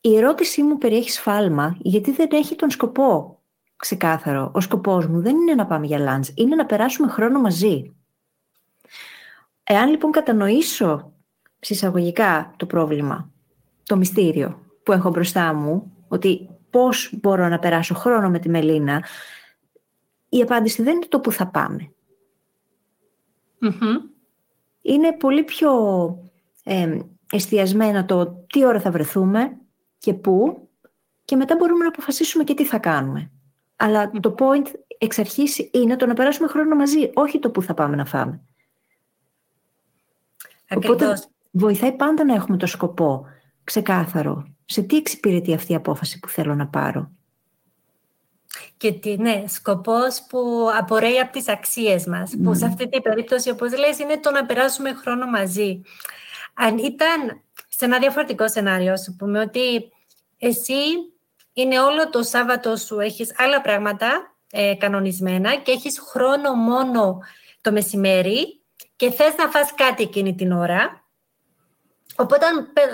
η 0.00 0.16
ερώτησή 0.16 0.62
μου 0.62 0.78
περιέχει 0.78 1.10
σφάλμα 1.10 1.76
γιατί 1.78 2.10
δεν 2.10 2.28
έχει 2.32 2.54
τον 2.54 2.70
σκοπό 2.70 3.41
ξεκάθαρο. 3.82 4.50
Ο 4.54 4.60
σκοπός 4.60 5.06
μου 5.06 5.20
δεν 5.20 5.36
είναι 5.36 5.54
να 5.54 5.66
πάμε 5.66 5.86
για 5.86 5.98
λάντς, 5.98 6.32
είναι 6.34 6.54
να 6.54 6.66
περάσουμε 6.66 7.08
χρόνο 7.08 7.40
μαζί. 7.40 7.94
Εάν 9.62 9.90
λοιπόν 9.90 10.10
κατανοήσω 10.10 11.12
συσσαγωγικά 11.58 12.54
το 12.56 12.66
πρόβλημα, 12.66 13.30
το 13.82 13.96
μυστήριο 13.96 14.62
που 14.82 14.92
έχω 14.92 15.10
μπροστά 15.10 15.54
μου, 15.54 15.92
ότι 16.08 16.48
πώς 16.70 17.14
μπορώ 17.22 17.48
να 17.48 17.58
περάσω 17.58 17.94
χρόνο 17.94 18.30
με 18.30 18.38
τη 18.38 18.48
Μελίνα, 18.48 19.04
η 20.28 20.40
απάντηση 20.40 20.82
δεν 20.82 20.94
είναι 20.94 21.06
το 21.06 21.20
που 21.20 21.32
θα 21.32 21.46
παμε 21.46 21.92
Είναι 24.82 25.12
πολύ 25.12 25.42
πιο 25.42 25.72
ε, 26.64 26.98
εστιασμένο 27.32 28.04
το 28.04 28.26
τι 28.26 28.64
ώρα 28.64 28.80
θα 28.80 28.90
βρεθούμε 28.90 29.56
και 29.98 30.14
πού 30.14 30.68
και 31.24 31.36
μετά 31.36 31.56
μπορούμε 31.56 31.82
να 31.82 31.88
αποφασίσουμε 31.88 32.44
και 32.44 32.54
τι 32.54 32.64
θα 32.64 32.78
κάνουμε. 32.78 33.30
Αλλά 33.84 34.10
το 34.10 34.34
point 34.38 34.66
εξ 34.98 35.18
αρχής 35.18 35.68
είναι 35.72 35.96
το 35.96 36.06
να 36.06 36.14
περάσουμε 36.14 36.48
χρόνο 36.48 36.76
μαζί, 36.76 37.10
όχι 37.14 37.38
το 37.38 37.50
που 37.50 37.62
θα 37.62 37.74
πάμε 37.74 37.96
να 37.96 38.04
φάμε. 38.04 38.40
Οπότε 40.74 41.22
βοηθάει 41.50 41.92
πάντα 41.92 42.24
να 42.24 42.34
έχουμε 42.34 42.56
το 42.56 42.66
σκοπό 42.66 43.26
ξεκάθαρο. 43.64 44.46
Σε 44.64 44.82
τι 44.82 44.96
εξυπηρετεί 44.96 45.54
αυτή 45.54 45.72
η 45.72 45.74
απόφαση 45.74 46.18
που 46.18 46.28
θέλω 46.28 46.54
να 46.54 46.66
πάρω. 46.66 47.10
Και 48.76 48.92
τι, 48.92 49.16
ναι, 49.16 49.44
σκοπός 49.46 50.26
που 50.28 50.68
απορρέει 50.78 51.20
από 51.20 51.32
τις 51.32 51.48
αξίες 51.48 52.06
μας. 52.06 52.32
Που 52.42 52.54
σε 52.54 52.66
αυτή 52.66 52.88
την 52.88 53.02
περίπτωση, 53.02 53.50
όπως 53.50 53.78
λες, 53.78 53.98
είναι 53.98 54.20
το 54.20 54.30
να 54.30 54.46
περάσουμε 54.46 54.94
χρόνο 54.94 55.26
μαζί. 55.26 55.82
Αν 56.54 56.78
ήταν 56.78 57.42
σε 57.68 57.84
ένα 57.84 57.98
διαφορετικό 57.98 58.48
σενάριο, 58.48 58.96
σου 58.96 59.16
πούμε 59.16 59.40
ότι 59.40 59.92
εσύ 60.38 60.74
είναι 61.52 61.80
όλο 61.80 62.08
το 62.10 62.22
Σάββατο 62.22 62.76
σου, 62.76 63.00
έχεις 63.00 63.34
άλλα 63.36 63.60
πράγματα 63.60 64.36
ε, 64.50 64.74
κανονισμένα 64.74 65.54
και 65.54 65.72
έχεις 65.72 66.00
χρόνο 66.00 66.52
μόνο 66.52 67.18
το 67.60 67.72
μεσημέρι 67.72 68.62
και 68.96 69.10
θες 69.10 69.34
να 69.36 69.48
φας 69.48 69.74
κάτι 69.74 70.02
εκείνη 70.02 70.34
την 70.34 70.52
ώρα, 70.52 71.06
οπότε 72.16 72.46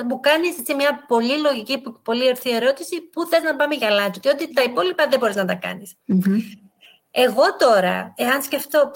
μου 0.09 0.21
κάνεις 0.21 0.59
έτσι 0.59 0.75
μια 0.75 1.05
πολύ 1.09 1.39
λογική, 1.39 1.83
πολύ 2.03 2.27
ευθύ 2.27 2.51
ερώτηση, 2.51 3.01
πού 3.01 3.27
θες 3.27 3.43
να 3.43 3.57
πάμε 3.57 3.75
για 3.75 3.91
λάντσο, 3.91 4.21
διότι 4.21 4.53
τα 4.53 4.63
υπόλοιπα 4.63 5.07
δεν 5.09 5.19
μπορείς 5.19 5.37
να 5.37 5.45
τα 5.45 5.55
κανεις 5.55 5.97
Εγώ 7.11 7.57
τώρα, 7.59 8.15
εάν 8.17 8.43
σκεφτώ, 8.43 8.91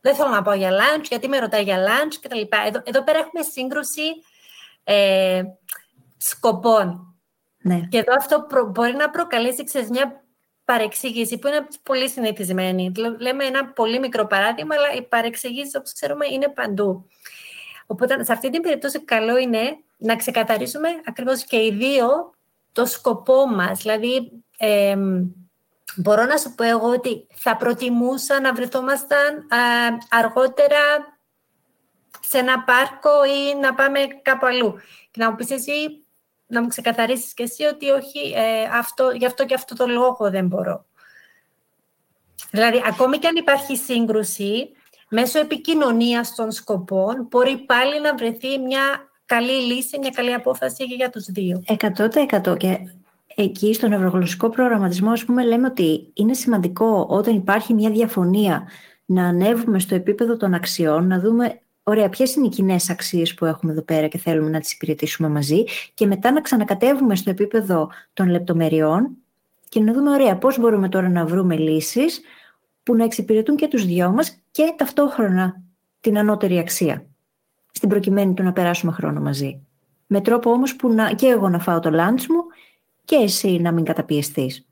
δεν 0.00 0.14
θέλω 0.14 0.28
να 0.28 0.42
πάω 0.42 0.54
για 0.54 0.70
lunch, 0.70 1.04
γιατί 1.08 1.28
με 1.28 1.38
ρωτάει 1.38 1.62
για 1.62 1.78
lunch 1.86 2.14
κτλ. 2.20 2.40
Εδώ, 2.66 2.82
εδώ 2.84 3.02
πέρα 3.02 3.18
έχουμε 3.18 3.42
σύγκρουση 3.42 4.02
ε, 4.84 5.42
σκοπών. 6.16 7.15
Ναι. 7.66 7.80
Και 7.88 7.98
εδώ 7.98 8.14
αυτό 8.16 8.46
μπορεί 8.66 8.94
να 8.94 9.10
προκαλέσει 9.10 9.64
ξέρεις, 9.64 9.90
μια 9.90 10.24
παρεξήγηση 10.64 11.38
που 11.38 11.48
είναι 11.48 11.66
πολύ 11.82 12.08
συνηθισμένη. 12.08 12.92
Λέμε 13.18 13.44
ένα 13.44 13.66
πολύ 13.66 13.98
μικρό 13.98 14.26
παράδειγμα, 14.26 14.74
αλλά 14.74 14.92
οι 14.92 15.02
παρεξηγήσεις, 15.02 15.74
όπως 15.74 15.92
ξέρουμε, 15.92 16.26
είναι 16.32 16.48
παντού. 16.48 17.08
Οπότε, 17.86 18.24
σε 18.24 18.32
αυτή 18.32 18.50
την 18.50 18.62
περίπτωση, 18.62 19.04
καλό 19.04 19.36
είναι 19.36 19.76
να 19.96 20.16
ξεκαθαρίσουμε 20.16 20.88
ακριβώς 21.06 21.44
και 21.44 21.56
οι 21.56 21.70
δύο 21.72 22.34
το 22.72 22.86
σκοπό 22.86 23.46
μας. 23.46 23.80
Δηλαδή, 23.80 24.32
μπορώ 25.96 26.24
να 26.24 26.36
σου 26.36 26.54
πω 26.54 26.64
εγώ 26.64 26.88
ότι 26.88 27.26
θα 27.34 27.56
προτιμούσα 27.56 28.40
να 28.40 28.52
βρεθόμασταν 28.52 29.46
αργότερα 30.10 30.80
σε 32.20 32.38
ένα 32.38 32.62
πάρκο 32.62 33.24
ή 33.24 33.58
να 33.60 33.74
πάμε 33.74 34.00
κάπου 34.22 34.46
αλλού. 34.46 34.74
Και 35.10 35.22
να 35.22 35.30
μου 35.30 35.36
πεις 35.36 35.50
εσύ, 35.50 36.05
να 36.46 36.62
μου 36.62 36.68
ξεκαθαρίσεις 36.68 37.34
και 37.34 37.42
εσύ 37.42 37.64
ότι 37.64 37.90
όχι, 37.90 38.32
ε, 38.34 38.62
αυτό, 38.78 39.10
γι' 39.10 39.26
αυτό 39.26 39.46
και 39.46 39.54
αυτό 39.54 39.74
το 39.74 39.86
λόγο 39.86 40.30
δεν 40.30 40.46
μπορώ. 40.46 40.84
Δηλαδή, 42.50 42.82
ακόμη 42.86 43.18
και 43.18 43.26
αν 43.26 43.36
υπάρχει 43.36 43.76
σύγκρουση, 43.76 44.70
μέσω 45.08 45.38
επικοινωνίας 45.38 46.34
των 46.34 46.52
σκοπών, 46.52 47.26
μπορεί 47.30 47.56
πάλι 47.56 48.00
να 48.00 48.14
βρεθεί 48.14 48.58
μια 48.58 49.10
καλή 49.26 49.72
λύση, 49.72 49.98
μια 49.98 50.10
καλή 50.10 50.32
απόφαση 50.32 50.84
για 50.84 51.10
τους 51.10 51.24
δύο. 51.24 51.62
Εκατό 51.66 52.08
εκατό. 52.14 52.56
Και 52.56 52.78
εκεί 53.34 53.74
στον 53.74 53.92
ευρωγλωσσικό 53.92 54.48
προγραμματισμό, 54.48 55.10
ας 55.10 55.24
πούμε, 55.24 55.44
λέμε 55.44 55.66
ότι 55.66 56.10
είναι 56.14 56.34
σημαντικό 56.34 57.06
όταν 57.08 57.34
υπάρχει 57.34 57.74
μια 57.74 57.90
διαφωνία 57.90 58.68
να 59.04 59.24
ανέβουμε 59.24 59.78
στο 59.78 59.94
επίπεδο 59.94 60.36
των 60.36 60.54
αξιών, 60.54 61.06
να 61.06 61.20
δούμε 61.20 61.60
Ωραία, 61.88 62.08
ποιες 62.08 62.34
είναι 62.34 62.46
οι 62.46 62.48
κοινές 62.48 62.90
αξίες 62.90 63.34
που 63.34 63.44
έχουμε 63.44 63.72
εδώ 63.72 63.82
πέρα 63.82 64.06
και 64.06 64.18
θέλουμε 64.18 64.50
να 64.50 64.60
τις 64.60 64.72
υπηρετήσουμε 64.72 65.28
μαζί, 65.28 65.64
και 65.94 66.06
μετά 66.06 66.32
να 66.32 66.40
ξανακατεύουμε 66.40 67.16
στο 67.16 67.30
επίπεδο 67.30 67.90
των 68.12 68.28
λεπτομεριών 68.28 69.10
και 69.68 69.80
να 69.80 69.92
δούμε, 69.92 70.10
ωραία, 70.10 70.36
πώς 70.36 70.58
μπορούμε 70.58 70.88
τώρα 70.88 71.08
να 71.08 71.26
βρούμε 71.26 71.56
λύσεις 71.56 72.20
που 72.82 72.94
να 72.94 73.04
εξυπηρετούν 73.04 73.56
και 73.56 73.68
τους 73.68 73.86
δυο 73.86 74.10
μας 74.10 74.42
και 74.50 74.74
ταυτόχρονα 74.76 75.62
την 76.00 76.18
ανώτερη 76.18 76.58
αξία. 76.58 77.06
Στην 77.72 77.88
προκειμένη 77.88 78.34
του 78.34 78.42
να 78.42 78.52
περάσουμε 78.52 78.92
χρόνο 78.92 79.20
μαζί. 79.20 79.60
Με 80.06 80.20
τρόπο 80.20 80.50
όμως 80.50 80.76
που 80.76 80.92
να, 80.92 81.12
και 81.12 81.26
εγώ 81.26 81.48
να 81.48 81.58
φάω 81.58 81.80
το 81.80 81.90
lunch 81.92 82.26
μου 82.28 82.44
και 83.04 83.16
εσύ 83.16 83.58
να 83.58 83.72
μην 83.72 83.84
καταπιεστείς. 83.84 84.66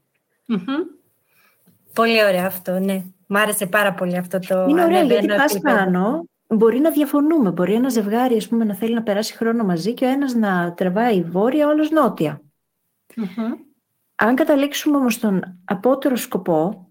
Πολύ 1.92 2.24
ωραίο 2.24 2.46
αυτό, 2.46 2.78
ναι. 2.78 3.04
Μ' 3.26 3.36
άρεσε 3.36 3.66
πάρα 3.66 3.94
πολύ 3.94 4.16
αυτό 4.16 4.38
το 4.38 4.66
Είναι 4.68 4.84
ωραίο 4.84 5.04
γιατί 5.04 5.26
πας 5.26 5.58
πάνω 5.58 6.24
Μπορεί 6.46 6.78
να 6.78 6.90
διαφωνούμε. 6.90 7.50
Μπορεί 7.50 7.74
ένα 7.74 7.88
ζευγάρι 7.88 8.36
ας 8.36 8.48
πούμε, 8.48 8.64
να 8.64 8.74
θέλει 8.74 8.94
να 8.94 9.02
περάσει 9.02 9.36
χρόνο 9.36 9.64
μαζί 9.64 9.94
και 9.94 10.04
ο 10.04 10.08
ένας 10.08 10.34
να 10.34 10.74
τρεβάει 10.74 11.22
βόρεια, 11.22 11.66
ο 11.66 11.70
άλλος 11.70 11.90
Αν 14.14 14.34
καταλήξουμε 14.34 14.96
όμως 14.96 15.14
στον 15.14 15.58
απότερο 15.64 16.16
σκοπό, 16.16 16.88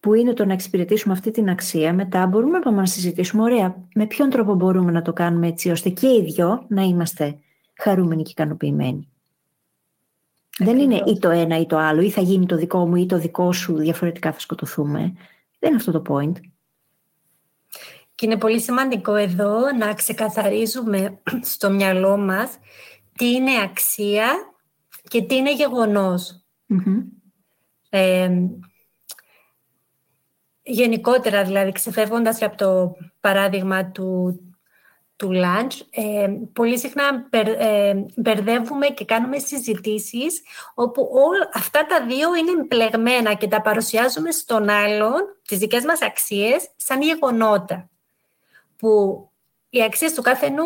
που 0.00 0.14
είναι 0.14 0.32
το 0.32 0.44
να 0.44 0.52
εξυπηρετήσουμε 0.52 1.14
αυτή 1.14 1.30
την 1.30 1.48
αξία, 1.50 1.94
μετά 1.94 2.26
μπορούμε 2.26 2.58
να 2.58 2.86
συζητήσουμε, 2.86 3.42
ωραία, 3.42 3.86
με 3.94 4.06
ποιον 4.06 4.30
τρόπο 4.30 4.54
μπορούμε 4.54 4.90
να 4.90 5.02
το 5.02 5.12
κάνουμε 5.12 5.46
έτσι, 5.46 5.70
ώστε 5.70 5.88
και 5.88 6.06
οι 6.06 6.22
δυο 6.22 6.66
να 6.68 6.82
είμαστε 6.82 7.38
χαρούμενοι 7.74 8.22
και 8.22 8.30
ικανοποιημένοι. 8.30 9.08
Δεν 10.58 10.78
είναι 10.78 11.02
ή 11.06 11.18
το 11.18 11.30
ένα 11.30 11.58
ή 11.58 11.66
το 11.66 11.78
άλλο, 11.78 12.00
ή 12.00 12.10
θα 12.10 12.20
γίνει 12.20 12.46
το 12.46 12.56
δικό 12.56 12.86
μου 12.86 12.96
ή 12.96 13.06
το 13.06 13.18
δικό 13.18 13.52
σου, 13.52 13.76
διαφορετικά 13.76 14.32
θα 14.32 14.38
σκοτωθούμε. 14.38 15.00
Δεν 15.58 15.70
είναι 15.70 15.76
αυτό 15.76 15.92
το 15.92 16.02
point. 16.08 16.32
Και 18.14 18.26
είναι 18.26 18.38
πολύ 18.38 18.60
σημαντικό 18.60 19.14
εδώ 19.14 19.72
να 19.78 19.94
ξεκαθαρίζουμε 19.94 21.20
στο 21.42 21.70
μυαλό 21.70 22.16
μας 22.16 22.58
τι 23.16 23.30
είναι 23.30 23.60
αξία 23.62 24.28
και 25.08 25.22
τι 25.22 25.34
είναι 25.34 25.50
γενικότερα, 30.62 31.44
δηλαδή, 31.44 31.72
ξεφεύγοντας 31.72 32.42
από 32.42 32.56
το 32.56 32.96
παράδειγμα 33.20 33.90
του, 33.90 34.40
του 35.16 35.30
lunch, 35.34 35.80
ε, 35.90 36.28
πολύ 36.52 36.78
συχνά 36.78 37.28
ε, 37.30 37.94
μπερδεύουμε 38.16 38.86
και 38.86 39.04
κάνουμε 39.04 39.38
συζητήσεις 39.38 40.42
όπου 40.74 41.08
όλα 41.12 41.50
αυτά 41.54 41.86
τα 41.86 42.06
δύο 42.06 42.34
είναι 42.34 42.50
εμπλεγμένα 42.60 43.34
και 43.34 43.48
τα 43.48 43.60
παρουσιάζουμε 43.60 44.30
στον 44.30 44.68
άλλον, 44.68 45.20
τις 45.48 45.58
δικές 45.58 45.84
μας 45.84 46.02
αξίες, 46.02 46.70
σαν 46.76 47.02
γεγονότα 47.02 47.88
που 48.76 49.24
οι 49.74 49.82
αξίες 49.82 50.12
του 50.12 50.22
καθενού, 50.22 50.64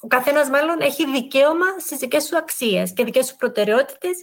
ο 0.00 0.06
καθένας 0.06 0.48
μάλλον 0.48 0.80
έχει 0.80 1.10
δικαίωμα 1.10 1.66
στις 1.78 1.98
δικές 1.98 2.24
σου 2.24 2.36
αξίες 2.36 2.92
και 2.92 3.04
δικές 3.04 3.26
σου 3.26 3.36
προτεραιότητες. 3.36 4.16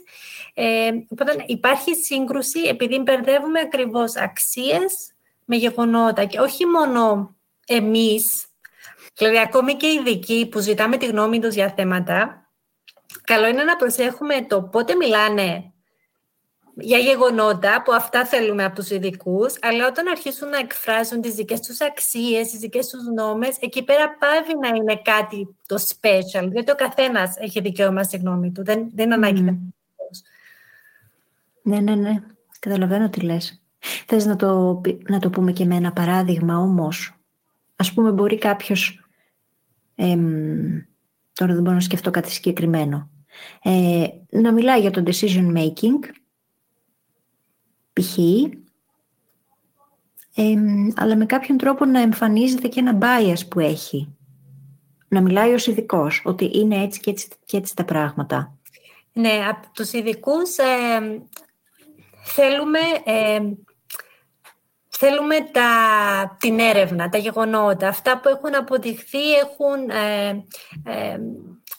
Ε, 0.53 0.89
οπότε 1.09 1.43
υπάρχει 1.45 1.95
σύγκρουση 1.95 2.59
επειδή 2.59 2.99
μπερδεύουμε 2.99 3.59
ακριβώς 3.59 4.15
αξίες 4.15 5.11
με 5.45 5.55
γεγονότα 5.55 6.25
και 6.25 6.39
όχι 6.39 6.65
μόνο 6.65 7.36
εμείς, 7.67 8.45
δηλαδή 9.17 9.39
ακόμη 9.39 9.73
και 9.73 9.88
οι 9.88 9.93
ειδικοί 9.93 10.47
που 10.51 10.59
ζητάμε 10.59 10.97
τη 10.97 11.05
γνώμη 11.05 11.39
τους 11.39 11.53
για 11.53 11.73
θέματα, 11.75 12.49
καλό 13.23 13.47
είναι 13.47 13.63
να 13.63 13.75
προσέχουμε 13.75 14.45
το 14.45 14.61
πότε 14.61 14.95
μιλάνε 14.95 15.73
για 16.80 16.97
γεγονότα 16.97 17.82
που 17.86 17.93
αυτά 17.93 18.25
θέλουμε 18.25 18.63
από 18.63 18.75
τους 18.75 18.89
ειδικούς, 18.89 19.55
αλλά 19.61 19.88
όταν 19.88 20.07
αρχίσουν 20.07 20.49
να 20.49 20.57
εκφράζουν 20.57 21.21
τις 21.21 21.36
δικές 21.36 21.59
τους 21.59 21.82
αξίες, 21.82 22.49
τις 22.49 22.59
δικές 22.59 22.88
τους 22.88 23.03
νόμες, 23.15 23.57
εκεί 23.59 23.84
πέρα 23.84 24.17
πάβει 24.19 24.57
να 24.61 24.67
είναι 24.67 25.01
κάτι 25.03 25.55
το 25.65 25.75
special, 25.75 26.51
γιατί 26.51 26.71
ο 26.71 26.75
καθένας 26.75 27.36
έχει 27.38 27.61
δικαίωμα 27.61 28.03
στη 28.03 28.17
γνώμη 28.17 28.51
του, 28.51 28.63
δεν, 28.63 28.89
δεν 28.93 29.13
ανάγκη 29.13 29.41
να 29.41 29.57
Ναι, 31.61 31.80
ναι, 31.80 31.95
ναι. 31.95 32.23
Καταλαβαίνω 32.59 33.09
τι 33.09 33.19
λες. 33.19 33.61
Θες 34.07 34.25
να 34.25 34.36
το, 34.36 34.82
να 35.07 35.19
το 35.19 35.30
πούμε 35.30 35.51
και 35.51 35.65
με 35.65 35.75
ένα 35.75 35.93
παράδειγμα 35.93 36.57
όμως. 36.57 37.15
Ας 37.75 37.93
πούμε 37.93 38.11
μπορεί 38.11 38.38
κάποιος... 38.38 39.09
τώρα 41.34 41.53
δεν 41.53 41.61
μπορώ 41.61 41.75
να 41.75 41.80
σκεφτώ 41.80 42.11
κάτι 42.11 42.32
συγκεκριμένο. 42.32 43.09
Ε, 43.63 44.07
να 44.30 44.51
μιλάει 44.51 44.80
για 44.80 44.91
το 44.91 45.03
decision 45.05 45.57
making 45.57 45.99
π.χ. 47.97 48.17
αλλά 50.95 51.15
με 51.15 51.25
κάποιον 51.25 51.57
τρόπο 51.57 51.85
να 51.85 52.01
εμφανίζεται 52.01 52.67
και 52.67 52.79
ένα 52.79 52.97
bias 53.01 53.47
που 53.49 53.59
έχει. 53.59 54.15
Να 55.07 55.21
μιλάει 55.21 55.53
ως 55.53 55.67
ειδικός, 55.67 56.21
ότι 56.25 56.51
είναι 56.53 56.83
έτσι 56.83 56.99
και 56.99 57.09
έτσι, 57.09 57.27
και 57.45 57.57
έτσι 57.57 57.75
τα 57.75 57.85
πράγματα. 57.85 58.57
Ναι, 59.13 59.45
από 59.49 59.67
τους 59.73 59.91
ειδικούς 59.91 60.55
θέλουμε, 62.23 62.79
θέλουμε 64.87 65.35
τα, 65.51 65.69
την 66.39 66.59
έρευνα, 66.59 67.09
τα 67.09 67.17
γεγονότα. 67.17 67.87
Αυτά 67.87 68.19
που 68.19 68.29
έχουν 68.29 68.55
αποδειχθεί, 68.55 69.33
έχουν, 69.33 69.89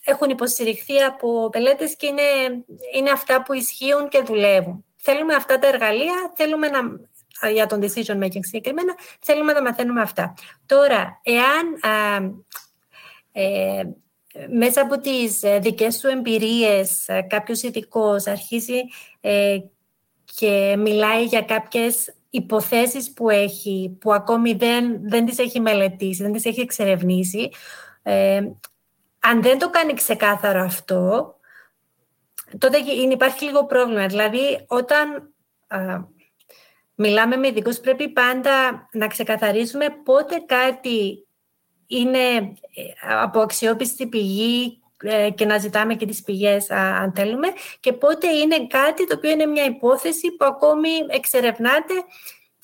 έχουν 0.05 0.31
υποστηριχθεί 0.31 1.03
από 1.03 1.49
πελέτες 1.49 1.97
και 1.97 2.07
είναι, 2.07 2.65
είναι 2.95 3.11
αυτά 3.11 3.43
που 3.43 3.53
ισχύουν 3.53 4.09
και 4.09 4.23
δουλεύουν 4.27 4.85
θέλουμε 5.11 5.35
αυτά 5.35 5.59
τα 5.59 5.67
εργαλεία, 5.67 6.33
θέλουμε 6.35 6.69
να, 6.69 6.81
για 7.51 7.67
τον 7.67 7.81
decision 7.83 8.25
making 8.25 8.41
συγκεκριμένα, 8.41 8.95
θέλουμε 9.21 9.53
να 9.53 9.63
μαθαίνουμε 9.63 10.01
αυτά. 10.01 10.35
Τώρα, 10.67 11.21
εάν 11.23 11.67
ε, 13.33 13.83
μέσα 14.51 14.81
από 14.81 14.99
τις 15.01 15.43
ε, 15.43 15.59
δικές 15.59 15.97
σου 15.97 16.09
εμπειρίες 16.09 17.09
ε, 17.09 17.21
κάποιος 17.21 17.63
ειδικός 17.63 18.27
αρχίζει 18.27 18.81
ε, 19.21 19.59
και 20.25 20.77
μιλάει 20.79 21.25
για 21.25 21.43
κάποιες 21.43 22.15
υποθέσεις 22.31 23.13
που 23.13 23.31
έχει, 23.31 23.97
που 24.01 24.13
ακόμη 24.13 24.53
δεν, 24.53 25.01
δεν 25.09 25.27
τις 25.27 25.39
έχει 25.39 25.61
μελετήσει, 25.61 26.23
δεν 26.23 26.33
τις 26.33 26.45
έχει 26.45 26.61
εξερευνήσει, 26.61 27.51
αν 29.19 29.43
δεν 29.43 29.59
το 29.59 29.71
κάνει 29.71 29.95
ξεκάθαρο 29.95 30.61
αυτό, 30.61 31.35
τότε 32.59 32.79
υπάρχει 33.11 33.45
λίγο 33.45 33.67
πρόβλημα. 33.67 34.07
Δηλαδή, 34.07 34.65
όταν 34.67 35.35
μιλάμε 36.95 37.37
με 37.37 37.47
ειδικούς, 37.47 37.81
πρέπει 37.81 38.09
πάντα 38.09 38.89
να 38.93 39.07
ξεκαθαρίζουμε 39.07 39.87
πότε 40.05 40.43
κάτι 40.47 41.29
είναι 41.87 42.19
ε, 42.29 42.83
από 43.23 43.41
αξιόπιστη 43.41 44.07
πηγή 44.07 44.83
ε, 45.03 45.31
και 45.31 45.45
να 45.45 45.59
ζητάμε 45.59 45.95
και 45.95 46.07
τις 46.07 46.23
πηγές 46.23 46.71
αν 46.71 47.13
θέλουμε 47.15 47.49
και 47.81 47.93
πότε 47.93 48.29
είναι 48.29 48.67
κάτι 48.67 49.07
το 49.07 49.15
οποίο 49.17 49.31
είναι 49.31 49.47
μια 49.47 49.65
υπόθεση 49.65 50.31
που 50.31 50.45
ακόμη 50.45 50.89
εξερευνάται 51.09 51.95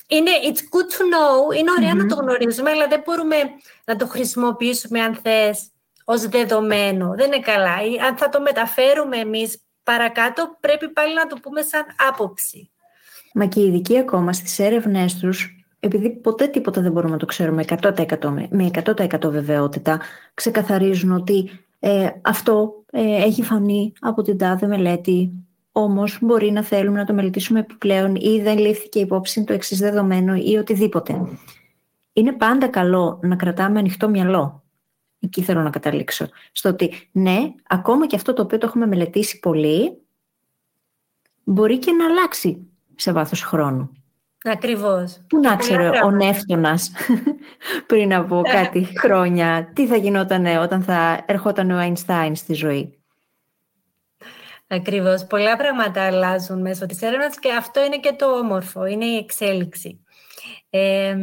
είναι 0.06 0.30
it's 0.42 0.58
good 0.58 0.88
to 0.92 1.02
know, 1.02 1.56
είναι 1.58 1.70
ωραία 1.78 1.94
να 1.94 2.06
το 2.06 2.14
γνωρίζουμε, 2.14 2.70
αλλά 2.70 2.86
δεν 2.86 3.02
μπορούμε 3.04 3.36
να 3.84 3.96
το 3.96 4.06
χρησιμοποιήσουμε 4.06 5.00
αν 5.00 5.14
θες 5.14 5.70
ως 6.04 6.28
δεδομένο. 6.28 7.14
Δεν 7.16 7.26
είναι 7.26 7.40
καλά. 7.40 7.74
αν 8.06 8.16
θα 8.16 8.28
το 8.28 8.40
μεταφέρουμε 8.40 9.16
εμείς 9.16 9.63
παρακάτω 9.84 10.56
πρέπει 10.60 10.88
πάλι 10.88 11.14
να 11.14 11.26
το 11.26 11.36
πούμε 11.42 11.62
σαν 11.62 11.84
άποψη. 12.08 12.70
Μα 13.34 13.46
και 13.46 13.60
οι 13.60 13.66
ειδικοί 13.66 13.98
ακόμα 13.98 14.32
στις 14.32 14.58
έρευνές 14.58 15.18
τους, 15.18 15.64
επειδή 15.80 16.10
ποτέ 16.10 16.46
τίποτα 16.46 16.80
δεν 16.80 16.92
μπορούμε 16.92 17.12
να 17.12 17.18
το 17.18 17.26
ξέρουμε 17.26 17.64
100%, 17.68 18.48
με 18.50 18.70
100% 18.84 19.30
βεβαιότητα, 19.30 20.00
ξεκαθαρίζουν 20.34 21.12
ότι 21.12 21.50
ε, 21.78 22.08
αυτό 22.22 22.84
ε, 22.90 23.24
έχει 23.24 23.42
φανεί 23.42 23.92
από 24.00 24.22
την 24.22 24.38
τάδε 24.38 24.66
μελέτη, 24.66 25.30
όμως 25.72 26.18
μπορεί 26.20 26.50
να 26.50 26.62
θέλουμε 26.62 26.98
να 26.98 27.04
το 27.04 27.14
μελετήσουμε 27.14 27.58
επιπλέον 27.58 28.14
ή 28.14 28.40
δεν 28.42 28.58
λήφθηκε 28.58 28.98
υπόψη 28.98 29.44
το 29.44 29.52
εξής 29.52 29.78
δεδομένο 29.78 30.34
ή 30.34 30.56
οτιδήποτε. 30.56 31.28
Είναι 32.12 32.32
πάντα 32.32 32.68
καλό 32.68 33.18
να 33.22 33.36
κρατάμε 33.36 33.78
ανοιχτό 33.78 34.08
μυαλό 34.08 34.63
Εκεί 35.24 35.42
θέλω 35.42 35.62
να 35.62 35.70
καταλήξω. 35.70 36.28
Στο 36.52 36.68
ότι 36.68 37.08
ναι, 37.12 37.38
ακόμα 37.66 38.06
και 38.06 38.16
αυτό 38.16 38.32
το 38.32 38.42
οποίο 38.42 38.58
το 38.58 38.66
έχουμε 38.66 38.86
μελετήσει 38.86 39.38
πολύ, 39.38 40.02
μπορεί 41.44 41.78
και 41.78 41.92
να 41.92 42.06
αλλάξει 42.06 42.66
σε 42.94 43.12
βάθος 43.12 43.42
χρόνου. 43.42 43.90
Ακριβώς. 44.44 45.24
Πού 45.28 45.38
να 45.38 45.56
ξέρει 45.56 46.00
ο 46.04 46.10
Νεύτωνας 46.10 46.90
πριν 47.86 48.14
από 48.14 48.42
κάτι 48.44 48.88
χρόνια, 48.98 49.70
τι 49.74 49.86
θα 49.86 49.96
γινόταν 49.96 50.46
όταν 50.46 50.82
θα 50.82 51.24
ερχόταν 51.26 51.70
ο 51.70 51.76
Αϊνστάιν 51.76 52.36
στη 52.36 52.54
ζωή. 52.54 52.98
Ακριβώς. 54.66 55.26
Πολλά 55.26 55.56
πράγματα 55.56 56.06
αλλάζουν 56.06 56.60
μέσω 56.60 56.86
της 56.86 57.02
έρευνας 57.02 57.38
και 57.38 57.52
αυτό 57.52 57.84
είναι 57.84 57.98
και 57.98 58.14
το 58.18 58.38
όμορφο, 58.38 58.86
είναι 58.86 59.04
η 59.04 59.16
εξέλιξη. 59.16 60.04
Ε, 60.70 61.16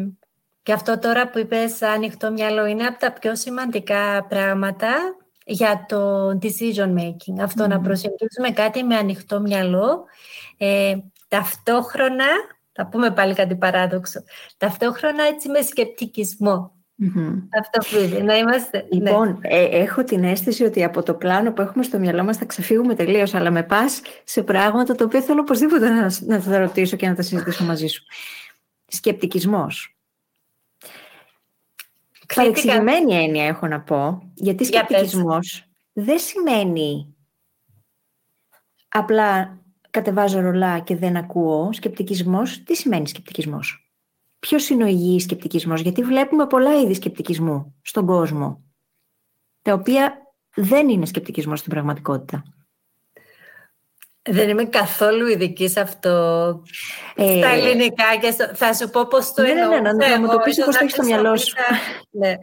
και 0.63 0.73
αυτό 0.73 0.99
τώρα 0.99 1.29
που 1.29 1.39
είπες 1.39 1.81
ανοιχτό 1.81 2.31
μυαλό 2.31 2.65
είναι 2.65 2.85
από 2.85 2.99
τα 2.99 3.11
πιο 3.11 3.35
σημαντικά 3.35 4.25
πράγματα 4.29 4.89
για 5.45 5.85
το 5.87 6.27
decision 6.27 6.93
making. 6.99 7.39
Αυτό 7.41 7.67
να 7.67 7.79
προσεγγίσουμε 7.79 8.49
κάτι 8.53 8.83
με 8.83 8.95
ανοιχτό 8.95 9.39
μυαλό. 9.39 10.05
Ε, 10.57 10.95
ταυτόχρονα, 11.27 12.25
θα 12.71 12.87
πούμε 12.87 13.11
πάλι 13.11 13.33
κάτι 13.33 13.55
παράδοξο, 13.55 14.23
ταυτόχρονα 14.57 15.23
έτσι 15.23 15.49
με 15.49 15.61
σκεπτικισμό. 15.61 16.71
Αυτό 17.59 17.79
που 17.79 18.03
είναι, 18.03 18.19
να 18.19 18.37
είμαστε... 18.37 18.77
Ναι. 18.77 18.87
Λοιπόν, 18.89 19.39
ε, 19.41 19.63
έχω 19.63 20.03
την 20.03 20.23
αίσθηση 20.23 20.63
ότι 20.63 20.83
από 20.83 21.03
το 21.03 21.13
πλάνο 21.13 21.51
που 21.51 21.61
έχουμε 21.61 21.83
στο 21.83 21.99
μυαλό 21.99 22.23
μας 22.23 22.37
θα 22.37 22.45
ξεφύγουμε 22.45 22.95
τελείως, 22.95 23.33
αλλά 23.33 23.51
με 23.51 23.63
πας 23.63 24.01
σε 24.23 24.43
πράγματα 24.43 24.95
τα 24.95 25.05
οποία 25.05 25.21
θέλω 25.21 25.41
οπωσδήποτε 25.41 25.89
να, 25.89 26.11
να 26.21 26.41
τα 26.41 26.57
ρωτήσω 26.57 26.95
και 26.95 27.07
να 27.07 27.15
τα 27.15 27.21
συζητήσω 27.21 27.63
μαζί 27.63 27.87
σου. 27.87 28.03
Σκεπτικισμός. 28.87 29.95
Παρεξηγημένη 32.35 33.13
έννοια 33.13 33.45
έχω 33.45 33.67
να 33.67 33.81
πω, 33.81 34.31
γιατί 34.33 34.65
σκεπτικισμός 34.65 35.65
δεν 35.93 36.19
σημαίνει 36.19 37.15
απλά 38.87 39.59
κατεβάζω 39.89 40.39
ρολά 40.39 40.79
και 40.79 40.95
δεν 40.95 41.17
ακούω. 41.17 41.73
Σκεπτικισμός, 41.73 42.63
τι 42.63 42.75
σημαίνει 42.75 43.07
σκεπτικισμός; 43.07 43.91
Ποιος 44.39 44.69
είναι 44.69 44.83
ο 44.83 44.87
υγιής 44.87 45.23
σκεπτικισμός, 45.23 45.81
γιατί 45.81 46.03
βλέπουμε 46.03 46.47
πολλά 46.47 46.81
είδη 46.81 46.93
σκεπτικισμού 46.93 47.75
στον 47.81 48.05
κόσμο, 48.05 48.63
τα 49.61 49.73
οποία 49.73 50.17
δεν 50.55 50.89
είναι 50.89 51.05
σκεπτικισμός 51.05 51.59
στην 51.59 51.71
πραγματικότητα. 51.71 52.43
Δεν 54.29 54.49
είμαι 54.49 54.63
καθόλου 54.63 55.27
ειδική 55.27 55.67
σε 55.67 55.79
αυτό 55.79 56.63
ε, 57.15 57.37
στα 57.37 57.49
ελληνικά 57.49 58.03
και 58.21 58.31
θα 58.53 58.73
σου 58.73 58.89
πω 58.89 59.07
πώς 59.07 59.33
το 59.33 59.41
ναι, 59.41 59.49
εννοώ. 59.49 59.69
Ναι, 59.69 59.79
ναι, 59.79 59.91
ναι, 59.91 60.07
να 60.07 60.19
μου 60.19 60.27
το 60.27 60.37
πεις 60.37 60.63
πώς 60.65 60.75
το 60.75 60.79
έχεις 60.81 60.93
στο 60.93 61.03
μυαλό 61.03 61.37
σου. 61.37 61.53
Ναι. 62.09 62.35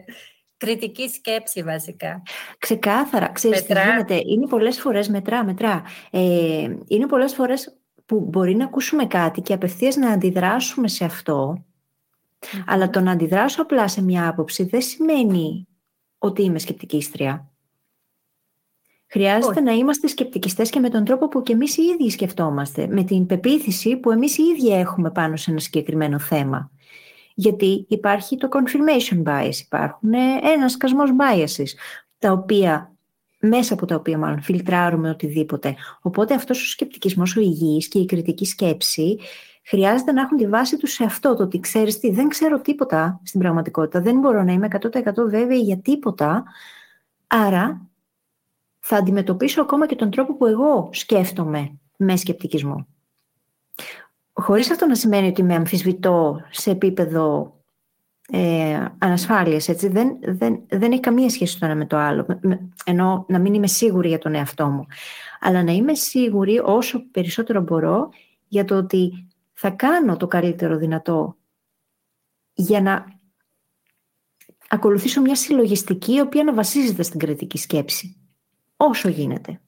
Κριτική 0.57 1.09
σκέψη 1.09 1.63
βασικά. 1.63 2.23
Ξεκάθαρα. 2.57 3.27
Ξέρεις 3.27 3.63
τι 3.63 3.73
γίνεται; 3.73 4.21
Είναι 4.25 4.47
πολλές 4.47 4.79
φορές, 4.79 5.09
μετρά, 5.09 5.43
μετρά. 5.43 5.83
Ε, 6.11 6.67
είναι 6.87 7.07
πολλές 7.07 7.33
φορές 7.33 7.77
που 8.05 8.19
μπορεί 8.19 8.55
να 8.55 8.65
ακούσουμε 8.65 9.05
κάτι 9.05 9.41
και 9.41 9.53
απευθείας 9.53 9.95
να 9.95 10.11
αντιδράσουμε 10.11 10.87
σε 10.87 11.05
αυτό, 11.05 11.65
αλλά 12.65 12.89
το 12.89 12.99
να 12.99 13.11
αντιδράσω 13.11 13.61
απλά 13.61 13.87
σε 13.87 14.01
μια 14.01 14.27
άποψη 14.27 14.63
δεν 14.63 14.81
σημαίνει 14.81 15.67
ότι 16.17 16.43
είμαι 16.43 16.59
σκεπτικίστρια. 16.59 17.51
Χρειάζεται 19.11 19.61
να 19.61 19.71
είμαστε 19.71 20.07
σκεπτικιστές 20.07 20.69
και 20.69 20.79
με 20.79 20.89
τον 20.89 21.03
τρόπο 21.03 21.27
που 21.27 21.43
και 21.43 21.53
εμείς 21.53 21.77
οι 21.77 21.81
ίδιοι 21.83 22.09
σκεφτόμαστε, 22.09 22.87
με 22.87 23.03
την 23.03 23.25
πεποίθηση 23.25 23.97
που 23.97 24.11
εμείς 24.11 24.37
οι 24.37 24.43
ίδιοι 24.43 24.73
έχουμε 24.73 25.11
πάνω 25.11 25.35
σε 25.35 25.51
ένα 25.51 25.59
συγκεκριμένο 25.59 26.19
θέμα. 26.19 26.71
Γιατί 27.33 27.85
υπάρχει 27.89 28.37
το 28.37 28.49
confirmation 28.51 29.23
bias, 29.23 29.55
υπάρχουν 29.65 30.13
ένα 30.53 30.69
σκασμός 30.69 31.09
biases, 31.11 31.67
τα 32.19 32.31
οποία, 32.31 32.93
μέσα 33.39 33.73
από 33.73 33.85
τα 33.85 33.95
οποία 33.95 34.17
μάλλον 34.17 34.41
φιλτράρουμε 34.41 35.09
οτιδήποτε. 35.09 35.75
Οπότε 36.01 36.33
αυτός 36.33 36.61
ο 36.61 36.65
σκεπτικισμός 36.65 37.35
ο 37.35 37.41
υγιής 37.41 37.87
και 37.87 37.99
η 37.99 38.05
κριτική 38.05 38.45
σκέψη 38.45 39.19
χρειάζεται 39.63 40.11
να 40.11 40.21
έχουν 40.21 40.37
τη 40.37 40.47
βάση 40.47 40.77
τους 40.77 40.91
σε 40.91 41.03
αυτό, 41.03 41.35
το 41.35 41.43
ότι 41.43 41.59
ξέρεις 41.59 41.99
τι, 41.99 42.11
δεν 42.11 42.27
ξέρω 42.27 42.59
τίποτα 42.59 43.21
στην 43.23 43.39
πραγματικότητα, 43.39 44.01
δεν 44.01 44.19
μπορώ 44.19 44.43
να 44.43 44.51
είμαι 44.51 44.67
100% 44.71 44.89
βέβαιη 45.29 45.61
για 45.61 45.77
τίποτα, 45.77 46.43
άρα 47.27 47.88
θα 48.91 48.97
αντιμετωπίσω 48.97 49.61
ακόμα 49.61 49.87
και 49.87 49.95
τον 49.95 50.11
τρόπο 50.11 50.35
που 50.35 50.45
εγώ 50.45 50.89
σκέφτομαι 50.91 51.79
με 51.97 52.15
σκεπτικισμό. 52.15 52.87
Χωρίς 54.33 54.71
αυτό 54.71 54.85
να 54.85 54.95
σημαίνει 54.95 55.27
ότι 55.27 55.43
με 55.43 55.55
αμφισβητώ 55.55 56.41
σε 56.49 56.71
επίπεδο 56.71 57.53
ε, 58.31 58.85
ανασφάλειας, 58.97 59.67
έτσι. 59.67 59.87
Δεν, 59.87 60.17
δεν, 60.21 60.61
δεν 60.69 60.91
έχει 60.91 61.01
καμία 61.01 61.29
σχέση 61.29 61.59
το 61.59 61.65
ένα 61.65 61.75
με 61.75 61.85
το 61.85 61.97
άλλο. 61.97 62.39
Ενώ 62.85 63.25
να 63.27 63.39
μην 63.39 63.53
είμαι 63.53 63.67
σίγουρη 63.67 64.07
για 64.07 64.17
τον 64.17 64.35
εαυτό 64.35 64.67
μου. 64.67 64.85
Αλλά 65.39 65.63
να 65.63 65.71
είμαι 65.71 65.93
σίγουρη 65.93 66.59
όσο 66.59 67.09
περισσότερο 67.11 67.61
μπορώ 67.61 68.09
για 68.47 68.65
το 68.65 68.77
ότι 68.77 69.27
θα 69.53 69.69
κάνω 69.69 70.17
το 70.17 70.27
καλύτερο 70.27 70.77
δυνατό 70.77 71.37
για 72.53 72.81
να 72.81 73.05
ακολουθήσω 74.69 75.21
μια 75.21 75.35
συλλογιστική 75.35 76.13
η 76.13 76.19
οποία 76.19 76.43
να 76.43 76.53
βασίζεται 76.53 77.03
στην 77.03 77.19
κριτική 77.19 77.57
σκέψη. 77.57 78.18
Όσο 78.81 79.09
γίνεται. 79.09 79.59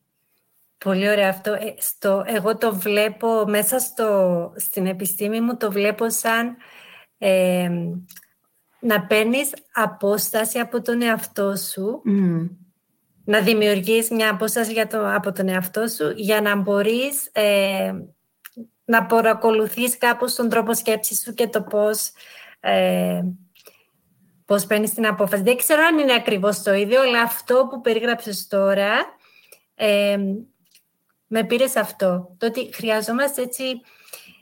Πολύ 0.77 1.09
ωραίο 1.09 1.27
αυτό. 1.27 1.53
Ε, 1.53 1.75
στο, 1.77 2.23
εγώ 2.25 2.57
το 2.57 2.75
βλέπω 2.75 3.45
μέσα 3.47 3.79
στο, 3.79 4.53
στην 4.55 4.85
επιστήμη 4.85 5.41
μου, 5.41 5.57
το 5.57 5.71
βλέπω 5.71 6.09
σαν 6.09 6.55
ε, 7.17 7.69
να 8.79 9.05
παίρνεις 9.05 9.53
απόσταση 9.73 10.59
από 10.59 10.81
τον 10.81 11.01
εαυτό 11.01 11.55
σου, 11.55 12.01
να 13.25 13.41
δημιουργείς 13.41 14.09
μια 14.09 14.29
απόσταση 14.29 14.71
για 14.71 14.87
το, 14.87 15.13
από 15.13 15.31
τον 15.31 15.47
εαυτό 15.47 15.87
σου 15.87 16.13
για 16.15 16.41
να 16.41 16.55
μπορείς 16.55 17.29
ε, 17.31 17.91
να 18.85 19.05
παρακολουθείς 19.05 19.97
κάπως 19.97 20.35
τον 20.35 20.49
τρόπο 20.49 20.73
σκέψης 20.73 21.21
σου 21.21 21.33
και 21.33 21.47
το 21.47 21.61
πώς, 21.61 22.11
ε, 22.59 23.21
πώς 24.51 24.65
παίρνεις 24.65 24.93
την 24.93 25.07
απόφαση. 25.07 25.43
Δεν 25.43 25.57
ξέρω 25.57 25.81
αν 25.83 25.97
είναι 25.97 26.13
ακριβώς 26.13 26.61
το 26.61 26.73
ίδιο, 26.73 27.01
αλλά 27.01 27.21
αυτό 27.21 27.67
που 27.69 27.81
περίγραψες 27.81 28.47
τώρα 28.47 28.91
ε, 29.75 30.17
με 31.27 31.43
πήρες 31.43 31.71
σε 31.71 31.79
αυτό. 31.79 32.35
Το 32.37 32.45
ότι 32.45 32.69
χρειαζόμαστε 32.73 33.41
έτσι 33.41 33.63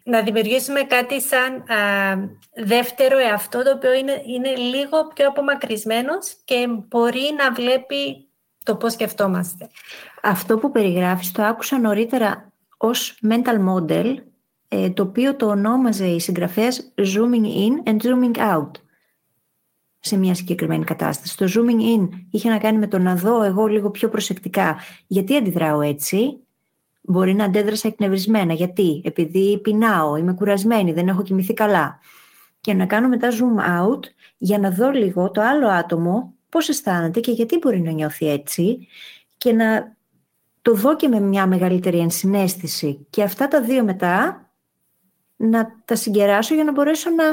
να 0.04 0.22
δημιουργήσουμε 0.22 0.82
κάτι 0.82 1.22
σαν 1.22 1.54
α, 1.54 1.76
δεύτερο 2.56 3.18
εαυτό, 3.18 3.64
το 3.64 3.72
οποίο 3.76 3.94
είναι, 3.94 4.22
είναι 4.26 4.56
λίγο 4.56 5.08
πιο 5.16 5.28
απομακρυσμένος 5.28 6.36
και 6.46 6.68
μπορεί 6.88 7.36
να 7.38 7.52
βλέπει 7.52 8.28
το 8.64 8.76
πώς 8.76 8.94
σκεφτόμαστε. 8.94 9.70
Αυτό 10.22 10.58
που 10.58 10.72
περιγράφεις 10.72 11.32
το 11.32 11.44
άκουσα 11.44 11.80
νωρίτερα 11.80 12.52
ως 12.78 13.20
mental 13.30 13.58
model, 13.70 14.16
ε, 14.68 14.90
το 14.90 15.04
οποίο 15.04 15.36
το 15.36 15.46
ονόμαζε 15.46 16.06
η 16.06 16.20
συγγραφέας 16.20 16.94
zooming 16.98 17.46
in 17.46 17.90
and 17.90 17.98
zooming 18.02 18.38
out 18.38 18.72
σε 20.00 20.18
μια 20.18 20.34
συγκεκριμένη 20.36 20.84
κατάσταση. 20.84 21.38
Το 21.38 21.46
zooming 21.46 22.00
in 22.00 22.10
είχε 22.32 22.50
να 22.50 22.58
κάνει 22.58 22.78
με 22.78 22.88
το 22.88 22.98
να 22.98 23.16
δω 23.16 23.44
εγώ 23.44 23.68
λίγο 23.68 23.90
πιο 23.90 24.10
προσεκτικά 24.10 24.78
γιατί 25.08 25.36
αντιδράω 25.36 25.82
έτσι; 25.82 26.40
Μπορεί 27.02 27.34
να 27.34 27.46
αντέδρασα 27.46 27.88
εκνευρισμένα. 27.88 28.54
Γιατί; 28.54 29.02
Επειδή 29.06 29.60
πεινάω, 29.64 30.16
είμαι 30.16 30.34
κουρασμένη, 30.34 30.94
δεν 30.94 31.08
έχω 31.08 31.22
κοιμηθεί 31.22 31.54
καλά. 31.54 32.00
Και 32.62 32.74
να 32.74 32.86
κάνω 32.86 33.08
μετά 33.08 33.30
zoom 33.32 33.82
out 33.82 34.00
για 34.38 34.60
να 34.60 34.72
δω 34.72 34.92
λίγο 34.92 35.32
το 35.32 35.42
άλλο 35.42 35.68
άτομο 35.68 36.34
πώς 36.50 36.70
αισθάνεται 36.70 37.20
και 37.20 37.32
γιατί 37.32 37.58
μπορεί 37.58 37.82
να 37.82 37.92
νιώθει 37.92 38.30
έτσι 38.30 38.88
και 39.38 39.54
να 39.54 39.96
το 40.62 40.74
δω 40.74 40.96
και 40.96 41.08
με 41.08 41.20
μια 41.20 41.48
μεγαλύτερη 41.48 42.00
ενσυναίσθηση. 42.00 43.06
Και 43.10 43.24
αυτά 43.24 43.48
τα 43.48 43.62
δύο 43.62 43.84
μετά 43.84 44.44
να 45.36 45.82
τα 45.86 45.96
συγκεράσω 45.96 46.54
για 46.56 46.64
να 46.64 46.72
μπορέσω 46.72 47.10
να 47.10 47.24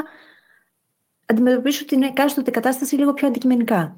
αντιμετωπίσω 1.27 1.85
την 1.85 2.03
εκάστοτε 2.03 2.51
κατάσταση 2.51 2.95
λίγο 2.95 3.13
πιο 3.13 3.27
αντικειμενικα 3.27 3.95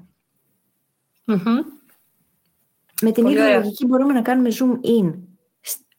Με 3.01 3.11
την 3.11 3.25
ίδια 3.25 3.57
λογική 3.57 3.85
μπορούμε 3.85 4.13
να 4.13 4.21
κάνουμε 4.21 4.49
zoom 4.51 4.85
in 4.85 5.13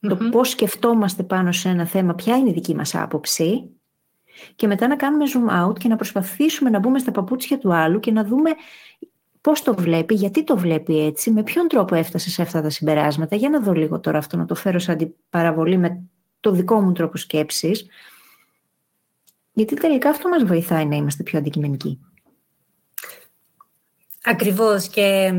το 0.07 0.15
πώς 0.31 0.49
σκεφτόμαστε 0.49 1.23
πάνω 1.23 1.51
σε 1.51 1.69
ένα 1.69 1.85
θέμα, 1.85 2.13
ποια 2.13 2.37
είναι 2.37 2.49
η 2.49 2.53
δική 2.53 2.75
μας 2.75 2.95
άποψη 2.95 3.69
και 4.55 4.67
μετά 4.67 4.87
να 4.87 4.95
κάνουμε 4.95 5.25
zoom 5.33 5.67
out 5.67 5.79
και 5.79 5.87
να 5.87 5.95
προσπαθήσουμε 5.95 6.69
να 6.69 6.79
μπούμε 6.79 6.99
στα 6.99 7.11
παπούτσια 7.11 7.57
του 7.57 7.73
άλλου 7.73 7.99
και 7.99 8.11
να 8.11 8.23
δούμε 8.23 8.51
πώς 9.41 9.61
το 9.61 9.75
βλέπει, 9.75 10.13
γιατί 10.13 10.43
το 10.43 10.57
βλέπει 10.57 10.99
έτσι, 11.05 11.31
με 11.31 11.43
ποιον 11.43 11.67
τρόπο 11.67 11.95
έφτασε 11.95 12.29
σε 12.29 12.41
αυτά 12.41 12.61
τα 12.61 12.69
συμπεράσματα. 12.69 13.35
Για 13.35 13.49
να 13.49 13.59
δω 13.59 13.73
λίγο 13.73 13.99
τώρα 13.99 14.17
αυτό, 14.17 14.37
να 14.37 14.45
το 14.45 14.55
φέρω 14.55 14.79
σαν 14.79 14.93
αντιπαραβολή 14.93 15.77
με 15.77 16.03
το 16.39 16.51
δικό 16.51 16.81
μου 16.81 16.91
τρόπο 16.91 17.17
σκέψης. 17.17 17.85
Γιατί 19.51 19.75
τελικά 19.75 20.09
αυτό 20.09 20.29
μας 20.29 20.43
βοηθάει 20.43 20.85
να 20.85 20.95
είμαστε 20.95 21.23
πιο 21.23 21.39
αντικειμενικοί. 21.39 21.99
Ακριβώς 24.23 24.87
και 24.87 25.33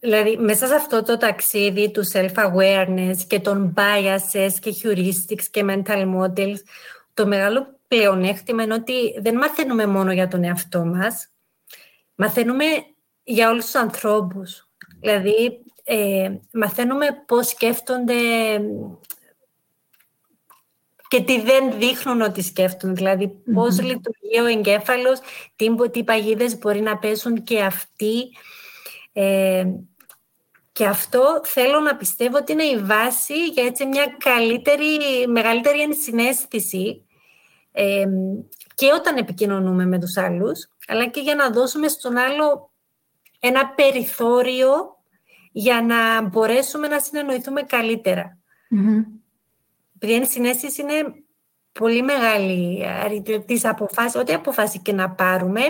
Δηλαδή, 0.00 0.36
μέσα 0.36 0.66
σε 0.66 0.74
αυτό 0.74 1.02
το 1.02 1.16
ταξίδι 1.16 1.90
του 1.90 2.02
self-awareness 2.12 3.16
και 3.26 3.40
των 3.40 3.74
biases 3.76 4.52
και 4.60 4.74
heuristics 4.82 5.44
και 5.50 5.64
mental 5.68 6.14
models, 6.16 6.58
το 7.14 7.26
μεγάλο 7.26 7.78
πλεονέκτημα 7.88 8.62
είναι 8.62 8.74
ότι 8.74 9.20
δεν 9.20 9.36
μαθαίνουμε 9.36 9.86
μόνο 9.86 10.12
για 10.12 10.28
τον 10.28 10.44
εαυτό 10.44 10.84
μας, 10.84 11.28
μαθαίνουμε 12.14 12.64
για 13.22 13.50
όλους 13.50 13.64
τους 13.64 13.74
ανθρώπους. 13.74 14.68
Δηλαδή, 15.00 15.60
ε, 15.84 16.30
μαθαίνουμε 16.52 17.06
πώς 17.26 17.46
σκέφτονται 17.46 18.14
και 21.10 21.20
τι 21.22 21.40
δεν 21.40 21.78
δείχνουν 21.78 22.20
ότι 22.20 22.42
σκέφτονται. 22.42 22.92
Δηλαδή, 22.92 23.28
πώς 23.54 23.80
λειτουργεί 23.80 24.40
ο 24.42 24.46
εγκέφαλος, 24.46 25.18
τι, 25.56 25.90
τι 25.90 26.04
παγίδες 26.04 26.58
μπορεί 26.58 26.80
να 26.80 26.98
πέσουν 26.98 27.42
και 27.42 27.62
αυτοί 27.62 28.30
ε, 29.12 29.64
και 30.72 30.86
αυτό 30.86 31.40
θέλω 31.44 31.80
να 31.80 31.96
πιστεύω 31.96 32.36
ότι 32.36 32.52
είναι 32.52 32.64
η 32.64 32.78
βάση 32.78 33.46
για 33.46 33.64
έτσι 33.64 33.86
μια 33.86 34.16
καλύτερη, 34.18 35.26
μεγαλύτερη 35.28 35.80
ενσυναίσθηση 35.80 37.04
ε, 37.72 38.06
και 38.74 38.86
όταν 38.94 39.16
επικοινωνούμε 39.16 39.86
με 39.86 39.98
τους 39.98 40.16
άλλους, 40.16 40.68
αλλά 40.86 41.06
και 41.06 41.20
για 41.20 41.34
να 41.34 41.50
δώσουμε 41.50 41.88
στον 41.88 42.16
άλλο 42.16 42.70
ένα 43.40 43.68
περιθώριο 43.68 44.70
για 45.52 45.82
να 45.82 46.22
μπορέσουμε 46.22 46.88
να 46.88 47.00
συνεννοηθούμε 47.00 47.62
καλύτερα. 47.62 48.38
Mm-hmm. 48.76 49.19
Επειδή 50.02 50.18
η 50.18 50.22
ενσυναίσθηση 50.22 50.82
είναι 50.82 51.14
πολύ 51.72 52.02
μεγάλη 52.02 52.84
της 53.46 53.64
αποφάση, 53.64 54.18
ό,τι 54.18 54.32
αποφάση 54.32 54.78
και 54.78 54.92
να 54.92 55.10
πάρουμε, 55.10 55.60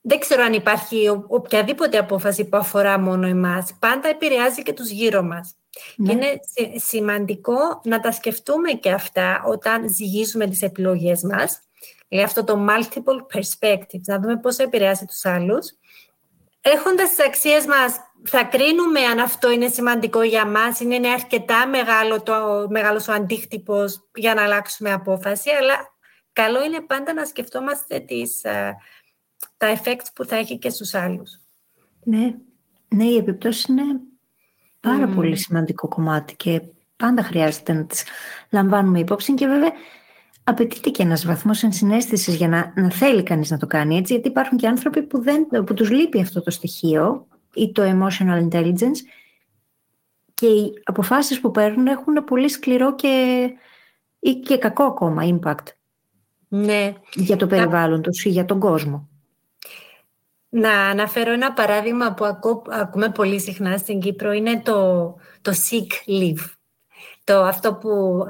δεν 0.00 0.18
ξέρω 0.18 0.42
αν 0.42 0.52
υπάρχει 0.52 1.08
οποιαδήποτε 1.28 1.98
απόφαση 1.98 2.44
που 2.44 2.56
αφορά 2.56 2.98
μόνο 2.98 3.26
εμάς. 3.26 3.74
Πάντα 3.78 4.08
επηρεάζει 4.08 4.62
και 4.62 4.72
τους 4.72 4.90
γύρω 4.90 5.22
μας. 5.22 5.54
Και 5.96 6.02
ναι. 6.02 6.12
είναι 6.12 6.40
σημαντικό 6.76 7.80
να 7.84 8.00
τα 8.00 8.12
σκεφτούμε 8.12 8.72
και 8.72 8.90
αυτά 8.90 9.42
όταν 9.46 9.94
ζυγίζουμε 9.94 10.46
τις 10.46 10.62
επιλογές 10.62 11.22
μας. 11.22 11.60
Δηλαδή 12.08 12.26
αυτό 12.26 12.44
το 12.44 12.66
multiple 12.68 13.36
perspectives, 13.36 14.02
να 14.06 14.20
δούμε 14.20 14.36
πώς 14.36 14.56
επηρεάζει 14.56 15.04
τους 15.04 15.24
άλλους. 15.24 15.66
Έχοντας 16.60 17.08
τις 17.08 17.26
αξίες 17.26 17.66
μας, 17.66 17.96
θα 18.26 18.44
κρίνουμε 18.44 19.00
αν 19.00 19.18
αυτό 19.18 19.50
είναι 19.50 19.68
σημαντικό 19.68 20.22
για 20.22 20.46
μας, 20.46 20.80
είναι 20.80 21.08
αρκετά 21.08 21.66
μεγάλο 21.66 22.22
το, 22.22 22.66
μεγάλος 22.70 23.08
ο 23.08 23.12
αντίκτυπος 23.12 24.08
για 24.14 24.34
να 24.34 24.42
αλλάξουμε 24.42 24.92
απόφαση, 24.92 25.50
αλλά 25.50 25.74
καλό 26.32 26.64
είναι 26.64 26.80
πάντα 26.80 27.12
να 27.12 27.24
σκεφτόμαστε 27.24 27.98
τις 27.98 28.40
τα 29.56 29.74
effects 29.74 30.06
που 30.14 30.24
θα 30.24 30.36
έχει 30.36 30.58
και 30.58 30.70
στους 30.70 30.94
άλλους. 30.94 31.40
Ναι, 32.04 32.34
ναι 32.88 33.04
οι 33.04 33.16
επιπτώσεις 33.16 33.64
είναι 33.64 33.82
πάρα 34.80 35.06
πολύ 35.06 35.36
σημαντικό 35.36 35.88
κομμάτι 35.88 36.36
και 36.36 36.62
πάντα 36.96 37.22
χρειάζεται 37.22 37.72
να 37.72 37.84
τις 37.84 38.04
λαμβάνουμε 38.50 38.98
υπόψη 38.98 39.34
και 39.34 39.46
βέβαια 39.46 39.72
απαιτείται 40.44 40.90
και 40.90 41.02
ένας 41.02 41.26
βαθμός 41.26 41.62
ενσυναίσθησης 41.62 42.34
για 42.34 42.48
να, 42.48 42.72
να 42.76 42.90
θέλει 42.90 43.22
κανείς 43.22 43.50
να 43.50 43.58
το 43.58 43.66
κάνει 43.66 43.96
έτσι 43.96 44.12
γιατί 44.12 44.28
υπάρχουν 44.28 44.58
και 44.58 44.66
άνθρωποι 44.66 45.02
που, 45.02 45.22
δεν, 45.22 45.46
που 45.64 45.74
τους 45.74 45.90
λείπει 45.90 46.20
αυτό 46.20 46.42
το 46.42 46.50
στοιχείο 46.50 47.26
ή 47.54 47.72
το 47.72 47.82
emotional 47.82 48.48
intelligence 48.48 48.98
και 50.34 50.46
οι 50.46 50.72
αποφάσεις 50.84 51.40
που 51.40 51.50
παίρνουν 51.50 51.86
έχουν 51.86 52.24
πολύ 52.24 52.48
σκληρό 52.48 52.94
και, 52.94 53.46
ή 54.18 54.34
και 54.34 54.58
κακό 54.58 54.84
ακόμα 54.84 55.22
impact 55.24 55.66
ναι. 56.48 56.92
για 57.14 57.36
το 57.36 57.46
περιβάλλον 57.46 58.02
τους 58.02 58.24
ή 58.24 58.28
για 58.28 58.44
τον 58.44 58.58
κόσμο. 58.60 59.08
Να 60.48 60.88
αναφέρω 60.88 61.32
ένα 61.32 61.52
παράδειγμα 61.52 62.14
που 62.14 62.24
ακούμε 62.70 63.10
πολύ 63.10 63.40
συχνά 63.40 63.76
στην 63.76 64.00
Κύπρο, 64.00 64.32
είναι 64.32 64.60
το, 64.60 65.04
το 65.42 65.52
sick 65.52 66.10
leave. 66.10 66.50
Το 67.24 67.42
αυτό 67.42 67.74
που 67.74 68.24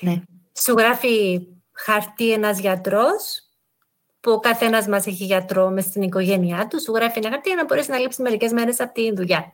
ναι. 0.00 0.22
σου 0.52 0.72
γράφει 0.72 1.46
χαρτί 1.72 2.32
ένας 2.32 2.58
γιατρός, 2.58 3.41
που 4.22 4.30
ο 4.30 4.38
καθένας 4.40 4.86
μας 4.86 5.06
έχει 5.06 5.24
γιατρό 5.24 5.70
μες 5.70 5.84
στην 5.84 6.02
οικογένειά 6.02 6.66
του, 6.66 6.80
σου 6.80 6.94
γράφει 6.94 7.18
ένα 7.18 7.30
χαρτί 7.30 7.48
για 7.48 7.56
να 7.56 7.64
μπορέσεις 7.64 7.88
να 7.88 7.98
λείψεις 7.98 8.20
μερικές 8.20 8.52
μέρες 8.52 8.80
από 8.80 8.92
τη 8.92 9.12
δουλειά. 9.14 9.52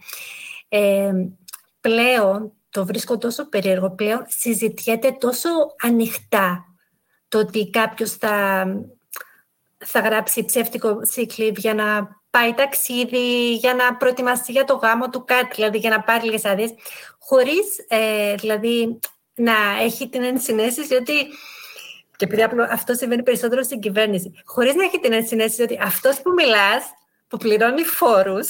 πλέον 1.80 2.52
το 2.70 2.84
βρίσκω 2.84 3.18
τόσο 3.18 3.48
περίεργο 3.48 3.90
πλέον, 3.90 4.24
συζητιέται 4.26 5.16
τόσο 5.20 5.48
ανοιχτά 5.82 6.64
το 7.28 7.38
ότι 7.38 7.70
κάποιος 7.70 8.10
θα, 8.12 8.66
θα 9.84 10.00
γράψει 10.00 10.44
ψεύτικο 10.44 10.98
σύκλι 11.02 11.52
για 11.56 11.74
να 11.74 12.16
πάει 12.30 12.54
ταξίδι, 12.54 13.54
για 13.54 13.74
να 13.74 13.96
προετοιμαστεί 13.96 14.52
για 14.52 14.64
το 14.64 14.74
γάμο 14.74 15.08
του 15.08 15.24
κάτι, 15.24 15.54
δηλαδή 15.54 15.78
για 15.78 15.90
να 15.90 16.00
πάρει 16.00 16.24
λίγες 16.24 16.44
άδειες, 16.44 16.74
χωρίς 17.18 17.84
ε, 17.88 18.34
δηλαδή 18.34 18.98
να 19.34 19.54
έχει 19.82 20.08
την 20.08 20.22
ενσυναίσθηση 20.22 20.94
ότι 20.94 21.26
και 22.18 22.24
επειδή 22.24 22.42
αυτό 22.70 22.94
συμβαίνει 22.94 23.22
περισσότερο 23.22 23.62
στην 23.62 23.80
κυβέρνηση, 23.80 24.42
χωρίς 24.44 24.74
να 24.74 24.84
έχει 24.84 25.00
την 25.00 25.12
ενσυναίσθηση 25.12 25.62
ότι 25.62 25.78
αυτός 25.82 26.20
που 26.20 26.32
μιλάς, 26.32 26.84
που 27.28 27.36
πληρώνει 27.36 27.82
φόρους, 27.82 28.48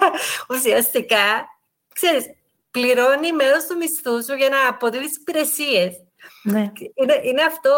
ουσιαστικά, 0.50 1.46
ξέρεις, 1.94 2.24
πληρώνει 2.70 3.32
μέρος 3.32 3.66
του 3.66 3.76
μισθού 3.76 4.24
σου 4.24 4.34
για 4.34 4.48
να 4.48 4.68
αποδίδεις 4.68 5.16
υπηρεσίες. 5.16 6.04
Ναι. 6.42 6.72
Είναι, 6.94 7.20
είναι 7.22 7.42
αυτό, 7.42 7.70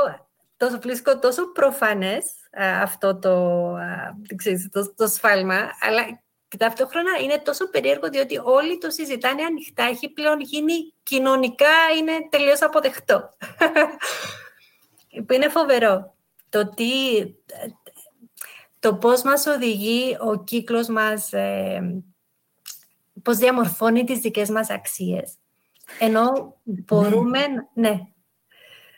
τόσο 0.56 0.78
βρίσκω 0.80 1.18
τόσο 1.18 1.52
προφανές 1.52 2.24
αυτό 2.82 3.18
το, 3.18 3.74
ξέρεις, 4.36 4.68
το, 4.72 4.94
το 4.94 5.06
σφάλμα, 5.06 5.70
αλλά 5.80 6.02
και 6.48 6.56
ταυτόχρονα 6.56 7.18
είναι 7.22 7.38
τόσο 7.38 7.70
περίεργο 7.70 8.08
διότι 8.08 8.40
όλοι 8.42 8.78
το 8.78 8.90
συζητάνε 8.90 9.42
ανοιχτά, 9.42 9.84
έχει 9.84 10.08
πλέον 10.08 10.40
γίνει 10.40 10.94
κοινωνικά, 11.02 11.74
είναι 11.98 12.12
τελείως 12.30 12.62
αποδεκτό. 12.62 13.30
που 15.26 15.32
είναι 15.32 15.48
φοβερό. 15.48 16.14
Το 16.48 16.68
τι, 16.68 16.90
το 18.78 18.94
πώς 18.94 19.22
μας 19.22 19.46
οδηγεί 19.46 20.16
ο 20.20 20.44
κύκλος 20.44 20.88
μας, 20.88 21.32
ε, 21.32 22.02
πώς 23.22 23.36
διαμορφώνει 23.36 24.04
τις 24.04 24.18
δικές 24.18 24.50
μας 24.50 24.70
αξίες. 24.70 25.34
Ενώ 25.98 26.56
μπορούμε, 26.64 27.38
ναι. 27.74 27.88
ναι. 27.88 28.00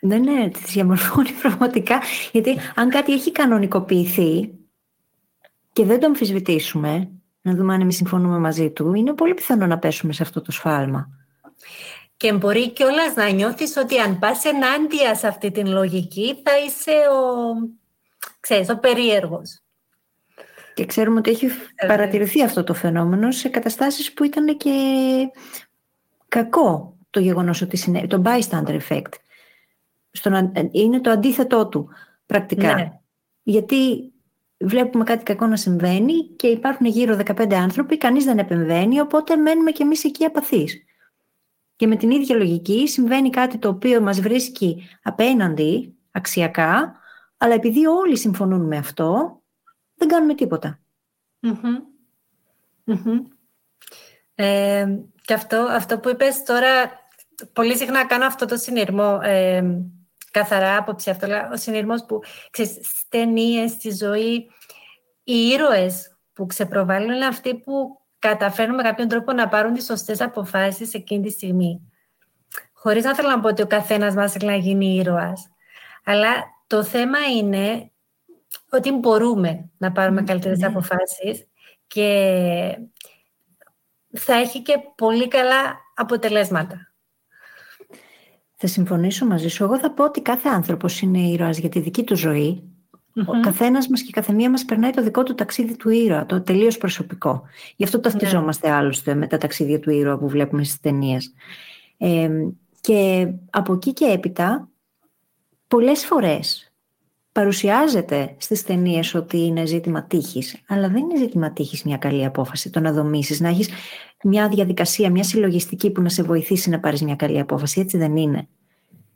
Ναι, 0.00 0.16
ναι, 0.16 0.48
τις 0.48 0.72
διαμορφώνει 0.72 1.30
πραγματικά. 1.42 2.00
Γιατί 2.32 2.56
αν 2.74 2.88
κάτι 2.88 3.12
έχει 3.12 3.32
κανονικοποιηθεί 3.32 4.54
και 5.72 5.84
δεν 5.84 6.00
το 6.00 6.06
αμφισβητήσουμε, 6.06 7.10
να 7.40 7.54
δούμε 7.54 7.74
αν 7.74 7.80
εμείς 7.80 7.96
συμφωνούμε 7.96 8.38
μαζί 8.38 8.70
του, 8.70 8.94
είναι 8.94 9.12
πολύ 9.12 9.34
πιθανό 9.34 9.66
να 9.66 9.78
πέσουμε 9.78 10.12
σε 10.12 10.22
αυτό 10.22 10.40
το 10.40 10.52
σφάλμα. 10.52 11.08
Και 12.16 12.32
μπορεί 12.32 12.70
κιόλας 12.70 13.14
να 13.14 13.28
νιώθεις 13.30 13.76
ότι 13.76 13.98
αν 13.98 14.18
πας 14.18 14.44
ενάντια 14.44 15.14
σε 15.14 15.26
αυτή 15.26 15.50
την 15.50 15.66
λογική 15.66 16.40
θα 16.44 16.58
είσαι 16.58 16.90
ο, 16.90 17.54
ξέρεις, 18.40 18.70
ο 18.70 18.78
περίεργος. 18.78 19.58
Και 20.74 20.86
ξέρουμε 20.86 21.18
ότι 21.18 21.30
έχει 21.30 21.48
παρατηρηθεί 21.86 22.42
αυτό 22.42 22.64
το 22.64 22.74
φαινόμενο 22.74 23.30
σε 23.30 23.48
καταστάσεις 23.48 24.12
που 24.12 24.24
ήταν 24.24 24.56
και 24.56 24.70
κακό 26.28 26.96
το 27.10 27.20
γεγονός 27.20 27.62
ότι 27.62 27.76
συνέβη, 27.76 28.06
το 28.06 28.22
bystander 28.24 28.80
effect. 28.88 29.12
Στον, 30.10 30.52
είναι 30.70 31.00
το 31.00 31.10
αντίθετό 31.10 31.68
του 31.68 31.88
πρακτικά. 32.26 32.74
Ναι. 32.74 32.92
Γιατί 33.42 34.12
βλέπουμε 34.56 35.04
κάτι 35.04 35.22
κακό 35.22 35.46
να 35.46 35.56
συμβαίνει 35.56 36.28
και 36.36 36.46
υπάρχουν 36.46 36.86
γύρω 36.86 37.18
15 37.24 37.54
άνθρωποι, 37.54 37.98
κανείς 37.98 38.24
δεν 38.24 38.38
επεμβαίνει, 38.38 39.00
οπότε 39.00 39.36
μένουμε 39.36 39.70
κι 39.70 39.82
εμείς 39.82 40.04
εκεί 40.04 40.24
απαθείς. 40.24 40.83
Και 41.76 41.86
με 41.86 41.96
την 41.96 42.10
ίδια 42.10 42.36
λογική 42.36 42.88
συμβαίνει 42.88 43.30
κάτι 43.30 43.58
το 43.58 43.68
οποίο 43.68 44.00
μας 44.00 44.20
βρίσκει 44.20 44.88
απέναντι 45.02 45.94
αξιακά, 46.10 46.96
αλλά 47.36 47.54
επειδή 47.54 47.86
όλοι 47.86 48.16
συμφωνούν 48.16 48.66
με 48.66 48.76
αυτό, 48.76 49.40
δεν 49.94 50.08
κάνουμε 50.08 50.34
Ε, 54.34 54.98
και 55.20 55.34
αυτό, 55.34 55.56
αυτό 55.56 55.98
που 55.98 56.08
είπες 56.08 56.42
τώρα, 56.42 56.68
πολύ 57.52 57.76
συχνά 57.76 58.06
κάνω 58.06 58.26
αυτό 58.26 58.46
το 58.46 58.56
συνειρμό, 58.56 59.18
ε, 59.22 59.62
καθαρά 60.30 60.76
άποψη 60.76 61.10
αυτό, 61.10 61.26
ο 61.52 61.56
συνειρμός 61.56 62.04
που, 62.04 62.20
ξέρεις, 62.50 62.72
στις 62.72 63.04
ταινίες, 63.08 63.70
στη 63.70 63.90
ζωή, 63.90 64.50
οι 65.24 65.34
ήρωες 65.34 66.16
που 66.32 66.46
ξεπροβάλλουν 66.46 67.14
είναι 67.14 67.26
αυτοί 67.26 67.54
που 67.54 68.03
καταφέρνουν 68.28 68.74
με 68.76 68.82
κάποιον 68.82 69.08
τρόπο 69.08 69.32
να 69.32 69.48
πάρουν 69.48 69.74
τις 69.74 69.84
σωστές 69.84 70.20
αποφάσεις 70.20 70.94
εκείνη 70.94 71.22
τη 71.22 71.30
στιγμή. 71.30 71.80
Χωρίς 72.72 73.04
να 73.04 73.14
θέλω 73.14 73.28
να 73.28 73.40
πω 73.40 73.48
ότι 73.48 73.62
ο 73.62 73.66
καθένας 73.66 74.14
μας 74.14 74.32
θέλει 74.32 74.46
να 74.46 74.56
γίνει 74.56 74.94
ήρωας. 74.94 75.50
Αλλά 76.04 76.28
το 76.66 76.82
θέμα 76.82 77.18
είναι 77.38 77.90
ότι 78.70 78.92
μπορούμε 78.92 79.70
να 79.76 79.92
πάρουμε 79.92 80.22
καλύτερες 80.22 80.58
ναι. 80.58 80.66
αποφάσεις 80.66 81.46
και 81.86 82.08
θα 84.12 84.34
έχει 84.34 84.62
και 84.62 84.74
πολύ 84.94 85.28
καλά 85.28 85.76
αποτελέσματα. 85.94 86.92
Θα 88.56 88.66
συμφωνήσω 88.66 89.26
μαζί 89.26 89.48
σου. 89.48 89.64
Εγώ 89.64 89.78
θα 89.78 89.90
πω 89.90 90.04
ότι 90.04 90.20
κάθε 90.20 90.48
άνθρωπος 90.48 91.00
είναι 91.00 91.18
ήρωας 91.18 91.58
για 91.58 91.68
τη 91.68 91.80
δική 91.80 92.04
του 92.04 92.16
ζωή. 92.16 92.73
Ο 93.16 93.40
καθένας 93.40 93.88
μας 93.88 94.00
και 94.00 94.08
η 94.08 94.12
καθεμία 94.12 94.50
μας 94.50 94.64
περνάει 94.64 94.90
το 94.90 95.02
δικό 95.02 95.22
του 95.22 95.34
ταξίδι 95.34 95.76
του 95.76 95.90
ήρωα, 95.90 96.26
το 96.26 96.40
τελείως 96.40 96.78
προσωπικό. 96.78 97.42
Γι' 97.76 97.84
αυτό 97.84 98.00
ταυτιζόμαστε 98.00 98.68
yeah. 98.68 98.72
άλλωστε 98.72 99.14
με 99.14 99.26
τα 99.26 99.38
ταξίδια 99.38 99.80
του 99.80 99.90
ήρωα 99.90 100.18
που 100.18 100.28
βλέπουμε 100.28 100.64
στις 100.64 100.80
ταινίες. 100.80 101.32
Ε, 101.98 102.28
και 102.80 103.32
από 103.50 103.72
εκεί 103.72 103.92
και 103.92 104.04
έπειτα, 104.04 104.68
πολλές 105.68 106.06
φορές 106.06 106.72
παρουσιάζεται 107.32 108.34
στις 108.38 108.62
ταινίες 108.62 109.14
ότι 109.14 109.38
είναι 109.38 109.66
ζήτημα 109.66 110.04
τύχης, 110.04 110.62
αλλά 110.68 110.88
δεν 110.88 111.02
είναι 111.02 111.18
ζήτημα 111.18 111.52
τύχης 111.52 111.82
μια 111.82 111.96
καλή 111.96 112.24
απόφαση, 112.24 112.70
το 112.70 112.80
να 112.80 112.92
δομήσεις, 112.92 113.40
να 113.40 113.48
έχεις 113.48 113.68
μια 114.22 114.48
διαδικασία, 114.48 115.10
μια 115.10 115.22
συλλογιστική 115.22 115.90
που 115.90 116.02
να 116.02 116.08
σε 116.08 116.22
βοηθήσει 116.22 116.70
να 116.70 116.80
πάρεις 116.80 117.02
μια 117.02 117.16
καλή 117.16 117.40
απόφαση. 117.40 117.80
Έτσι 117.80 117.98
δεν 117.98 118.16
είναι. 118.16 118.48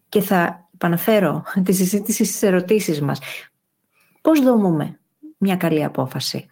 Και 0.09 0.20
θα 0.20 0.68
επαναφέρω 0.74 1.42
τη 1.64 1.72
συζήτηση 1.72 2.24
στις 2.24 2.42
ερωτήσεις 2.42 3.01
μας. 3.01 3.20
Πώς 4.21 4.41
δομούμε 4.41 5.01
μια 5.39 5.57
καλή 5.57 5.85
απόφαση; 5.85 6.51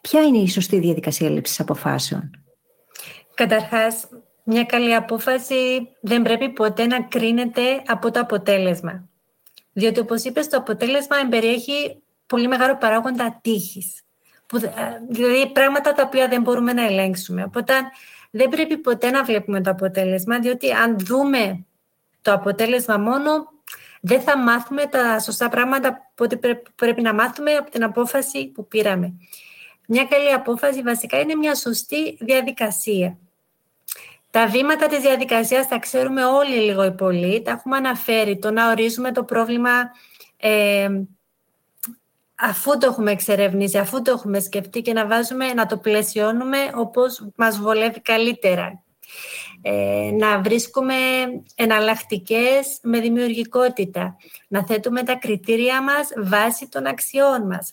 Ποια 0.00 0.22
είναι 0.22 0.38
η 0.38 0.48
σωστή 0.48 0.78
διαδικασία 0.78 1.30
λήψης 1.30 1.60
αποφάσεων; 1.60 2.30
Καταρχάς, 3.34 4.08
μια 4.44 4.64
καλή 4.64 4.94
απόφαση 4.94 5.88
δεν 6.00 6.22
πρέπει 6.22 6.48
ποτέ 6.48 6.86
να 6.86 7.02
κρίνεται 7.02 7.82
από 7.86 8.10
το 8.10 8.20
αποτέλεσμα. 8.20 9.08
Διότι, 9.72 10.00
όπως 10.00 10.22
είπες, 10.24 10.48
το 10.48 10.56
αποτέλεσμα 10.56 11.16
εμπεριέχει 11.16 12.02
πολύ 12.26 12.48
μεγάλο 12.48 12.76
παράγοντα 12.76 13.38
τύχης. 13.42 14.02
Που, 14.46 14.56
ε, 14.56 14.70
δηλαδή, 15.08 15.52
πράγματα 15.52 15.92
τα 15.92 16.02
οποία 16.02 16.28
δεν 16.28 16.42
μπορούμε 16.42 16.72
να 16.72 16.84
ελέγξουμε. 16.84 17.44
Οπότε, 17.44 17.72
δεν 18.30 18.48
πρέπει 18.48 18.76
ποτέ 18.76 19.10
να 19.10 19.24
βλέπουμε 19.24 19.60
το 19.60 19.70
αποτέλεσμα, 19.70 20.38
διότι 20.38 20.72
αν 20.72 20.98
δούμε 20.98 21.64
το 22.22 22.32
αποτέλεσμα 22.32 22.96
μόνο, 22.98 23.51
δεν 24.04 24.20
θα 24.20 24.38
μάθουμε 24.38 24.86
τα 24.86 25.18
σωστά 25.18 25.48
πράγματα 25.48 26.10
που 26.14 26.26
πρέπει 26.74 27.02
να 27.02 27.14
μάθουμε 27.14 27.52
από 27.52 27.70
την 27.70 27.84
απόφαση 27.84 28.46
που 28.46 28.66
πήραμε. 28.66 29.14
Μια 29.88 30.04
καλή 30.04 30.32
απόφαση 30.32 30.82
βασικά 30.82 31.20
είναι 31.20 31.34
μια 31.34 31.54
σωστή 31.54 32.16
διαδικασία. 32.20 33.18
Τα 34.30 34.46
βήματα 34.46 34.86
της 34.86 34.98
διαδικασίας 34.98 35.68
τα 35.68 35.78
ξέρουμε 35.78 36.24
όλοι 36.24 36.54
λίγο 36.54 36.84
ή 36.84 36.92
πολύ. 36.92 37.42
Τα 37.42 37.50
έχουμε 37.50 37.76
αναφέρει. 37.76 38.38
Το 38.38 38.50
να 38.50 38.70
ορίζουμε 38.70 39.12
το 39.12 39.24
πρόβλημα 39.24 39.70
ε, 40.36 40.88
αφού 42.34 42.78
το 42.78 42.86
έχουμε 42.86 43.10
εξερευνήσει, 43.10 43.78
αφού 43.78 44.02
το 44.02 44.10
έχουμε 44.10 44.40
σκεφτεί 44.40 44.82
και 44.82 44.92
να 44.92 45.06
βάζουμε, 45.06 45.52
να 45.52 45.66
το 45.66 45.76
πλαισιώνουμε 45.76 46.58
όπως 46.74 47.26
μας 47.36 47.58
βολεύει 47.58 48.00
καλύτερα. 48.00 48.82
Ε, 49.62 50.10
να 50.18 50.40
βρίσκουμε 50.40 50.94
εναλλακτικές 51.54 52.78
με 52.82 53.00
δημιουργικότητα. 53.00 54.16
Να 54.48 54.64
θέτουμε 54.66 55.02
τα 55.02 55.14
κριτήρια 55.14 55.82
μας 55.82 56.08
βάσει 56.16 56.68
των 56.68 56.86
αξιών 56.86 57.46
μας 57.46 57.72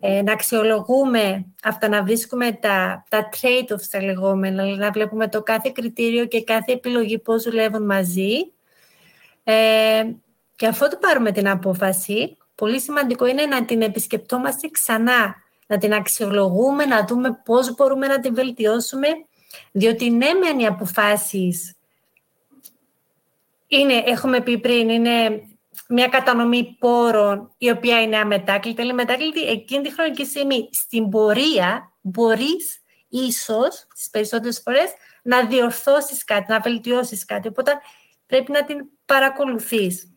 ε, 0.00 0.22
να 0.22 0.32
αξιολογούμε 0.32 1.46
αυτά, 1.62 1.88
να 1.88 2.02
βρίσκουμε 2.02 2.52
τα, 2.52 3.04
τα 3.08 3.28
trade-offs 3.32 3.86
τα 3.90 4.02
λεγόμενα, 4.02 4.64
να 4.64 4.90
βλέπουμε 4.90 5.28
το 5.28 5.42
κάθε 5.42 5.70
κριτήριο 5.74 6.26
και 6.26 6.44
κάθε 6.44 6.72
επιλογή 6.72 7.18
πώς 7.18 7.42
δουλεύουν 7.42 7.84
μαζί. 7.84 8.52
Ε, 9.44 10.04
και 10.56 10.66
αφού 10.66 10.88
το 10.88 10.96
πάρουμε 11.00 11.32
την 11.32 11.48
απόφαση, 11.48 12.36
πολύ 12.54 12.80
σημαντικό 12.80 13.26
είναι 13.26 13.46
να 13.46 13.64
την 13.64 13.82
επισκεπτόμαστε 13.82 14.68
ξανά, 14.68 15.34
να 15.66 15.78
την 15.78 15.92
αξιολογούμε, 15.94 16.84
να 16.84 17.04
δούμε 17.04 17.40
πώς 17.44 17.74
μπορούμε 17.74 18.06
να 18.06 18.20
την 18.20 18.34
βελτιώσουμε, 18.34 19.08
διότι 19.72 20.10
ναι, 20.10 20.32
μεν 20.32 20.58
οι 20.58 20.66
αποφάσεις 20.66 21.76
είναι, 23.66 23.94
έχουμε 24.06 24.40
πει 24.40 24.58
πριν, 24.58 24.88
είναι 24.88 25.42
μια 25.88 26.08
κατανομή 26.08 26.76
πόρων 26.78 27.54
η 27.58 27.70
οποία 27.70 28.02
είναι 28.02 28.16
αμετάκλητη, 28.16 28.82
αλλά 28.82 28.94
μετάκλητη 28.94 29.40
εκείνη 29.42 29.82
τη 29.82 29.92
χρονική 29.92 30.24
στιγμή 30.24 30.68
στην 30.72 31.08
πορεία 31.08 31.92
μπορείς 32.00 32.82
ίσως 33.08 33.86
τις 33.94 34.10
περισσότερες 34.10 34.60
φορές 34.64 34.92
να 35.22 35.46
διορθώσεις 35.46 36.24
κάτι, 36.24 36.52
να 36.52 36.60
βελτιώσεις 36.60 37.24
κάτι. 37.24 37.48
Οπότε 37.48 37.72
πρέπει 38.26 38.52
να 38.52 38.64
την 38.64 38.76
παρακολουθείς. 39.04 40.12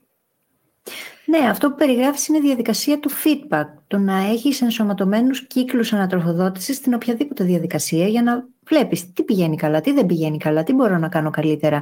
Ναι, 1.25 1.49
αυτό 1.49 1.69
που 1.69 1.75
περιγράφεις 1.75 2.27
είναι 2.27 2.37
η 2.37 2.41
διαδικασία 2.41 2.99
του 2.99 3.09
feedback. 3.09 3.65
Το 3.87 3.97
να 3.97 4.17
έχεις 4.17 4.61
ενσωματωμένους 4.61 5.47
κύκλους 5.47 5.93
ανατροφοδότησης 5.93 6.75
στην 6.75 6.93
οποιαδήποτε 6.93 7.43
διαδικασία 7.43 8.07
για 8.07 8.23
να 8.23 8.45
βλέπεις 8.65 9.13
τι 9.13 9.23
πηγαίνει 9.23 9.55
καλά, 9.55 9.81
τι 9.81 9.91
δεν 9.91 10.05
πηγαίνει 10.05 10.37
καλά, 10.37 10.63
τι 10.63 10.73
μπορώ 10.73 10.97
να 10.97 11.09
κάνω 11.09 11.29
καλύτερα. 11.29 11.81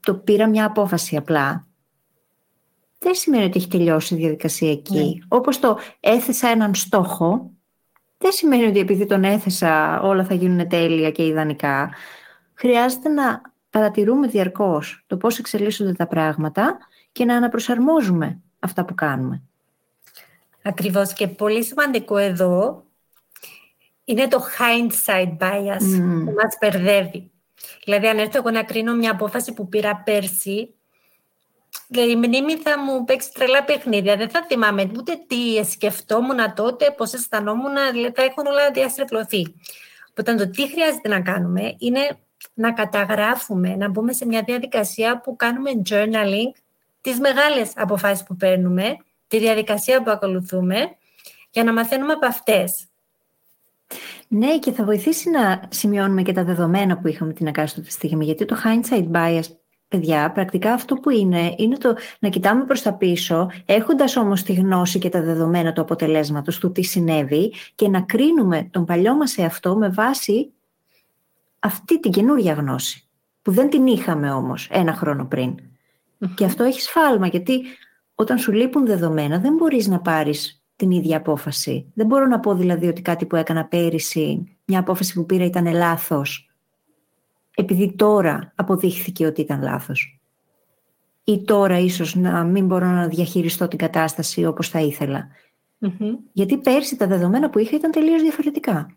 Το 0.00 0.14
πήρα 0.14 0.48
μια 0.48 0.64
απόφαση 0.64 1.16
απλά. 1.16 1.66
Δεν 2.98 3.14
σημαίνει 3.14 3.44
ότι 3.44 3.58
έχει 3.58 3.68
τελειώσει 3.68 4.14
η 4.14 4.18
διαδικασία 4.18 4.70
εκεί. 4.70 4.98
Ναι. 4.98 5.36
Όπως 5.36 5.58
το 5.60 5.78
έθεσα 6.00 6.48
έναν 6.48 6.74
στόχο, 6.74 7.50
δεν 8.18 8.32
σημαίνει 8.32 8.64
ότι 8.66 8.78
επειδή 8.78 9.06
τον 9.06 9.24
έθεσα 9.24 10.00
όλα 10.00 10.24
θα 10.24 10.34
γίνουν 10.34 10.68
τέλεια 10.68 11.10
και 11.10 11.26
ιδανικά. 11.26 11.90
Χρειάζεται 12.54 13.08
να 13.08 13.40
παρατηρούμε 13.70 14.26
διαρκώς 14.26 15.04
το 15.06 15.16
πώς 15.16 15.38
εξελίσσονται 15.38 15.92
τα 15.92 16.06
πράγματα 16.06 16.78
και 17.14 17.24
να 17.24 17.36
αναπροσαρμόζουμε 17.36 18.40
αυτά 18.58 18.84
που 18.84 18.94
κάνουμε. 18.94 19.42
Ακριβώς 20.62 21.12
και 21.12 21.28
πολύ 21.28 21.64
σημαντικό 21.64 22.16
εδώ 22.16 22.84
είναι 24.04 24.28
το 24.28 24.42
hindsight 24.58 25.36
bias 25.38 25.98
mm. 25.98 26.22
που 26.24 26.34
μας 26.36 26.56
περδεύει. 26.58 27.30
Δηλαδή 27.84 28.06
αν 28.06 28.18
έρθω 28.18 28.38
εγώ 28.38 28.50
να 28.50 28.62
κρίνω 28.62 28.94
μια 28.94 29.10
απόφαση 29.10 29.52
που 29.52 29.68
πήρα 29.68 29.96
πέρσι, 29.96 30.74
δηλαδή 31.88 32.10
η 32.10 32.16
μνήμη 32.16 32.56
θα 32.56 32.78
μου 32.78 33.04
παίξει 33.04 33.32
τρελά 33.32 33.64
παιχνίδια. 33.64 34.16
Δεν 34.16 34.30
θα 34.30 34.44
θυμάμαι 34.48 34.90
ούτε 34.96 35.12
τι 35.26 35.64
σκεφτόμουν 35.70 36.54
τότε, 36.54 36.94
πώς 36.96 37.12
αισθανόμουν, 37.12 37.74
δηλαδή 37.92 38.12
θα 38.14 38.22
έχουν 38.22 38.46
όλα 38.46 38.70
διαστρεβλωθεί. 38.70 39.54
Οπότε 40.10 40.34
το 40.34 40.50
τι 40.50 40.68
χρειάζεται 40.68 41.08
να 41.08 41.20
κάνουμε 41.20 41.74
είναι 41.78 42.18
να 42.54 42.72
καταγράφουμε, 42.72 43.76
να 43.76 43.88
μπούμε 43.88 44.12
σε 44.12 44.26
μια 44.26 44.42
διαδικασία 44.42 45.20
που 45.20 45.36
κάνουμε 45.36 45.70
journaling 45.90 46.63
τις 47.04 47.20
μεγάλες 47.20 47.72
αποφάσεις 47.76 48.24
που 48.24 48.36
παίρνουμε, 48.36 48.96
τη 49.26 49.38
διαδικασία 49.38 50.02
που 50.02 50.10
ακολουθούμε, 50.10 50.76
για 51.50 51.64
να 51.64 51.72
μαθαίνουμε 51.72 52.12
από 52.12 52.26
αυτές. 52.26 52.84
Ναι, 54.28 54.58
και 54.58 54.72
θα 54.72 54.84
βοηθήσει 54.84 55.30
να 55.30 55.62
σημειώνουμε 55.68 56.22
και 56.22 56.32
τα 56.32 56.44
δεδομένα 56.44 56.98
που 56.98 57.08
είχαμε 57.08 57.32
την 57.32 57.46
εκάστοτε 57.46 57.90
στιγμή, 57.90 58.24
γιατί 58.24 58.44
το 58.44 58.56
hindsight 58.64 59.10
bias, 59.10 59.42
παιδιά, 59.88 60.32
πρακτικά 60.32 60.72
αυτό 60.72 60.94
που 60.94 61.10
είναι, 61.10 61.54
είναι 61.56 61.76
το 61.76 61.96
να 62.18 62.28
κοιτάμε 62.28 62.64
προς 62.64 62.82
τα 62.82 62.94
πίσω, 62.94 63.50
έχοντας 63.64 64.16
όμως 64.16 64.42
τη 64.42 64.52
γνώση 64.52 64.98
και 64.98 65.08
τα 65.08 65.22
δεδομένα 65.22 65.72
του 65.72 65.80
αποτελέσματος, 65.80 66.58
του 66.58 66.72
τι 66.72 66.82
συνέβη, 66.82 67.52
και 67.74 67.88
να 67.88 68.00
κρίνουμε 68.00 68.68
τον 68.70 68.84
παλιό 68.84 69.14
μας 69.14 69.38
εαυτό 69.38 69.76
με 69.76 69.88
βάση 69.88 70.52
αυτή 71.58 72.00
την 72.00 72.10
καινούργια 72.10 72.52
γνώση, 72.52 73.08
που 73.42 73.52
δεν 73.52 73.70
την 73.70 73.86
είχαμε 73.86 74.30
όμως 74.30 74.68
ένα 74.70 74.92
χρόνο 74.92 75.24
πριν. 75.24 75.54
Και 76.34 76.44
αυτό 76.44 76.64
έχεις 76.64 76.84
σφάλμα, 76.84 77.26
γιατί 77.26 77.62
όταν 78.14 78.38
σου 78.38 78.52
λείπουν 78.52 78.86
δεδομένα 78.86 79.38
δεν 79.38 79.54
μπορείς 79.54 79.86
να 79.86 80.00
πάρεις 80.00 80.64
την 80.76 80.90
ίδια 80.90 81.16
απόφαση. 81.16 81.90
Δεν 81.94 82.06
μπορώ 82.06 82.26
να 82.26 82.40
πω 82.40 82.54
δηλαδή 82.54 82.86
ότι 82.86 83.02
κάτι 83.02 83.26
που 83.26 83.36
έκανα 83.36 83.64
πέρυσι, 83.64 84.56
μια 84.64 84.78
απόφαση 84.78 85.14
που 85.14 85.26
πήρα 85.26 85.44
ήταν 85.44 85.72
λάθος, 85.72 86.50
επειδή 87.54 87.94
τώρα 87.96 88.52
αποδείχθηκε 88.54 89.26
ότι 89.26 89.40
ήταν 89.40 89.62
λάθος. 89.62 90.18
Ή 91.24 91.44
τώρα 91.44 91.78
ίσως 91.78 92.14
να 92.14 92.44
μην 92.44 92.66
μπορώ 92.66 92.86
να 92.86 93.08
διαχειριστώ 93.08 93.68
την 93.68 93.78
κατάσταση 93.78 94.44
όπως 94.44 94.68
θα 94.68 94.80
ηθελα 94.80 95.28
Γιατί 96.32 96.58
πέρσι 96.58 96.96
τα 96.96 97.06
δεδομένα 97.06 97.50
που 97.50 97.58
είχα 97.58 97.76
ήταν 97.76 97.90
τελείως 97.90 98.22
διαφορετικά. 98.22 98.96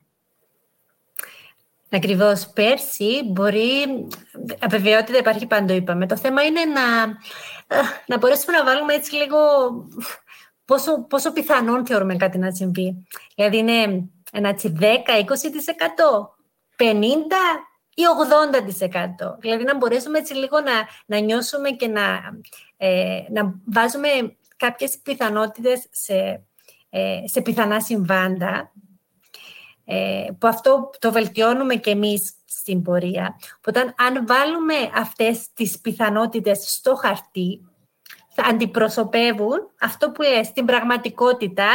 Ακριβώς. 1.89 2.47
Πέρσι 2.47 3.21
μπορεί. 3.25 4.07
Αβεβαιότητα 4.59 5.17
υπάρχει 5.17 5.47
παντού, 5.47 5.73
είπαμε. 5.73 6.05
Το 6.05 6.17
θέμα 6.17 6.43
είναι 6.43 6.61
να, 6.65 7.05
να 8.05 8.17
μπορέσουμε 8.17 8.57
να 8.57 8.63
βάλουμε 8.63 8.93
έτσι 8.93 9.15
λίγο. 9.15 9.37
Πόσο, 10.65 11.01
πόσο 11.01 11.31
πιθανόν 11.31 11.85
θεωρούμε 11.85 12.15
κάτι 12.15 12.37
να 12.37 12.51
συμβεί. 12.51 13.07
Δηλαδή 13.35 13.57
είναι 13.57 14.09
ένα 14.31 14.55
10, 14.61 14.63
20%, 14.63 14.69
50 16.77 16.93
ή 17.93 18.03
80%. 19.29 19.39
Δηλαδή 19.39 19.63
να 19.63 19.75
μπορέσουμε 19.75 20.17
έτσι 20.17 20.33
λίγο 20.33 20.59
να, 20.59 20.71
να 21.05 21.19
νιώσουμε 21.19 21.69
και 21.69 21.87
να, 21.87 22.19
ε, 22.77 23.21
να 23.29 23.53
βάζουμε 23.65 24.09
κάποιες 24.57 24.97
πιθανότητες 25.03 25.87
σε, 25.91 26.43
ε, 26.89 27.21
σε 27.25 27.41
πιθανά 27.41 27.81
συμβάντα 27.81 28.49
ε, 28.49 28.71
που 30.37 30.47
αυτό 30.47 30.89
το 30.99 31.11
βελτιώνουμε 31.11 31.75
και 31.75 31.89
εμείς 31.89 32.33
στην 32.45 32.81
πορεία. 32.81 33.39
Οπότε 33.57 33.93
αν 33.97 34.27
βάλουμε 34.27 34.73
αυτές 34.95 35.53
τις 35.53 35.79
πιθανότητες 35.79 36.71
στο 36.71 36.95
χαρτί, 36.95 37.61
θα 38.29 38.43
αντιπροσωπεύουν 38.43 39.69
αυτό 39.81 40.11
που 40.11 40.21
λες, 40.21 40.51
την 40.51 40.65
πραγματικότητα 40.65 41.67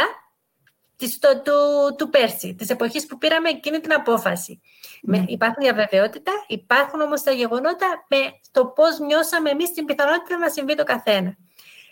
της, 0.95 1.19
το, 1.19 1.41
του, 1.41 1.95
του 1.97 2.09
πέρσι, 2.09 2.55
της 2.55 2.69
εποχής 2.69 3.05
που 3.05 3.17
πήραμε 3.17 3.49
εκείνη 3.49 3.79
την 3.79 3.93
απόφαση. 3.93 4.61
Με, 5.01 5.17
ναι. 5.17 5.25
υπάρχουν 5.27 5.63
διαβεβαιότητα, 5.63 6.31
υπάρχουν 6.47 7.01
όμως 7.01 7.23
τα 7.23 7.31
γεγονότα 7.31 8.05
με 8.07 8.17
το 8.51 8.65
πώς 8.65 8.99
νιώσαμε 8.99 9.49
εμείς 9.49 9.71
την 9.71 9.85
πιθανότητα 9.85 10.37
να 10.37 10.49
συμβεί 10.49 10.75
το 10.75 10.83
καθένα. 10.83 11.37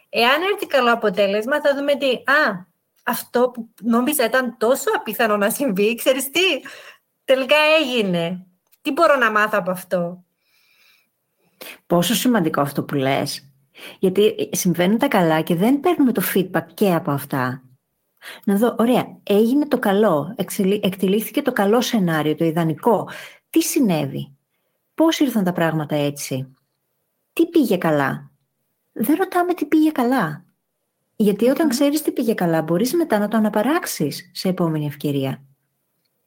Εάν 0.10 0.42
έρθει 0.52 0.68
καλό 0.68 0.94
αποτέλεσμα, 0.94 1.62
θα 1.62 1.76
δούμε 1.76 1.96
τι, 1.96 2.08
α, 2.08 2.71
αυτό 3.12 3.50
που 3.50 3.70
νόμιζα 3.82 4.26
ήταν 4.26 4.58
τόσο 4.58 4.90
απίθανο 4.96 5.38
να 5.38 5.50
συμβεί, 5.50 5.96
ξέρεις 5.96 6.30
τι, 6.30 6.62
τελικά 7.24 7.56
έγινε. 7.82 8.46
Τι 8.82 8.92
μπορώ 8.92 9.16
να 9.16 9.32
μάθω 9.32 9.58
από 9.58 9.72
αυτό; 9.72 10.24
Πόσο 11.88 12.14
σημαντικό 12.14 12.62
αυτό 12.62 12.84
που 12.84 12.96
λες. 12.96 13.52
Γιατί 14.00 14.50
συμβαίνουν 14.52 14.98
τα 14.98 15.08
καλά 15.08 15.42
και 15.42 15.56
δεν 15.56 15.80
παίρνουμε 15.80 16.12
το 16.12 16.22
feedback 16.34 16.66
και 16.74 16.94
από 16.94 17.12
αυτά. 17.12 17.64
Να 18.46 18.56
δω, 18.56 18.76
ωραία, 18.78 19.20
έγινε 19.24 19.68
το 19.68 19.80
καλό, 19.80 20.36
εκτελήθηκε 20.82 21.42
το 21.42 21.52
καλό 21.52 21.82
σενάριο, 21.82 22.36
το 22.36 22.46
ιδανικό. 22.46 23.10
Τι 23.50 23.62
συνέβη, 23.62 24.36
πώς 24.96 25.20
ήρθαν 25.20 25.44
τα 25.44 25.52
πράγματα 25.52 25.96
έτσι, 25.96 26.56
τι 27.34 27.48
πήγε 27.48 27.78
καλά; 27.78 28.32
Δεν 28.92 29.16
ρωτάμε 29.16 29.54
τι 29.54 29.66
πήγε 29.66 29.92
καλά. 29.92 30.46
Γιατί 31.22 31.50
όταν 31.50 31.70
ξέρεις 31.70 32.02
τι 32.02 32.12
πήγε 32.12 32.34
καλά, 32.34 32.62
μπορείς 32.62 32.94
μετά 32.94 33.20
να 33.20 33.28
το 33.28 33.38
αναπαράξεις 33.38 34.30
σε 34.34 34.48
επόμενη 34.50 34.86
ευκαιρία. 34.86 35.44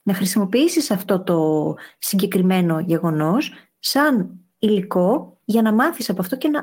Να 0.03 0.15
χρησιμοποιήσεις 0.15 0.91
αυτό 0.91 1.23
το 1.23 1.75
συγκεκριμένο 1.99 2.81
γεγονός 2.81 3.53
σαν 3.79 4.31
υλικό 4.59 5.39
για 5.45 5.63
να 5.63 5.73
μάθεις 5.73 6.11
από 6.11 6.21
αυτό 6.21 6.37
και 6.37 6.49
να 6.49 6.63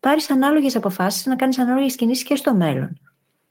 πάρεις 0.00 0.30
ανάλογες 0.30 0.76
αποφάσεις, 0.76 1.26
να 1.26 1.36
κάνεις 1.36 1.58
ανάλογες 1.58 1.96
κινήσεις 1.96 2.24
και 2.24 2.36
στο 2.36 2.54
μέλλον. 2.54 3.00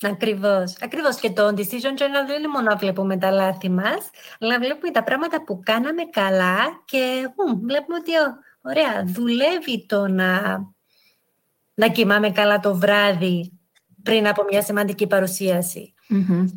Ακριβώς. 0.01 0.78
Ακριβώς. 0.82 1.20
Και 1.20 1.32
το 1.32 1.47
decision 1.47 1.93
journal 1.97 2.26
δεν 2.28 2.38
είναι 2.38 2.47
μόνο 2.53 2.70
να 2.70 2.76
βλέπουμε 2.76 3.18
τα 3.18 3.32
λάθη 3.32 3.70
μας, 3.70 4.09
αλλά 4.39 4.59
βλέπουμε 4.59 4.91
τα 4.91 5.03
πράγματα 5.03 5.43
που 5.43 5.59
κάναμε 5.64 6.03
καλά 6.09 6.57
και 6.86 7.30
βλέπουμε 7.38 7.97
ότι 7.99 8.12
ωραία, 8.62 9.03
δουλεύει 9.05 9.86
το 9.86 10.07
να, 10.07 10.59
να 11.74 11.88
κοιμάμε 11.88 12.32
καλά 12.32 12.59
το 12.59 12.76
βράδυ 12.76 13.61
πριν 14.03 14.27
από 14.27 14.43
μια 14.49 14.61
σημαντική 14.61 15.07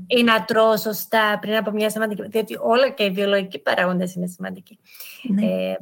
ή 0.06 0.22
να 0.22 0.44
τρώω 0.44 0.76
σωστά 0.76 1.38
πριν 1.40 1.56
από 1.56 1.70
μια 1.70 1.90
σημαντική... 1.90 2.22
Διότι 2.28 2.58
όλα 2.60 2.90
και 2.90 3.04
οι 3.04 3.10
βιολογικοί 3.10 3.58
παράγοντες 3.58 4.14
είναι 4.14 4.26
σημαντικοί. 4.26 4.78
Ναι. 5.22 5.46
Ε, 5.46 5.76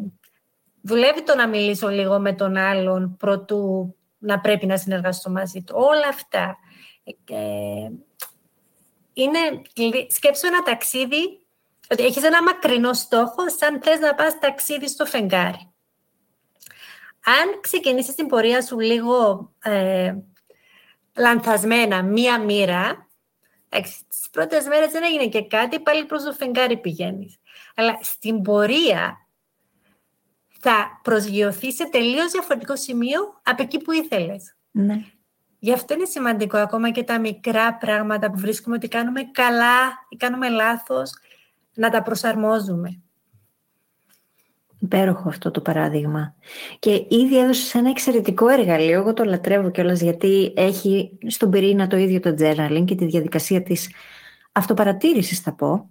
δουλεύει 0.80 1.22
το 1.22 1.34
να 1.34 1.48
μιλήσω 1.48 1.88
λίγο 1.88 2.18
με 2.18 2.32
τον 2.32 2.56
άλλον 2.56 3.16
προτού 3.16 3.94
να 4.18 4.40
πρέπει 4.40 4.66
να 4.66 4.76
συνεργαστώ 4.76 5.30
μαζί 5.30 5.62
του. 5.62 5.74
Όλα 5.76 6.08
αυτά. 6.08 6.56
Ε, 7.30 7.88
είναι, 9.12 9.38
σκέψου 10.08 10.46
ένα 10.46 10.62
ταξίδι, 10.62 11.40
ότι 11.90 12.04
έχεις 12.04 12.24
ένα 12.24 12.42
μακρινό 12.42 12.92
στόχο 12.92 13.48
σαν 13.58 13.82
θες 13.82 13.98
να 13.98 14.14
πας 14.14 14.38
ταξίδι 14.38 14.88
στο 14.88 15.06
φεγγάρι. 15.06 15.70
Αν 17.24 17.60
ξεκινήσεις 17.60 18.14
την 18.14 18.26
πορεία 18.26 18.62
σου 18.62 18.80
λίγο 18.80 19.50
ε, 19.62 20.14
λανθασμένα 21.16 22.02
μία 22.02 22.38
μοίρα, 22.40 23.08
τις 23.68 24.28
πρώτες 24.30 24.66
μέρες 24.66 24.92
δεν 24.92 25.02
έγινε 25.02 25.26
και 25.26 25.46
κάτι, 25.46 25.80
πάλι 25.80 26.04
προς 26.04 26.22
το 26.22 26.32
φεγγάρι 26.32 26.76
πηγαίνεις. 26.76 27.36
Αλλά 27.74 27.98
στην 28.02 28.42
πορεία 28.42 29.26
θα 30.60 31.00
προσγειωθεί 31.02 31.72
σε 31.72 31.88
τελείως 31.88 32.30
διαφορετικό 32.30 32.76
σημείο 32.76 33.40
από 33.42 33.62
εκεί 33.62 33.78
που 33.78 33.92
ήθελες. 33.92 34.56
Ναι. 34.70 35.04
Γι' 35.58 35.72
αυτό 35.72 35.94
είναι 35.94 36.04
σημαντικό 36.04 36.56
ακόμα 36.56 36.90
και 36.90 37.04
τα 37.04 37.20
μικρά 37.20 37.74
πράγματα 37.74 38.30
που 38.30 38.38
βρίσκουμε 38.38 38.76
ότι 38.76 38.88
κάνουμε 38.88 39.22
καλά 39.32 39.88
ή 40.08 40.16
κάνουμε 40.16 40.48
λάθος, 40.48 41.12
να 41.74 41.90
τα 41.90 42.02
προσαρμόζουμε. 42.02 43.02
Υπέροχο 44.82 45.28
αυτό 45.28 45.50
το 45.50 45.60
παράδειγμα. 45.60 46.34
Και 46.78 47.06
ήδη 47.08 47.38
έδωσε 47.38 47.78
ένα 47.78 47.90
εξαιρετικό 47.90 48.48
εργαλείο. 48.48 49.00
Εγώ 49.00 49.12
το 49.12 49.24
λατρεύω 49.24 49.70
κιόλας 49.70 50.00
γιατί 50.00 50.52
έχει 50.56 51.18
στον 51.26 51.50
πυρήνα 51.50 51.86
το 51.86 51.96
ίδιο 51.96 52.20
το 52.20 52.34
journaling 52.38 52.84
και 52.84 52.94
τη 52.94 53.04
διαδικασία 53.04 53.62
της 53.62 53.90
αυτοπαρατήρησης 54.52 55.40
θα 55.40 55.52
πω 55.52 55.90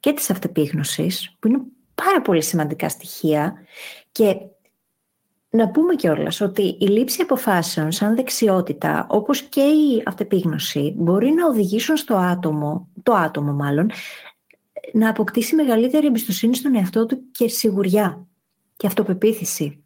και 0.00 0.12
της 0.12 0.30
αυτεπίγνωσης 0.30 1.36
που 1.38 1.48
είναι 1.48 1.60
πάρα 1.94 2.22
πολύ 2.22 2.42
σημαντικά 2.42 2.88
στοιχεία 2.88 3.54
και 4.12 4.36
να 5.50 5.68
πούμε 5.68 5.94
κιόλας 5.94 6.40
ότι 6.40 6.76
η 6.80 6.86
λήψη 6.86 7.22
αποφάσεων 7.22 7.92
σαν 7.92 8.14
δεξιότητα, 8.14 9.06
όπως 9.10 9.42
και 9.42 9.60
η 9.60 10.02
αυτεπίγνωση, 10.06 10.94
μπορεί 10.96 11.30
να 11.30 11.46
οδηγήσουν 11.46 11.96
στο 11.96 12.14
άτομο, 12.14 12.88
το 13.02 13.12
άτομο 13.12 13.52
μάλλον, 13.52 13.90
να 14.92 15.08
αποκτήσει 15.08 15.54
μεγαλύτερη 15.54 16.06
εμπιστοσύνη 16.06 16.54
στον 16.56 16.74
εαυτό 16.74 17.06
του 17.06 17.30
και 17.30 17.48
σιγουριά 17.48 18.26
και 18.76 18.86
αυτοπεποίθηση. 18.86 19.84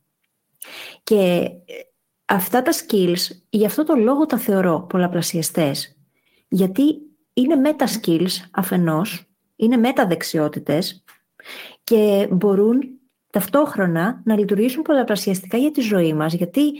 Και 1.02 1.14
ε, 1.14 1.72
αυτά 2.24 2.62
τα 2.62 2.72
skills, 2.72 3.36
γι' 3.48 3.66
αυτό 3.66 3.84
το 3.84 3.94
λόγο 3.94 4.26
τα 4.26 4.38
θεωρώ 4.38 4.86
πολλαπλασιαστές. 4.88 5.98
Γιατί 6.48 6.84
είναι 7.32 7.54
meta 7.64 7.84
skills 7.84 8.32
αφενός, 8.50 9.24
είναι 9.56 9.80
meta 9.82 10.04
δεξιότητες 10.08 11.04
και 11.84 12.28
μπορούν 12.30 12.80
ταυτόχρονα 13.32 14.22
να 14.24 14.38
λειτουργήσουν 14.38 14.82
πολλαπλασιαστικά 14.82 15.56
για 15.56 15.70
τη 15.70 15.80
ζωή 15.80 16.12
μας, 16.12 16.34
γιατί 16.34 16.72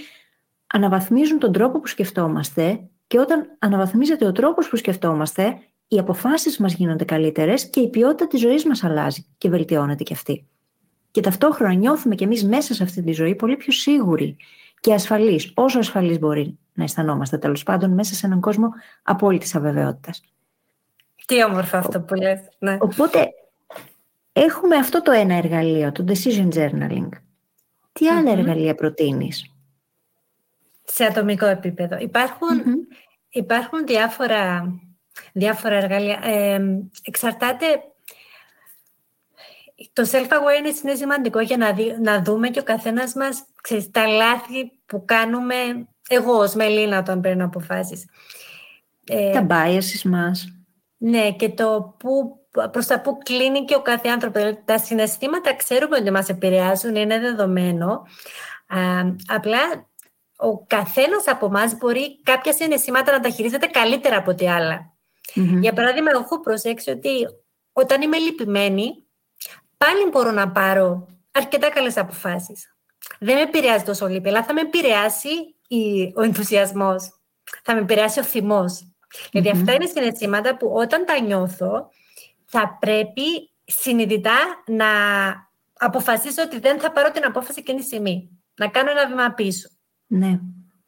αναβαθμίζουν 0.67 1.39
τον 1.39 1.53
τρόπο 1.53 1.81
που 1.81 1.87
σκεφτόμαστε 1.87 2.89
και 3.07 3.19
όταν 3.19 3.57
αναβαθμίζεται 3.59 4.27
ο 4.27 4.33
τρόπος 4.33 4.69
που 4.69 4.77
σκεφτόμαστε, 4.77 5.59
οι 5.95 5.99
αποφάσεις 5.99 6.59
μας 6.59 6.75
γίνονται 6.75 7.05
καλύτερες 7.05 7.71
και 7.71 7.81
η 7.81 7.89
ποιότητα 7.89 8.27
της 8.27 8.41
ζωής 8.41 8.65
μας 8.65 8.85
αλλάζει 8.85 9.27
και 9.39 9.49
βελτιώνεται 9.49 10.03
και 10.03 10.15
αυτή. 10.15 10.47
Και 11.11 11.21
ταυτόχρονα 11.21 11.75
νιώθουμε 11.75 12.15
κι 12.15 12.25
εμείς 12.25 12.45
μέσα 12.45 12.75
σε 12.75 12.83
αυτή 12.83 13.03
τη 13.03 13.13
ζωή 13.13 13.35
πολύ 13.35 13.57
πιο 13.57 13.73
σίγουροι 13.73 14.37
και 14.81 14.95
ασφαλείς, 14.95 15.53
όσο 15.55 15.79
ασφαλείς 15.79 16.19
μπορεί 16.19 16.59
να 16.73 16.85
αισθανόμαστε 16.85 17.39
τέλος 17.39 17.63
πάντων 17.63 17.91
μέσα 17.91 18.15
σε 18.15 18.27
έναν 18.27 18.41
κόσμο 18.41 18.69
απόλυτης 19.03 19.55
αβεβαιότητας. 19.55 20.23
Τι 21.27 21.45
όμορφο 21.45 21.77
αυτό 21.77 22.01
που 22.01 22.15
λες. 22.15 22.41
Ναι. 22.59 22.77
Οπότε 22.81 23.29
έχουμε 24.33 24.77
αυτό 24.77 25.03
το 25.03 25.11
ένα 25.13 25.35
εργαλείο, 25.35 25.93
το 25.93 26.05
decision 26.09 26.49
journaling. 26.53 27.09
Τι 27.93 28.09
αλλα 28.09 28.31
εργαλεία 28.31 28.75
προτείνεις; 28.75 29.55
Σε 30.85 31.05
ατομικό 31.05 31.47
επίπεδο. 31.47 31.97
Υπάρχουν, 33.31 33.87
διάφορα, 33.87 34.73
διάφορα 35.33 35.75
εργαλεία. 35.75 36.21
εξαρτάται... 37.03 37.65
Το 39.93 40.09
self-awareness 40.13 40.85
είναι 40.85 40.95
σημαντικό 40.95 41.41
για 41.41 41.57
να, 41.57 41.75
να 42.01 42.23
δούμε 42.23 42.49
και 42.49 42.59
ο 42.59 42.63
καθένας 42.63 43.15
μας 43.15 43.45
ξέρεις, 43.63 43.91
τα 43.91 44.07
λάθη 44.07 44.73
που 44.87 45.05
κάνουμε 45.05 45.55
εγώ 46.09 46.33
ως 46.33 46.55
Μελίνα 46.55 46.99
όταν 46.99 47.21
παίρνω 47.21 47.45
αποφάσεις. 47.45 48.07
Ε, 49.05 49.33
τα 49.33 49.47
biases 49.51 50.03
μας. 50.05 50.49
Ναι, 50.97 51.33
και 51.33 51.49
το 51.49 51.95
που, 51.99 52.39
προς 52.71 52.87
τα 52.87 53.01
που 53.01 53.19
κλείνει 53.19 53.65
και 53.65 53.75
ο 53.75 53.83
κάθε 53.83 54.09
άνθρωπο. 54.09 54.39
Δηλαδή, 54.39 54.63
τα 54.65 54.79
συναισθήματα 54.79 55.55
ξέρουμε 55.55 55.97
ότι 55.97 56.11
μας 56.11 56.29
επηρεάζουν, 56.29 56.95
είναι 56.95 57.19
δεδομένο. 57.19 58.03
απλά 59.27 59.89
ο 60.37 60.65
καθένας 60.65 61.27
από 61.27 61.47
εμά 61.47 61.73
μπορεί 61.79 62.23
κάποια 62.23 62.53
συναισθήματα 62.53 63.13
να 63.13 63.21
τα 63.21 63.29
χειρίζεται 63.29 63.67
καλύτερα 63.67 64.17
από 64.17 64.31
ό,τι 64.31 64.49
Για 65.35 65.73
παράδειγμα, 65.73 66.11
εγώ 66.11 66.21
έχω 66.21 66.41
προσέξει 66.41 66.91
ότι 66.91 67.27
όταν 67.73 68.03
είμαι 68.03 68.19
λυπημένη, 68.19 69.05
πάλι 69.77 70.09
μπορώ 70.11 70.31
να 70.31 70.51
πάρω 70.51 71.07
αρκετά 71.31 71.71
καλές 71.71 71.97
αποφάσεις. 71.97 72.75
Δεν 73.19 73.35
με 73.35 73.43
επηρεάζει 73.43 73.85
τόσο 73.85 74.07
λύπη, 74.07 74.29
αλλά 74.29 74.45
θα 74.45 74.53
με 74.53 74.61
επηρεάσει 74.61 75.55
ο 76.15 76.23
ενθουσιασμός. 76.23 77.19
Θα 77.63 77.75
με 77.75 77.81
επηρεάσει 77.81 78.19
ο 78.19 78.23
θυμός. 78.23 78.95
Γιατί 79.31 79.51
αυτά 79.51 79.73
είναι 79.73 79.87
συναισθήματα 79.87 80.57
που 80.57 80.71
όταν 80.75 81.05
τα 81.05 81.21
νιώθω, 81.21 81.89
θα 82.45 82.77
πρέπει 82.81 83.51
συνειδητά 83.65 84.63
να 84.67 84.87
αποφασίσω 85.79 86.43
ότι 86.43 86.59
δεν 86.59 86.81
θα 86.81 86.93
πάρω 86.93 87.11
την 87.11 87.25
απόφαση 87.25 87.59
εκείνη 87.59 87.79
τη 87.79 87.85
στιγμή. 87.85 88.31
Να 88.55 88.69
κάνω 88.69 88.91
ένα 88.91 89.09
βήμα 89.09 89.31
πίσω. 89.31 89.69
Ναι. 90.07 90.41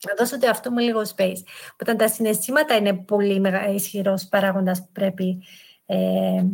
Να 0.09 0.14
δώσω 0.18 0.38
το 0.38 0.49
αυτό 0.49 0.70
μου 0.70 0.78
λίγο 0.78 1.03
space. 1.16 1.42
Όταν 1.80 1.97
τα 1.97 2.09
συναισθήματα 2.09 2.76
είναι 2.76 2.94
πολύ 2.94 3.42
ισχυρός 3.74 4.26
παράγοντας 4.28 4.80
που 4.80 4.88
πρέπει 4.92 5.42
ε, 5.86 6.44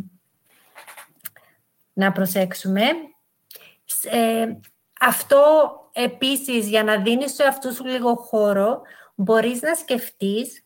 να 1.93 2.11
προσέξουμε. 2.11 2.81
Ε, 4.03 4.45
αυτό 4.99 5.43
επίσης 5.93 6.67
για 6.67 6.83
να 6.83 6.97
δίνεις 6.97 7.31
στο 7.31 7.43
εαυτό 7.43 7.71
σου 7.71 7.85
λίγο 7.85 8.15
χώρο 8.15 8.81
μπορείς 9.15 9.61
να 9.61 9.75
σκεφτείς 9.75 10.63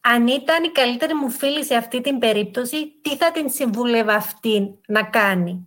αν 0.00 0.26
ήταν 0.26 0.64
η 0.64 0.68
καλύτερη 0.68 1.14
μου 1.14 1.30
φίλη 1.30 1.64
σε 1.64 1.74
αυτή 1.74 2.00
την 2.00 2.18
περίπτωση, 2.18 3.00
τι 3.02 3.16
θα 3.16 3.30
την 3.30 3.50
συμβούλευα 3.50 4.14
αυτή 4.14 4.78
να 4.86 5.02
κάνει. 5.02 5.66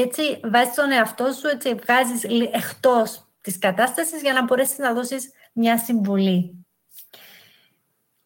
Και 0.00 0.06
έτσι 0.06 0.40
βάζεις 0.44 0.74
τον 0.74 0.90
εαυτό 0.90 1.24
σου, 1.32 1.48
έτσι 1.48 1.74
βγάζεις 1.74 2.24
εκτός 2.52 3.26
της 3.40 3.58
κατάστασης 3.58 4.22
για 4.22 4.32
να 4.32 4.44
μπορέσεις 4.44 4.78
να 4.78 4.92
δώσεις 4.92 5.30
μια 5.52 5.78
συμβουλή. 5.78 6.64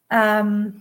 Um, 0.08 0.72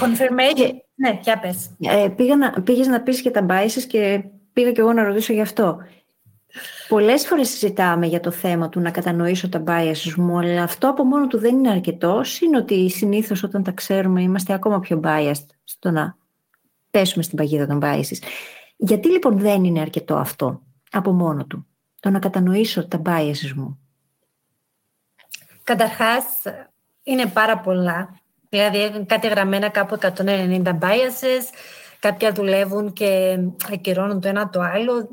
confirmation. 0.00 0.70
Ναι, 0.94 1.18
για 1.22 1.38
πες. 1.38 1.70
Ε, 1.80 2.08
πήγα 2.16 2.36
να, 2.36 2.62
πήγες 2.62 2.86
να 2.86 3.00
πεις 3.02 3.22
και 3.22 3.30
τα 3.30 3.46
biases 3.48 3.82
και 3.88 4.24
πήγα 4.52 4.72
και 4.72 4.80
εγώ 4.80 4.92
να 4.92 5.02
ρωτήσω 5.02 5.32
γι' 5.32 5.40
αυτό. 5.40 5.78
Πολλές 6.88 7.26
φορές 7.26 7.48
συζητάμε 7.48 8.06
για 8.06 8.20
το 8.20 8.30
θέμα 8.30 8.68
του 8.68 8.80
να 8.80 8.90
κατανοήσω 8.90 9.48
τα 9.48 9.62
biases 9.66 10.14
μου, 10.16 10.38
αλλά 10.38 10.62
αυτό 10.62 10.88
από 10.88 11.04
μόνο 11.04 11.26
του 11.26 11.38
δεν 11.38 11.54
είναι 11.54 11.70
αρκετό. 11.70 12.22
Είναι 12.40 12.56
ότι 12.56 12.90
συνήθως 12.90 13.42
όταν 13.42 13.62
τα 13.62 13.70
ξέρουμε 13.70 14.22
είμαστε 14.22 14.52
ακόμα 14.52 14.80
πιο 14.80 15.00
biased 15.04 15.46
στο 15.64 15.90
να 15.90 16.16
πέσουμε 16.90 17.22
στην 17.22 17.36
παγίδα 17.36 17.66
των 17.66 17.80
biases. 17.82 18.18
Γιατί 18.84 19.10
λοιπόν 19.10 19.38
δεν 19.38 19.64
είναι 19.64 19.80
αρκετό 19.80 20.14
αυτό 20.16 20.62
από 20.90 21.12
μόνο 21.12 21.46
του, 21.46 21.66
το 22.00 22.10
να 22.10 22.18
κατανοήσω 22.18 22.88
τα 22.88 23.02
biases 23.04 23.52
μου; 23.56 23.78
Καταρχάς, 25.62 26.24
είναι 27.02 27.26
πάρα 27.26 27.58
πολλά. 27.58 28.20
Δηλαδή, 28.48 29.04
κάτι 29.06 29.28
γραμμένα 29.28 29.68
κάπου 29.68 29.98
190 30.00 30.62
biases, 30.62 31.44
κάποια 31.98 32.32
δουλεύουν 32.32 32.92
και 32.92 33.38
ακυρώνουν 33.72 34.20
το 34.20 34.28
ένα 34.28 34.48
το 34.48 34.60
άλλο. 34.60 35.08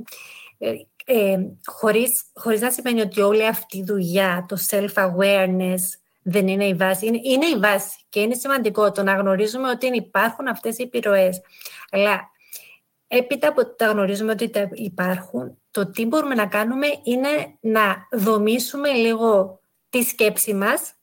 Ε, 0.57 0.71
ε, 1.05 1.37
χωρίς, 1.65 2.23
χωρίς 2.33 2.61
να 2.61 2.71
σημαίνει 2.71 3.01
ότι 3.01 3.21
όλη 3.21 3.47
αυτή 3.47 3.77
η 3.77 3.83
δουλειά, 3.83 4.45
το 4.47 4.57
self-awareness 4.69 5.81
δεν 6.21 6.47
είναι 6.47 6.65
η 6.65 6.73
βάση. 6.73 7.05
Είναι, 7.05 7.19
είναι 7.23 7.45
η 7.45 7.59
βάση 7.59 7.97
και 8.09 8.19
είναι 8.19 8.33
σημαντικό 8.33 8.91
το 8.91 9.03
να 9.03 9.13
γνωρίζουμε 9.13 9.69
ότι 9.69 9.87
υπάρχουν 9.87 10.47
αυτές 10.47 10.77
οι 10.77 10.83
επιρροές. 10.83 11.41
Αλλά 11.91 12.29
έπειτα 13.11 13.47
από 13.47 13.61
ότι 13.61 13.75
τα 13.75 13.85
γνωρίζουμε 13.85 14.31
ότι 14.31 14.51
υπάρχουν, 14.73 15.57
το 15.71 15.91
τι 15.91 16.05
μπορούμε 16.05 16.35
να 16.35 16.45
κάνουμε 16.45 16.87
είναι 17.03 17.57
να 17.59 18.07
δομήσουμε 18.11 18.91
λίγο 18.91 19.59
τη 19.89 20.03
σκέψη 20.03 20.53
μας, 20.53 20.93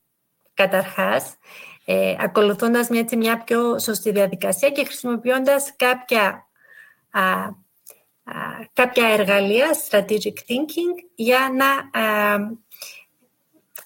καταρχάς, 0.54 1.36
ε, 1.84 2.16
ακολουθώντας 2.18 2.88
μια, 2.88 3.04
μια 3.16 3.42
πιο 3.42 3.78
σωστή 3.78 4.10
διαδικασία 4.10 4.70
και 4.70 4.84
χρησιμοποιώντας 4.84 5.76
κάποια 5.76 6.46
κάποια 8.72 9.08
εργαλεία, 9.08 9.68
strategic 9.88 10.36
thinking, 10.48 11.04
για 11.14 11.50
να 11.54 11.90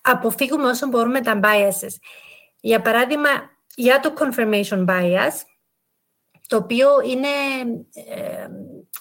αποφύγουμε 0.00 0.68
όσο 0.68 0.86
μπορούμε 0.86 1.20
τα 1.20 1.40
biases. 1.42 1.94
Για 2.60 2.80
παράδειγμα, 2.80 3.28
για 3.74 4.00
το 4.00 4.14
confirmation 4.18 4.84
bias, 4.86 5.32
το 6.50 6.56
οποίο 6.56 6.88
είναι 7.04 7.28
ε, 7.92 8.46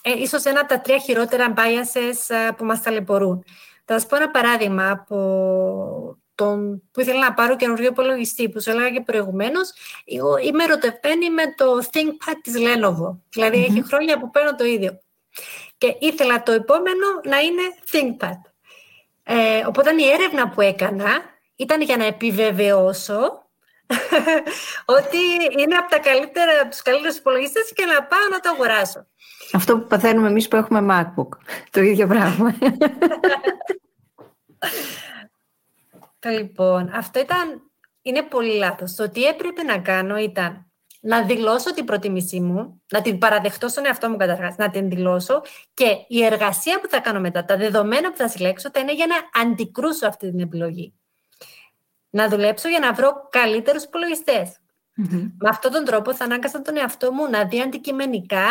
ε, 0.02 0.22
ίσως 0.22 0.44
ένα 0.44 0.60
από 0.60 0.70
τα 0.70 0.82
τρία 0.82 0.98
χειρότερα 0.98 1.54
biases 1.58 2.36
ε, 2.36 2.52
που 2.58 2.66
μας 2.66 2.82
ταλαιπωρούν. 2.82 3.44
Θα 3.86 3.94
σας 3.94 4.06
πω 4.06 4.16
ένα 4.16 4.30
παράδειγμα 4.30 4.90
από 4.90 6.18
τον 6.36 6.84
που 6.92 7.02
ήθελα 7.02 7.20
να 7.20 7.34
πάρω 7.34 7.56
καινούργιο 7.56 7.88
υπολογιστή, 7.88 8.50
που 8.50 8.62
σου 8.62 8.70
έλεγα 8.70 8.90
και 8.90 9.02
προηγουμένως. 9.02 9.72
Εγώ 10.06 10.38
είμαι 10.38 10.64
ερωτευμένη 10.64 11.30
με 11.30 11.44
το 11.58 11.66
ThinkPad 11.92 12.36
της 12.42 12.54
Lenovo. 12.58 13.18
δηλαδη 13.30 13.64
έχει 13.64 13.84
χρόνια 13.84 14.20
που 14.20 14.30
παίρνω 14.30 14.56
το 14.56 14.66
ίδιο. 14.66 15.00
Και 15.78 15.96
ήθελα 16.00 16.44
το 16.44 16.52
επόμενο 16.52 17.06
να 17.24 17.40
είναι 17.40 17.62
ThinkPad. 17.92 18.52
Ε, 19.24 19.66
οπότε 19.68 19.90
η 19.98 20.10
έρευνα 20.10 20.50
που 20.50 20.62
έκανα 20.62 21.10
ήταν 21.56 21.82
για 21.82 21.98
να 21.98 22.06
επιβεβαιώσω 22.06 23.39
ότι 24.98 25.18
είναι 25.62 25.76
από, 25.76 25.90
τα 25.90 26.00
καλύτερα, 26.00 26.60
από 26.62 26.70
τους 26.70 26.82
καλύτερους 26.82 27.18
υπολογιστές 27.18 27.74
και 27.76 27.86
να 27.86 28.04
πάω 28.04 28.28
να 28.32 28.40
το 28.40 28.50
αγοράσω. 28.50 29.06
Αυτό 29.54 29.80
που 29.80 29.88
παθαίνουμε 29.88 30.28
εμείς 30.28 30.48
που 30.48 30.56
έχουμε 30.56 30.80
MacBook. 30.90 31.30
Το 31.72 31.82
ίδιο 31.82 32.08
πράγμα. 32.08 32.56
λοιπόν, 36.38 36.92
αυτό 36.94 37.20
ήταν, 37.20 37.72
είναι 38.02 38.22
πολύ 38.22 38.54
λάθος. 38.56 38.96
Το 38.96 39.10
τι 39.10 39.24
έπρεπε 39.24 39.64
να 39.64 39.78
κάνω 39.78 40.18
ήταν 40.18 40.70
να 41.02 41.24
δηλώσω 41.24 41.74
την 41.74 41.86
προτίμησή 41.86 42.40
μου, 42.40 42.82
να 42.92 43.02
την 43.02 43.18
παραδεχτώ 43.18 43.68
στον 43.68 43.86
εαυτό 43.86 44.10
μου 44.10 44.18
καταρχάς, 44.18 44.56
να 44.58 44.70
την 44.70 44.90
δηλώσω 44.90 45.42
και 45.74 45.86
η 46.08 46.24
εργασία 46.24 46.80
που 46.80 46.88
θα 46.90 47.00
κάνω 47.00 47.20
μετά, 47.20 47.46
τα 47.46 47.58
δεδομένα 47.58 48.12
που 48.12 48.18
θα 48.18 48.28
συλλέξω, 48.28 48.70
θα 48.74 48.80
είναι 48.80 48.94
για 48.94 49.06
να 49.08 49.42
αντικρούσω 49.42 50.08
αυτή 50.08 50.30
την 50.30 50.40
επιλογή. 50.40 50.94
Να 52.10 52.30
δουλέψω 52.30 52.68
για 52.68 52.80
να 52.80 52.94
βρω 52.94 53.28
καλύτερους 53.30 53.88
Με 55.38 55.50
αυτόν 55.50 55.72
τον 55.72 55.86
τρόπο 55.86 56.16
θα 56.16 56.24
ανάγκαζα 56.24 56.62
τον 56.62 56.78
εαυτό 56.78 57.12
μου 57.12 57.30
να 57.30 57.46
δει 57.46 57.62
αντικειμενικά 57.62 58.48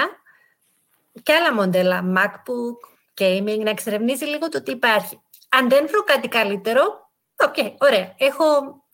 και 1.23 1.33
άλλα 1.33 1.55
μοντέλα, 1.55 2.05
MacBook, 2.17 2.99
gaming, 3.21 3.59
να 3.63 3.71
εξερευνήσει 3.71 4.25
λίγο 4.25 4.49
το 4.49 4.63
τι 4.63 4.71
υπάρχει. 4.71 5.21
Αν 5.49 5.69
δεν 5.69 5.87
βρω 5.87 6.03
κάτι 6.03 6.29
καλύτερο, 6.29 7.11
οκ, 7.37 7.55
okay, 7.57 7.75
ωραία. 7.79 8.15
Έχω, 8.17 8.45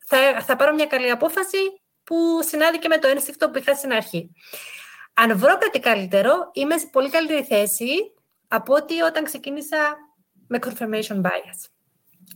θα, 0.04 0.40
θα 0.40 0.56
πάρω 0.56 0.74
μια 0.74 0.86
καλή 0.86 1.10
απόφαση 1.10 1.58
που 2.04 2.16
συνάδει 2.42 2.78
και 2.78 2.88
με 2.88 2.98
το 2.98 3.08
ένστικτο 3.08 3.50
που 3.50 3.58
είχα 3.58 3.74
στην 3.74 3.92
αρχή. 3.92 4.30
Αν 5.14 5.38
βρω 5.38 5.58
κάτι 5.58 5.80
καλύτερο, 5.80 6.50
είμαι 6.52 6.78
σε 6.78 6.86
πολύ 6.86 7.10
καλύτερη 7.10 7.44
θέση 7.44 8.12
από 8.48 8.74
ότι 8.74 9.00
όταν 9.00 9.24
ξεκίνησα 9.24 9.96
με 10.46 10.58
confirmation 10.62 11.20
bias. 11.22 11.68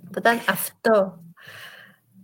Οπότε 0.09 0.43
αυτό. 0.49 1.23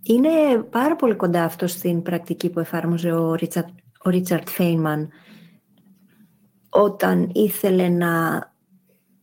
Είναι 0.06 0.62
πάρα 0.70 0.96
πολύ 0.96 1.14
κοντά 1.14 1.44
αυτό 1.44 1.66
στην 1.66 2.02
πρακτική 2.02 2.50
που 2.50 2.60
εφάρμοζε 2.60 3.12
ο 3.12 3.34
Ρίτσαρτ, 3.34 3.68
ο 4.04 4.10
Ρίτσαρτ 4.10 4.48
Φέινμαν 4.48 5.08
όταν 6.68 7.30
ήθελε 7.32 7.88
να 7.88 8.42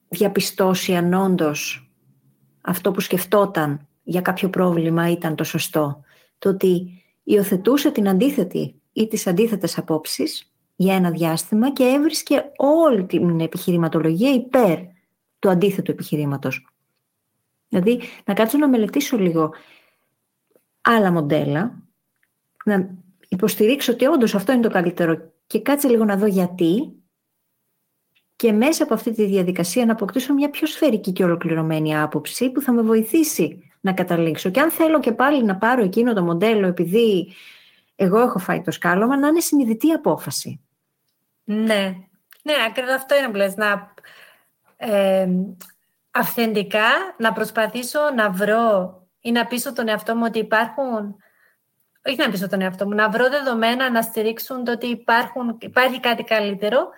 διαπιστώσει 0.08 0.96
αν 0.96 1.14
όντω 1.14 1.52
αυτό 2.62 2.92
που 2.92 3.00
σκεφτόταν 3.00 3.88
για 4.04 4.22
κάποιο 4.22 4.50
πρόβλημα 4.50 5.12
ήταν 5.12 5.36
το 5.36 5.44
σωστό. 5.44 6.04
Το 6.40 6.50
ότι 6.50 7.04
υιοθετούσε 7.24 7.92
την 7.92 8.10
αντίθετη 8.10 8.82
ή 8.94 9.08
τις 9.08 9.28
αντίθετες 9.28 9.78
απόψεις 9.78 10.52
για 10.76 10.96
ένα 10.96 11.10
διάστημα 11.10 11.72
και 11.72 11.84
έβρισκε 11.84 12.44
όλη 12.58 13.06
την 13.06 13.40
επιχειρηματολογία 13.40 14.34
υπέρ 14.34 14.80
του 15.40 15.50
αντίθετου 15.50 15.92
επιχειρήματος. 15.92 16.68
Δηλαδή, 17.68 18.02
να 18.26 18.34
κάτσω 18.34 18.58
να 18.58 18.68
μελετήσω 18.68 19.18
λίγο 19.18 19.54
άλλα 20.82 21.12
μοντέλα, 21.12 21.82
να 22.66 22.90
υποστηρίξω 23.30 23.92
ότι 23.92 24.06
όντως 24.06 24.36
αυτό 24.36 24.52
είναι 24.52 24.62
το 24.62 24.70
καλύτερο 24.70 25.32
και 25.48 25.62
κάτσε 25.62 25.88
λίγο 25.88 26.06
να 26.06 26.18
δω 26.18 26.26
γιατί 26.26 26.96
και 28.36 28.52
μέσα 28.52 28.84
από 28.84 28.94
αυτή 28.94 29.12
τη 29.12 29.26
διαδικασία 29.26 29.86
να 29.86 29.92
αποκτήσω 29.92 30.34
μια 30.34 30.50
πιο 30.50 30.68
σφαιρική 30.68 31.12
και 31.12 31.24
ολοκληρωμένη 31.24 31.98
άποψη 31.98 32.50
που 32.52 32.62
θα 32.62 32.72
με 32.72 32.82
βοηθήσει 32.82 33.72
να 33.82 33.94
καταλήξω. 33.94 34.50
Και 34.50 34.60
αν 34.60 34.72
θέλω 34.72 35.00
και 35.00 35.12
πάλι 35.12 35.44
να 35.44 35.56
πάρω 35.56 35.84
εκείνο 35.84 36.14
το 36.14 36.24
μοντέλο 36.24 36.68
επειδή 36.68 37.34
εγώ 37.96 38.20
έχω 38.20 38.40
φάει 38.40 38.62
το 38.62 38.72
σκάλωμα, 38.72 39.18
να 39.18 39.28
είναι 39.28 39.40
συνειδητή 39.40 39.92
απόφαση. 39.92 40.60
Ναι, 41.44 41.96
ναι, 42.44 42.54
ακριβώς 42.68 42.94
αυτό 42.94 43.18
είναι 43.18 43.28
που 43.28 43.36
λες, 43.36 43.56
να 43.56 43.94
ε, 44.78 45.28
αυθεντικά 46.12 46.90
να 47.18 47.34
προσπαθήσω 47.34 48.00
να 48.16 48.30
βρω 48.32 48.96
ή 49.22 49.32
να 49.32 49.46
πείσω 49.46 49.74
τον 49.74 49.88
εαυτό 49.88 50.16
μου 50.16 50.24
ότι 50.26 50.40
υπάρχουν 50.40 51.16
όχι 52.06 52.18
να 52.18 52.30
πείσω 52.30 52.48
τον 52.48 52.62
εαυτό 52.62 52.86
μου, 52.86 52.96
να 52.96 53.10
βρω 53.10 53.30
δεδομένα 53.30 53.92
να 53.92 54.02
στηρίξουν 54.02 54.64
το 54.64 54.72
ότι 54.72 54.88
υπάρχουν, 54.88 55.58
υπάρχει 55.60 56.00
κάτι 56.00 56.24
καλύτερο 56.24 56.90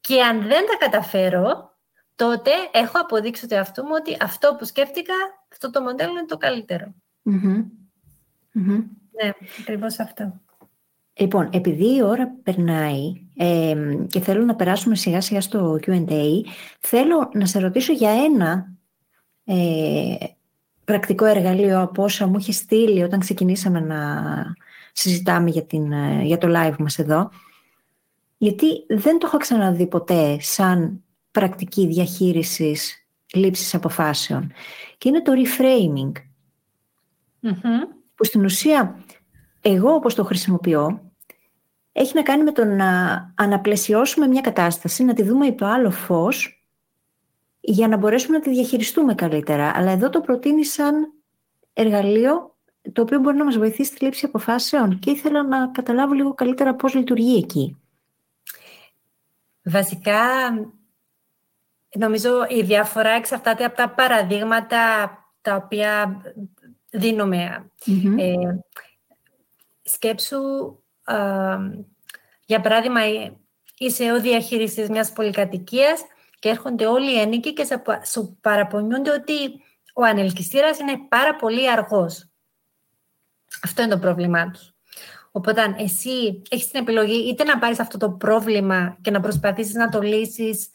και 0.00 0.22
αν 0.22 0.40
δεν 0.40 0.66
τα 0.66 0.76
καταφέρω, 0.78 1.76
τότε 2.14 2.50
έχω 2.72 3.00
αποδείξει 3.00 3.46
το 3.46 3.54
εαυτό 3.54 3.82
μου 3.82 3.92
ότι 3.92 4.16
αυτό 4.20 4.56
που 4.58 4.64
σκέφτηκα, 4.64 5.14
αυτό 5.52 5.70
το 5.70 5.82
μοντέλο 5.82 6.10
είναι 6.10 6.24
το 6.26 6.36
καλύτερο. 6.36 6.94
Ναι, 9.22 9.32
ακριβώς 9.60 9.98
αυτό. 9.98 10.40
Λοιπόν, 11.12 11.48
επειδή 11.52 11.96
η 11.96 12.02
ώρα 12.02 12.34
περνάει 12.42 13.12
και 14.06 14.20
θέλω 14.20 14.44
να 14.44 14.54
περάσουμε 14.54 14.94
σιγά 14.94 15.20
σιγά 15.20 15.40
στο 15.40 15.78
Q&A, 15.86 16.40
θέλω 16.80 17.30
να 17.32 17.46
σε 17.46 17.58
ρωτήσω 17.58 17.92
για 17.92 18.10
ένα 18.10 18.72
ε, 19.44 20.14
πρακτικό 20.88 21.24
εργαλείο 21.24 21.80
από 21.80 22.02
όσα 22.02 22.26
μου 22.26 22.38
είχε 22.38 22.52
στείλει 22.52 23.02
όταν 23.02 23.20
ξεκινήσαμε 23.20 23.80
να 23.80 23.96
συζητάμε 24.92 25.50
για, 25.50 25.64
την, 25.64 25.92
ε, 25.92 26.22
για 26.22 26.38
το 26.38 26.48
live 26.50 26.76
μας 26.78 26.98
εδώ. 26.98 27.30
Γιατί 28.36 28.66
δεν 28.88 29.18
το 29.18 29.26
έχω 29.26 29.36
ξαναδεί 29.36 29.86
ποτέ 29.86 30.36
σαν 30.40 31.04
πρακτική 31.30 31.86
διαχείρισης 31.86 33.06
λήψης 33.34 33.74
αποφάσεων. 33.74 34.52
Και 34.98 35.08
είναι 35.08 35.22
το 35.22 35.32
reframing. 35.32 36.12
Που 38.14 38.24
στην 38.24 38.44
ουσία, 38.44 39.04
εγώ 39.60 39.94
όπως 39.94 40.14
το 40.14 40.24
χρησιμοποιώ, 40.24 41.12
έχει 41.92 42.14
να 42.14 42.22
κάνει 42.22 42.42
με 42.42 42.52
το 42.52 42.64
να 42.64 42.88
αναπλαισιώσουμε 43.36 44.26
μια 44.26 44.40
κατάσταση, 44.40 45.04
να 45.04 45.14
τη 45.14 45.22
δούμε 45.22 45.46
υπό 45.46 45.64
άλλο 45.64 45.90
φως, 45.90 46.57
για 47.60 47.88
να 47.88 47.96
μπορέσουμε 47.96 48.36
να 48.36 48.42
τη 48.42 48.50
διαχειριστούμε 48.50 49.14
καλύτερα. 49.14 49.72
Αλλά 49.74 49.90
εδώ 49.90 50.10
το 50.10 50.20
προτείνει 50.20 50.64
σαν 50.64 51.12
εργαλείο 51.72 52.56
το 52.92 53.02
οποίο 53.02 53.18
μπορεί 53.18 53.36
να 53.36 53.44
μας 53.44 53.56
βοηθήσει 53.56 53.90
στη 53.94 54.04
λήψη 54.04 54.24
αποφάσεων 54.24 54.98
και 54.98 55.10
ήθελα 55.10 55.42
να 55.42 55.68
καταλάβω 55.68 56.12
λίγο 56.12 56.34
καλύτερα 56.34 56.74
πώς 56.74 56.94
λειτουργεί 56.94 57.36
εκεί. 57.36 57.76
Βασικά, 59.62 60.20
νομίζω 61.94 62.46
η 62.48 62.62
διαφορά 62.62 63.10
εξαρτάται 63.10 63.64
από 63.64 63.76
τα 63.76 63.90
παραδείγματα 63.90 65.10
τα 65.40 65.54
οποία 65.54 66.22
Ε, 68.16 68.58
σκέψου, 69.82 70.38
για 72.44 72.60
παράδειγμα, 72.60 73.00
είσαι 73.78 74.12
ο 74.12 74.20
διαχειριστής 74.20 74.88
μιας 74.88 75.12
πολυκατοικίας 75.12 76.02
και 76.38 76.48
έρχονται 76.48 76.86
όλοι 76.86 77.12
οι 77.12 77.20
ένικοι 77.20 77.52
και 77.52 77.66
σου 78.04 78.38
παραπονιούνται 78.40 79.10
ότι 79.10 79.62
ο 79.94 80.04
ανελκυστήρας 80.04 80.78
είναι 80.78 80.98
πάρα 81.08 81.36
πολύ 81.36 81.70
αργός. 81.70 82.28
Αυτό 83.62 83.82
είναι 83.82 83.90
το 83.90 83.98
πρόβλημά 83.98 84.50
τους. 84.50 84.72
Οπότε 85.32 85.74
εσύ 85.78 86.42
έχεις 86.50 86.70
την 86.70 86.80
επιλογή 86.80 87.28
είτε 87.28 87.44
να 87.44 87.58
πάρεις 87.58 87.80
αυτό 87.80 87.98
το 87.98 88.10
πρόβλημα 88.10 88.98
και 89.00 89.10
να 89.10 89.20
προσπαθήσεις 89.20 89.74
να 89.74 89.88
το 89.88 90.00
λύσεις 90.00 90.68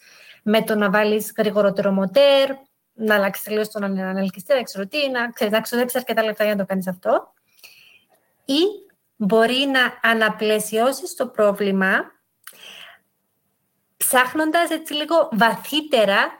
με 0.43 0.64
το 0.64 0.76
να 0.76 0.89
βάλεις 0.89 1.34
γρηγορότερο 1.38 1.91
μοτέρ, 1.91 2.49
να 2.93 3.16
αλλάξεις 3.16 3.43
τελείως 3.43 3.70
τον 3.70 3.84
ανελκυστήρα, 3.84 4.64
ξέρω 4.64 4.88
τι, 4.88 5.09
να, 5.09 5.30
ξέρεις, 5.30 5.53
να 5.53 5.61
ξοδέψεις 5.61 5.99
αρκετά 5.99 6.24
λεπτά 6.24 6.43
για 6.43 6.53
να 6.53 6.59
το 6.59 6.66
κάνεις 6.66 6.88
αυτό. 6.88 7.34
Ή 8.45 8.59
μπορεί 9.16 9.70
να 9.72 10.09
αναπλαισιώσεις 10.09 11.16
το 11.16 11.28
πρόβλημα 11.28 12.11
ψάχνοντας 14.14 14.70
έτσι 14.70 14.93
λίγο 14.93 15.30
βαθύτερα 15.32 16.32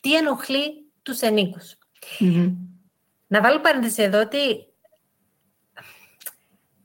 τι 0.00 0.16
ενοχλεί 0.16 0.92
τους 1.02 1.20
ενικους 1.20 1.78
Να 3.26 3.40
βάλω 3.40 3.60
παρένθεση 3.60 4.02
εδώ 4.02 4.20
ότι 4.20 4.66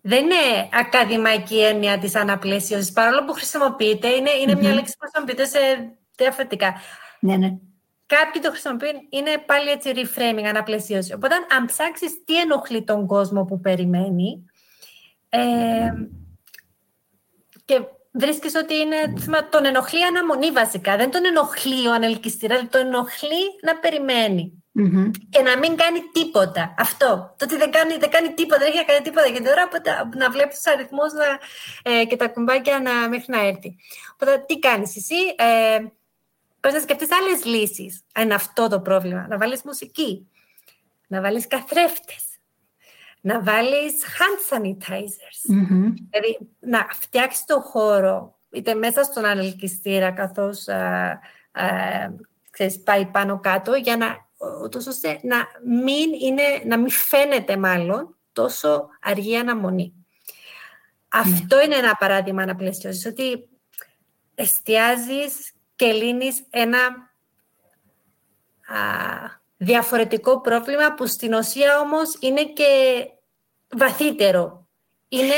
δεν 0.02 0.24
είναι 0.24 0.70
ακαδημαϊκή 0.72 1.60
έννοια 1.60 1.98
της 1.98 2.16
αναπλαίσιωσης, 2.16 2.91
παρόλο 2.91 3.26
που 3.26 3.34
χρησιμοποιείται, 3.34 4.08
είναι, 4.08 4.30
είναι 4.30 4.56
μια 4.56 4.74
λέξη 4.74 4.96
που 5.00 5.08
χρησιμοποιείται 5.08 5.46
σε 5.46 5.60
διαφορετικά. 6.16 6.74
Ναι, 7.20 7.36
ναι. 7.36 7.58
Κάποιοι 8.06 8.41
το 8.41 8.50
χρησιμοποιούν, 8.50 9.08
είναι 9.10 9.38
πάλι 9.46 9.70
έτσι 9.70 9.91
reframing, 9.96 10.44
αναπλαισίωση. 10.44 11.14
Οπότε, 11.14 11.36
αν 11.58 11.66
ψάξεις 11.66 12.24
τι 12.24 12.39
ενοχλεί 12.39 12.84
τον 12.84 13.08
κόσμο 13.08 13.46
που 13.46 13.60
περιμένει, 13.60 14.46
ε, 15.30 15.91
και 17.66 17.82
βρίσκεις 18.14 18.55
ότι 18.55 18.76
είναι, 18.76 18.95
τον 19.49 19.66
ενοχλεί 19.66 20.05
αναμονή 20.05 20.51
βασικά. 20.51 20.95
Δεν 20.97 21.11
τον 21.11 21.26
ενοχλεί 21.26 21.88
ο 21.88 21.93
ανελκυστήρας, 21.93 22.59
τον 22.70 22.82
ενοχλεί 22.82 23.43
να 23.61 23.76
περιμένει. 23.76 24.64
Mm-hmm. 24.80 25.11
Και 25.30 25.41
να 25.41 25.57
μην 25.57 25.76
κάνει 25.76 25.99
τίποτα. 26.11 26.74
Αυτό. 26.78 27.36
Το 27.38 27.45
ότι 27.45 27.57
δεν 27.57 27.72
κάνει, 27.72 27.97
δεν 27.97 28.09
κάνει 28.09 28.34
τίποτα, 28.34 28.57
δεν 28.57 28.68
έχει 28.68 28.86
κάνει 28.86 29.01
τίποτα 29.01 29.28
για 29.28 29.41
την 29.41 29.47
ώρα, 29.47 29.70
να 30.16 30.30
βλέπεις 30.30 30.55
τους 30.55 30.74
αριθμούς 30.74 31.11
ε, 31.84 32.05
και 32.05 32.16
τα 32.16 32.28
κουμπάκια 32.28 32.80
να, 32.80 33.09
μέχρι 33.09 33.26
να 33.28 33.39
έρθει. 33.45 33.76
Οπότε, 34.14 34.43
τι 34.47 34.59
κάνεις 34.59 34.95
εσύ, 34.95 35.16
ε, 35.36 35.80
Πρέπει 36.64 36.78
να 36.78 36.84
σκεφτείς 36.84 37.11
άλλες 37.11 37.45
λύσεις. 37.45 38.01
Αν 38.14 38.24
είναι 38.24 38.34
αυτό 38.34 38.68
το 38.68 38.80
πρόβλημα. 38.80 39.28
Να 39.28 39.38
βάλεις 39.38 39.61
μουσική, 39.64 40.30
να 41.07 41.22
βάλεις 41.22 41.47
καθρέφτες, 41.47 42.33
να 43.24 43.42
βάλεις 43.42 43.94
hand 44.18 44.56
sanitizers. 44.56 45.54
Mm-hmm. 45.54 45.94
Δηλαδή, 46.10 46.40
να 46.60 46.88
φτιάξεις 46.92 47.46
το 47.46 47.60
χώρο, 47.60 48.40
είτε 48.50 48.74
μέσα 48.74 49.04
στον 49.04 49.26
ανελκυστήρα, 49.26 50.12
καθώς 50.12 50.66
πάει 52.84 53.06
πάνω 53.06 53.40
κάτω, 53.40 53.74
για 53.74 53.98
να 53.98 54.32
ούτως 54.64 54.88
ώστε 54.88 55.20
να 55.22 55.38
μην, 55.66 56.14
είναι, 56.22 56.44
να 56.66 56.78
μην 56.78 56.90
φαίνεται 56.90 57.58
μάλλον 57.58 58.16
τόσο 58.34 58.90
αργή 59.02 59.38
αναμονή. 59.38 59.94
Αυτό 61.08 61.62
είναι 61.62 61.76
ένα 61.76 61.96
παράδειγμα 61.96 62.46
να 62.46 62.56
πλαισιώσεις, 62.56 63.06
ότι 63.06 63.48
εστιάζεις 64.36 65.54
και 65.76 65.92
λύνεις 65.92 66.44
ένα 66.50 66.78
α, 68.68 68.80
διαφορετικό 69.58 70.42
πρόβλημα 70.42 70.94
που 70.94 71.08
στην 71.08 71.34
ουσία 71.34 71.80
όμως 71.80 72.18
είναι 72.20 72.46
και 72.46 73.06
βαθύτερο. 73.78 74.68
Είναι 75.08 75.34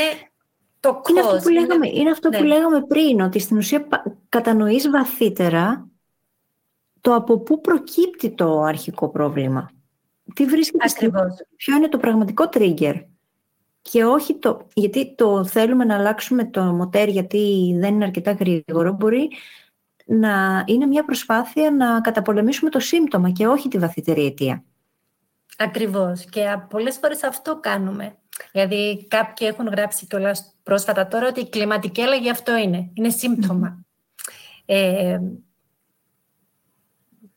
το 0.80 1.02
Είναι 1.10 1.20
αυτό 1.20 1.36
που 1.42 1.48
λέγαμε, 1.48 1.88
είναι... 1.88 2.10
αυτό 2.10 2.28
που 2.28 2.42
ναι. 2.42 2.46
λέγαμε 2.46 2.80
πριν, 2.86 3.20
ότι 3.20 3.38
στην 3.38 3.56
ουσία 3.56 3.86
κατανοείς 4.28 4.90
βαθύτερα 4.90 5.88
το 7.00 7.14
από 7.14 7.38
πού 7.38 7.60
προκύπτει 7.60 8.30
το 8.30 8.60
αρχικό 8.60 9.08
πρόβλημα. 9.08 9.70
Τι 10.34 10.44
βρίσκεται 10.44 10.88
στην 10.88 11.12
ποιο 11.56 11.76
είναι 11.76 11.88
το 11.88 11.98
πραγματικό 11.98 12.48
trigger. 12.52 13.04
Και 13.82 14.04
όχι 14.04 14.34
το, 14.34 14.66
γιατί 14.74 15.14
το 15.14 15.44
θέλουμε 15.44 15.84
να 15.84 15.94
αλλάξουμε 15.96 16.44
το 16.44 16.62
μοτέρ 16.62 17.08
γιατί 17.08 17.76
δεν 17.78 17.94
είναι 17.94 18.04
αρκετά 18.04 18.32
γρήγορο, 18.32 18.92
μπορεί 18.92 19.30
να 20.06 20.64
είναι 20.66 20.86
μια 20.86 21.04
προσπάθεια 21.04 21.70
να 21.70 22.00
καταπολεμήσουμε 22.00 22.70
το 22.70 22.80
σύμπτωμα 22.80 23.30
και 23.30 23.46
όχι 23.46 23.68
τη 23.68 23.78
βαθύτερη 23.78 24.24
αιτία. 24.24 24.64
Ακριβώς. 25.58 26.24
Και 26.24 26.58
πολλές 26.68 26.96
φορές 26.96 27.22
αυτό 27.22 27.60
κάνουμε. 27.60 28.16
Δηλαδή 28.52 29.06
κάποιοι 29.10 29.48
έχουν 29.50 29.66
γράψει 29.66 30.06
κιόλας 30.06 30.54
πρόσφατα 30.62 31.08
τώρα 31.08 31.26
ότι 31.28 31.40
η 31.40 31.48
κλιματική 31.48 32.02
αλλαγή 32.02 32.30
αυτό 32.30 32.56
είναι. 32.56 32.90
Είναι 32.94 33.10
Ε, 34.64 35.18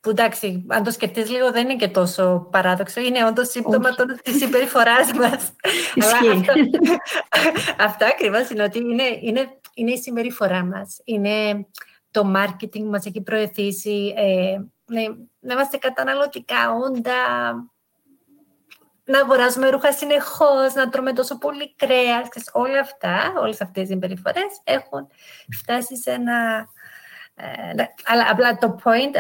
που 0.02 0.10
εντάξει, 0.10 0.66
αν 0.68 0.84
το 0.84 0.92
σκεφτείς 0.92 1.30
λίγο, 1.30 1.52
δεν 1.52 1.64
είναι 1.64 1.76
και 1.76 1.88
τόσο 1.88 2.48
παράδοξο. 2.52 3.02
Είναι 3.02 3.26
όντως 3.26 3.50
σύμπτωμα 3.50 3.90
της 4.24 4.38
συμπεριφοράς 4.38 5.12
μας. 5.12 5.52
αυτό, 6.06 6.54
αυτό 7.88 8.06
ακριβώς 8.06 8.50
είναι 8.50 8.64
ότι 8.64 8.80
είναι, 8.80 9.04
είναι, 9.22 9.60
είναι 9.74 9.92
η 9.92 9.98
συμπεριφορά 9.98 10.64
μας. 10.64 11.02
Είναι 11.04 11.66
το 12.12 12.34
marketing 12.36 12.80
που 12.80 12.90
μας 12.90 13.06
έχει 13.06 13.22
προωθήσει. 13.22 14.14
Ε, 14.18 14.58
ναι, 14.86 15.04
να 15.40 15.54
είμαστε 15.54 15.78
καταναλωτικά 15.78 16.72
όντα, 16.72 17.14
να 19.10 19.20
αγοράζουμε 19.20 19.70
ρούχα 19.70 19.92
συνεχώς, 19.92 20.74
να 20.74 20.90
τρώμε 20.90 21.14
τόσο 21.14 21.38
πολύ 21.38 21.76
κρέας. 21.76 22.28
Όλα 22.54 22.80
αυτά, 22.80 23.34
όλες 23.42 23.62
αυτές 23.62 23.84
οι 23.84 23.88
συμπεριφορές 23.88 24.62
έχουν 24.64 25.08
φτάσει 25.52 25.98
σε 25.98 26.12
ένα 26.12 26.68
ε, 27.36 27.84
αλλά 28.06 28.28
απλά 28.32 28.58
το 28.58 28.80
point 28.84 29.16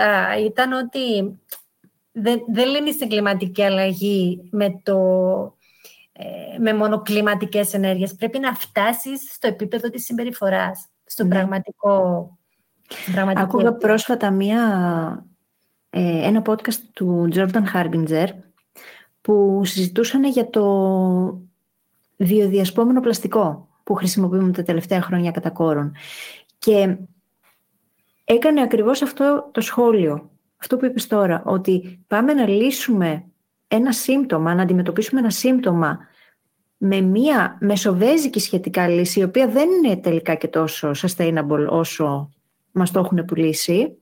ήταν 0.45 0.71
ότι 0.71 1.39
δεν, 2.11 2.39
δεν 2.47 2.67
λύνει 2.69 2.95
την 2.95 3.09
κλιματική 3.09 3.63
αλλαγή 3.63 4.47
με, 4.51 4.81
το, 4.83 4.97
ε, 6.11 6.57
με 6.59 6.73
μόνο 6.73 7.01
κλιματικές 7.01 7.73
ενέργειες. 7.73 8.15
Πρέπει 8.15 8.39
να 8.39 8.53
φτάσεις 8.53 9.33
στο 9.33 9.47
επίπεδο 9.47 9.89
της 9.89 10.05
συμπεριφοράς, 10.05 10.85
στον 11.05 11.27
ναι. 11.27 11.35
πραγματικό... 11.35 12.37
Άκουγα 13.35 13.73
πρόσφατα 13.73 14.31
μία, 14.31 15.25
ε, 15.89 16.27
ένα 16.27 16.41
podcast 16.45 16.79
του 16.93 17.29
Jordan 17.33 17.63
Harbinger 17.73 18.27
που 19.21 19.61
συζητούσαν 19.65 20.23
για 20.23 20.49
το 20.49 21.41
βιοδιασπόμενο 22.17 22.99
πλαστικό 22.99 23.67
που 23.83 23.93
χρησιμοποιούμε 23.93 24.51
τα 24.51 24.63
τελευταία 24.63 25.01
χρόνια 25.01 25.31
κατά 25.31 25.49
κόρον. 25.49 25.95
Και 26.57 26.97
έκανε 28.23 28.61
ακριβώς 28.61 29.01
αυτό 29.01 29.49
το 29.51 29.61
σχόλιο. 29.61 30.29
Αυτό 30.57 30.77
που 30.77 30.85
είπες 30.85 31.07
τώρα, 31.07 31.43
ότι 31.45 32.03
πάμε 32.07 32.33
να 32.33 32.47
λύσουμε 32.47 33.25
ένα 33.67 33.91
σύμπτωμα, 33.91 34.53
να 34.53 34.61
αντιμετωπίσουμε 34.61 35.19
ένα 35.19 35.29
σύμπτωμα 35.29 35.99
με 36.77 37.01
μία 37.01 37.57
μεσοβέζικη 37.61 38.39
σχετικά 38.39 38.87
λύση, 38.87 39.19
η 39.19 39.23
οποία 39.23 39.47
δεν 39.47 39.69
είναι 39.69 39.97
τελικά 39.97 40.35
και 40.35 40.47
τόσο 40.47 40.91
sustainable 40.95 41.67
όσο 41.69 42.29
μας 42.71 42.91
το 42.91 42.99
έχουν 42.99 43.25
πουλήσει, 43.25 43.97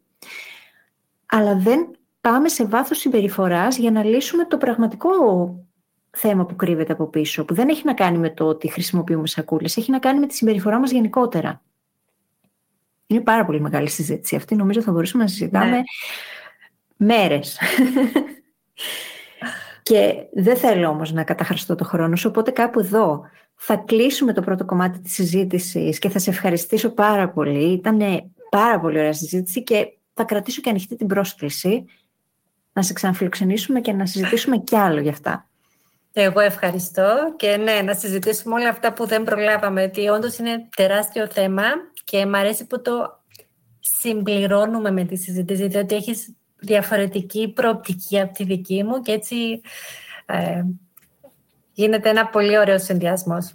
αλλά 1.25 1.55
δεν 1.55 1.96
πάμε 2.29 2.49
σε 2.49 2.65
βάθος 2.65 2.97
συμπεριφοράς 2.97 3.77
για 3.77 3.91
να 3.91 4.03
λύσουμε 4.03 4.45
το 4.45 4.57
πραγματικό 4.57 5.09
θέμα 6.09 6.45
που 6.45 6.55
κρύβεται 6.55 6.93
από 6.93 7.07
πίσω, 7.07 7.45
που 7.45 7.53
δεν 7.53 7.69
έχει 7.69 7.81
να 7.85 7.93
κάνει 7.93 8.17
με 8.17 8.29
το 8.29 8.45
ότι 8.45 8.71
χρησιμοποιούμε 8.71 9.27
σακούλες, 9.27 9.77
έχει 9.77 9.91
να 9.91 9.99
κάνει 9.99 10.19
με 10.19 10.27
τη 10.27 10.35
συμπεριφορά 10.35 10.79
μας 10.79 10.91
γενικότερα. 10.91 11.61
Είναι 13.07 13.21
πάρα 13.21 13.45
πολύ 13.45 13.61
μεγάλη 13.61 13.89
συζήτηση 13.89 14.35
αυτή. 14.35 14.55
Νομίζω 14.55 14.81
θα 14.81 14.91
μπορούσαμε 14.91 15.23
να 15.23 15.29
συζητάμε 15.29 15.69
ναι. 15.69 15.81
μέρες. 16.95 17.59
και 19.83 20.13
δεν 20.33 20.57
θέλω 20.57 20.89
όμως 20.89 21.11
να 21.11 21.23
καταχραστώ 21.23 21.75
το 21.75 21.83
χρόνο 21.83 22.15
σου, 22.15 22.29
οπότε 22.29 22.51
κάπου 22.51 22.79
εδώ 22.79 23.21
θα 23.55 23.75
κλείσουμε 23.75 24.33
το 24.33 24.41
πρώτο 24.41 24.65
κομμάτι 24.65 24.99
της 24.99 25.13
συζήτησης 25.13 25.99
και 25.99 26.09
θα 26.09 26.19
σε 26.19 26.29
ευχαριστήσω 26.29 26.89
πάρα 26.89 27.29
πολύ. 27.29 27.71
Ήταν 27.71 27.99
πάρα 28.49 28.79
πολύ 28.79 28.97
ωραία 28.99 29.13
συζήτηση 29.13 29.63
και 29.63 29.97
θα 30.13 30.23
κρατήσω 30.23 30.61
και 30.61 30.69
ανοιχτή 30.69 30.95
την 30.95 31.07
πρόσκληση 31.07 31.85
να 32.77 32.83
σε 32.83 32.93
ξαναφιλοξενήσουμε 32.93 33.81
και 33.81 33.93
να 33.93 34.05
συζητήσουμε 34.05 34.57
κι 34.57 34.75
άλλο 34.75 34.99
γι' 34.99 35.09
αυτά. 35.09 35.49
Εγώ 36.13 36.39
ευχαριστώ 36.39 37.33
και 37.35 37.57
ναι, 37.57 37.81
να 37.81 37.93
συζητήσουμε 37.93 38.55
όλα 38.55 38.69
αυτά 38.69 38.93
που 38.93 39.05
δεν 39.05 39.23
προλάβαμε, 39.23 39.83
ότι 39.83 40.07
όντως 40.07 40.37
είναι 40.37 40.67
τεράστιο 40.75 41.27
θέμα 41.27 41.63
και 42.03 42.25
μου 42.25 42.37
αρέσει 42.37 42.67
που 42.67 42.81
το 42.81 43.23
συμπληρώνουμε 43.79 44.91
με 44.91 45.03
τη 45.03 45.15
συζήτηση, 45.15 45.67
διότι 45.67 45.95
έχεις 45.95 46.35
διαφορετική 46.59 47.51
προοπτική 47.55 48.19
από 48.19 48.33
τη 48.33 48.43
δική 48.43 48.83
μου 48.83 49.01
και 49.01 49.11
έτσι 49.11 49.61
ε, 50.25 50.63
γίνεται 51.71 52.09
ένα 52.09 52.27
πολύ 52.27 52.57
ωραίο 52.57 52.79
συνδυασμός. 52.79 53.53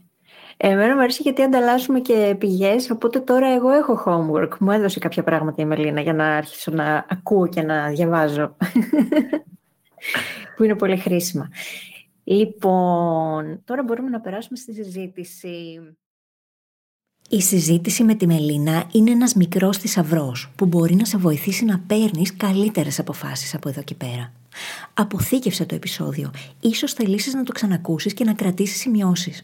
Εμένα 0.65 0.95
μου 0.95 1.01
αρέσει 1.01 1.23
γιατί 1.23 1.43
ανταλλάσσουμε 1.43 2.01
και 2.01 2.37
πηγές, 2.39 2.91
οπότε 2.91 3.21
τώρα 3.21 3.55
εγώ 3.55 3.71
έχω 3.71 4.03
homework. 4.07 4.59
Μου 4.59 4.71
έδωσε 4.71 4.99
κάποια 4.99 5.23
πράγματα 5.23 5.63
η 5.63 5.65
Μελίνα 5.65 6.01
για 6.01 6.15
να 6.15 6.37
αρχίσω 6.37 6.71
να 6.71 7.07
ακούω 7.09 7.47
και 7.49 7.63
να 7.63 7.89
διαβάζω. 7.89 8.57
που 10.57 10.65
είναι 10.65 10.75
πολύ 10.75 10.97
χρήσιμα. 10.97 11.49
Λοιπόν, 12.25 13.63
τώρα 13.65 13.83
μπορούμε 13.83 14.09
να 14.09 14.21
περάσουμε 14.21 14.57
στη 14.57 14.75
συζήτηση. 14.75 15.81
Η 17.29 17.41
συζήτηση 17.41 18.05
με 18.05 18.15
τη 18.15 18.27
Μελίνα 18.27 18.89
είναι 18.93 19.11
ένας 19.11 19.35
μικρός 19.35 19.79
θησαυρός 19.79 20.53
που 20.57 20.67
μπορεί 20.67 20.95
να 20.95 21.05
σε 21.05 21.19
βοηθήσει 21.19 21.65
να 21.65 21.79
παίρνεις 21.87 22.37
καλύτερες 22.37 22.99
αποφάσεις 22.99 23.55
από 23.55 23.69
εδώ 23.69 23.83
και 23.83 23.95
πέρα. 23.95 24.33
Αποθήκευσε 24.95 25.65
το 25.65 25.75
επεισόδιο. 25.75 26.31
Ίσως 26.61 26.93
θελήσεις 26.93 27.35
να 27.35 27.43
το 27.43 27.53
ξανακούσεις 27.53 28.15
και 28.15 28.25
να 28.25 28.35
κρατήσεις 28.35 28.81
σημειώσεις. 28.81 29.43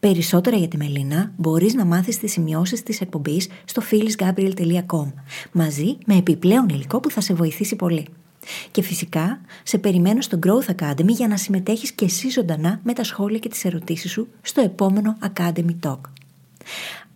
Περισσότερα 0.00 0.56
για 0.56 0.68
τη 0.68 0.76
Μελίνα 0.76 1.32
μπορείς 1.36 1.74
να 1.74 1.84
μάθεις 1.84 2.18
τις 2.18 2.32
σημειώσεις 2.32 2.82
της 2.82 3.00
εκπομπής 3.00 3.48
στο 3.64 3.82
phyllisgabriel.com 3.90 5.12
μαζί 5.52 5.98
με 6.06 6.16
επιπλέον 6.16 6.68
υλικό 6.68 7.00
που 7.00 7.10
θα 7.10 7.20
σε 7.20 7.34
βοηθήσει 7.34 7.76
πολύ. 7.76 8.06
Και 8.70 8.82
φυσικά 8.82 9.40
σε 9.62 9.78
περιμένω 9.78 10.20
στο 10.20 10.38
Growth 10.46 10.74
Academy 10.76 11.08
για 11.08 11.28
να 11.28 11.36
συμμετέχεις 11.36 11.92
και 11.92 12.04
εσύ 12.04 12.30
ζωντανά 12.30 12.80
με 12.82 12.92
τα 12.92 13.04
σχόλια 13.04 13.38
και 13.38 13.48
τις 13.48 13.64
ερωτήσεις 13.64 14.10
σου 14.10 14.28
στο 14.42 14.60
επόμενο 14.60 15.16
Academy 15.34 15.76
Talk. 15.86 16.00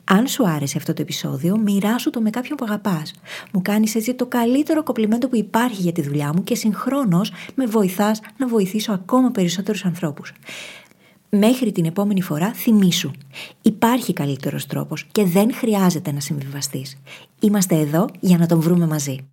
Αν 0.05 0.26
σου 0.26 0.49
άρεσε 0.49 0.78
αυτό 0.78 0.93
το 0.93 1.03
επεισόδιο, 1.03 1.59
μοιράσου 1.59 2.11
το 2.11 2.20
με 2.20 2.30
κάποιον 2.30 2.57
που 2.57 2.64
αγαπάς. 2.64 3.12
Μου 3.53 3.62
κάνεις 3.62 3.95
έτσι 3.95 4.14
το 4.14 4.26
καλύτερο 4.26 4.82
κοπλιμέντο 4.82 5.28
που 5.28 5.36
υπάρχει 5.36 5.82
για 5.82 5.93
τη 5.93 6.03
δουλειά 6.03 6.32
μου 6.34 6.45
και 6.45 6.55
συγχρόνως 6.55 7.32
με 7.55 7.66
βοηθάς 7.66 8.20
να 8.36 8.47
βοηθήσω 8.47 8.93
ακόμα 8.93 9.30
περισσότερους 9.30 9.84
ανθρώπους. 9.84 10.32
Μέχρι 11.37 11.72
την 11.72 11.85
επόμενη 11.85 12.22
φορά 12.22 12.53
θυμήσου. 12.53 13.11
Υπάρχει 13.62 14.12
καλύτερος 14.12 14.66
τρόπος 14.66 15.05
και 15.12 15.24
δεν 15.24 15.55
χρειάζεται 15.55 16.12
να 16.12 16.20
συμβιβαστείς. 16.20 16.99
Είμαστε 17.41 17.74
εδώ 17.74 18.09
για 18.20 18.39
να 18.39 18.47
τον 18.47 18.61
βρούμε 18.61 18.87
μαζί. 18.87 19.26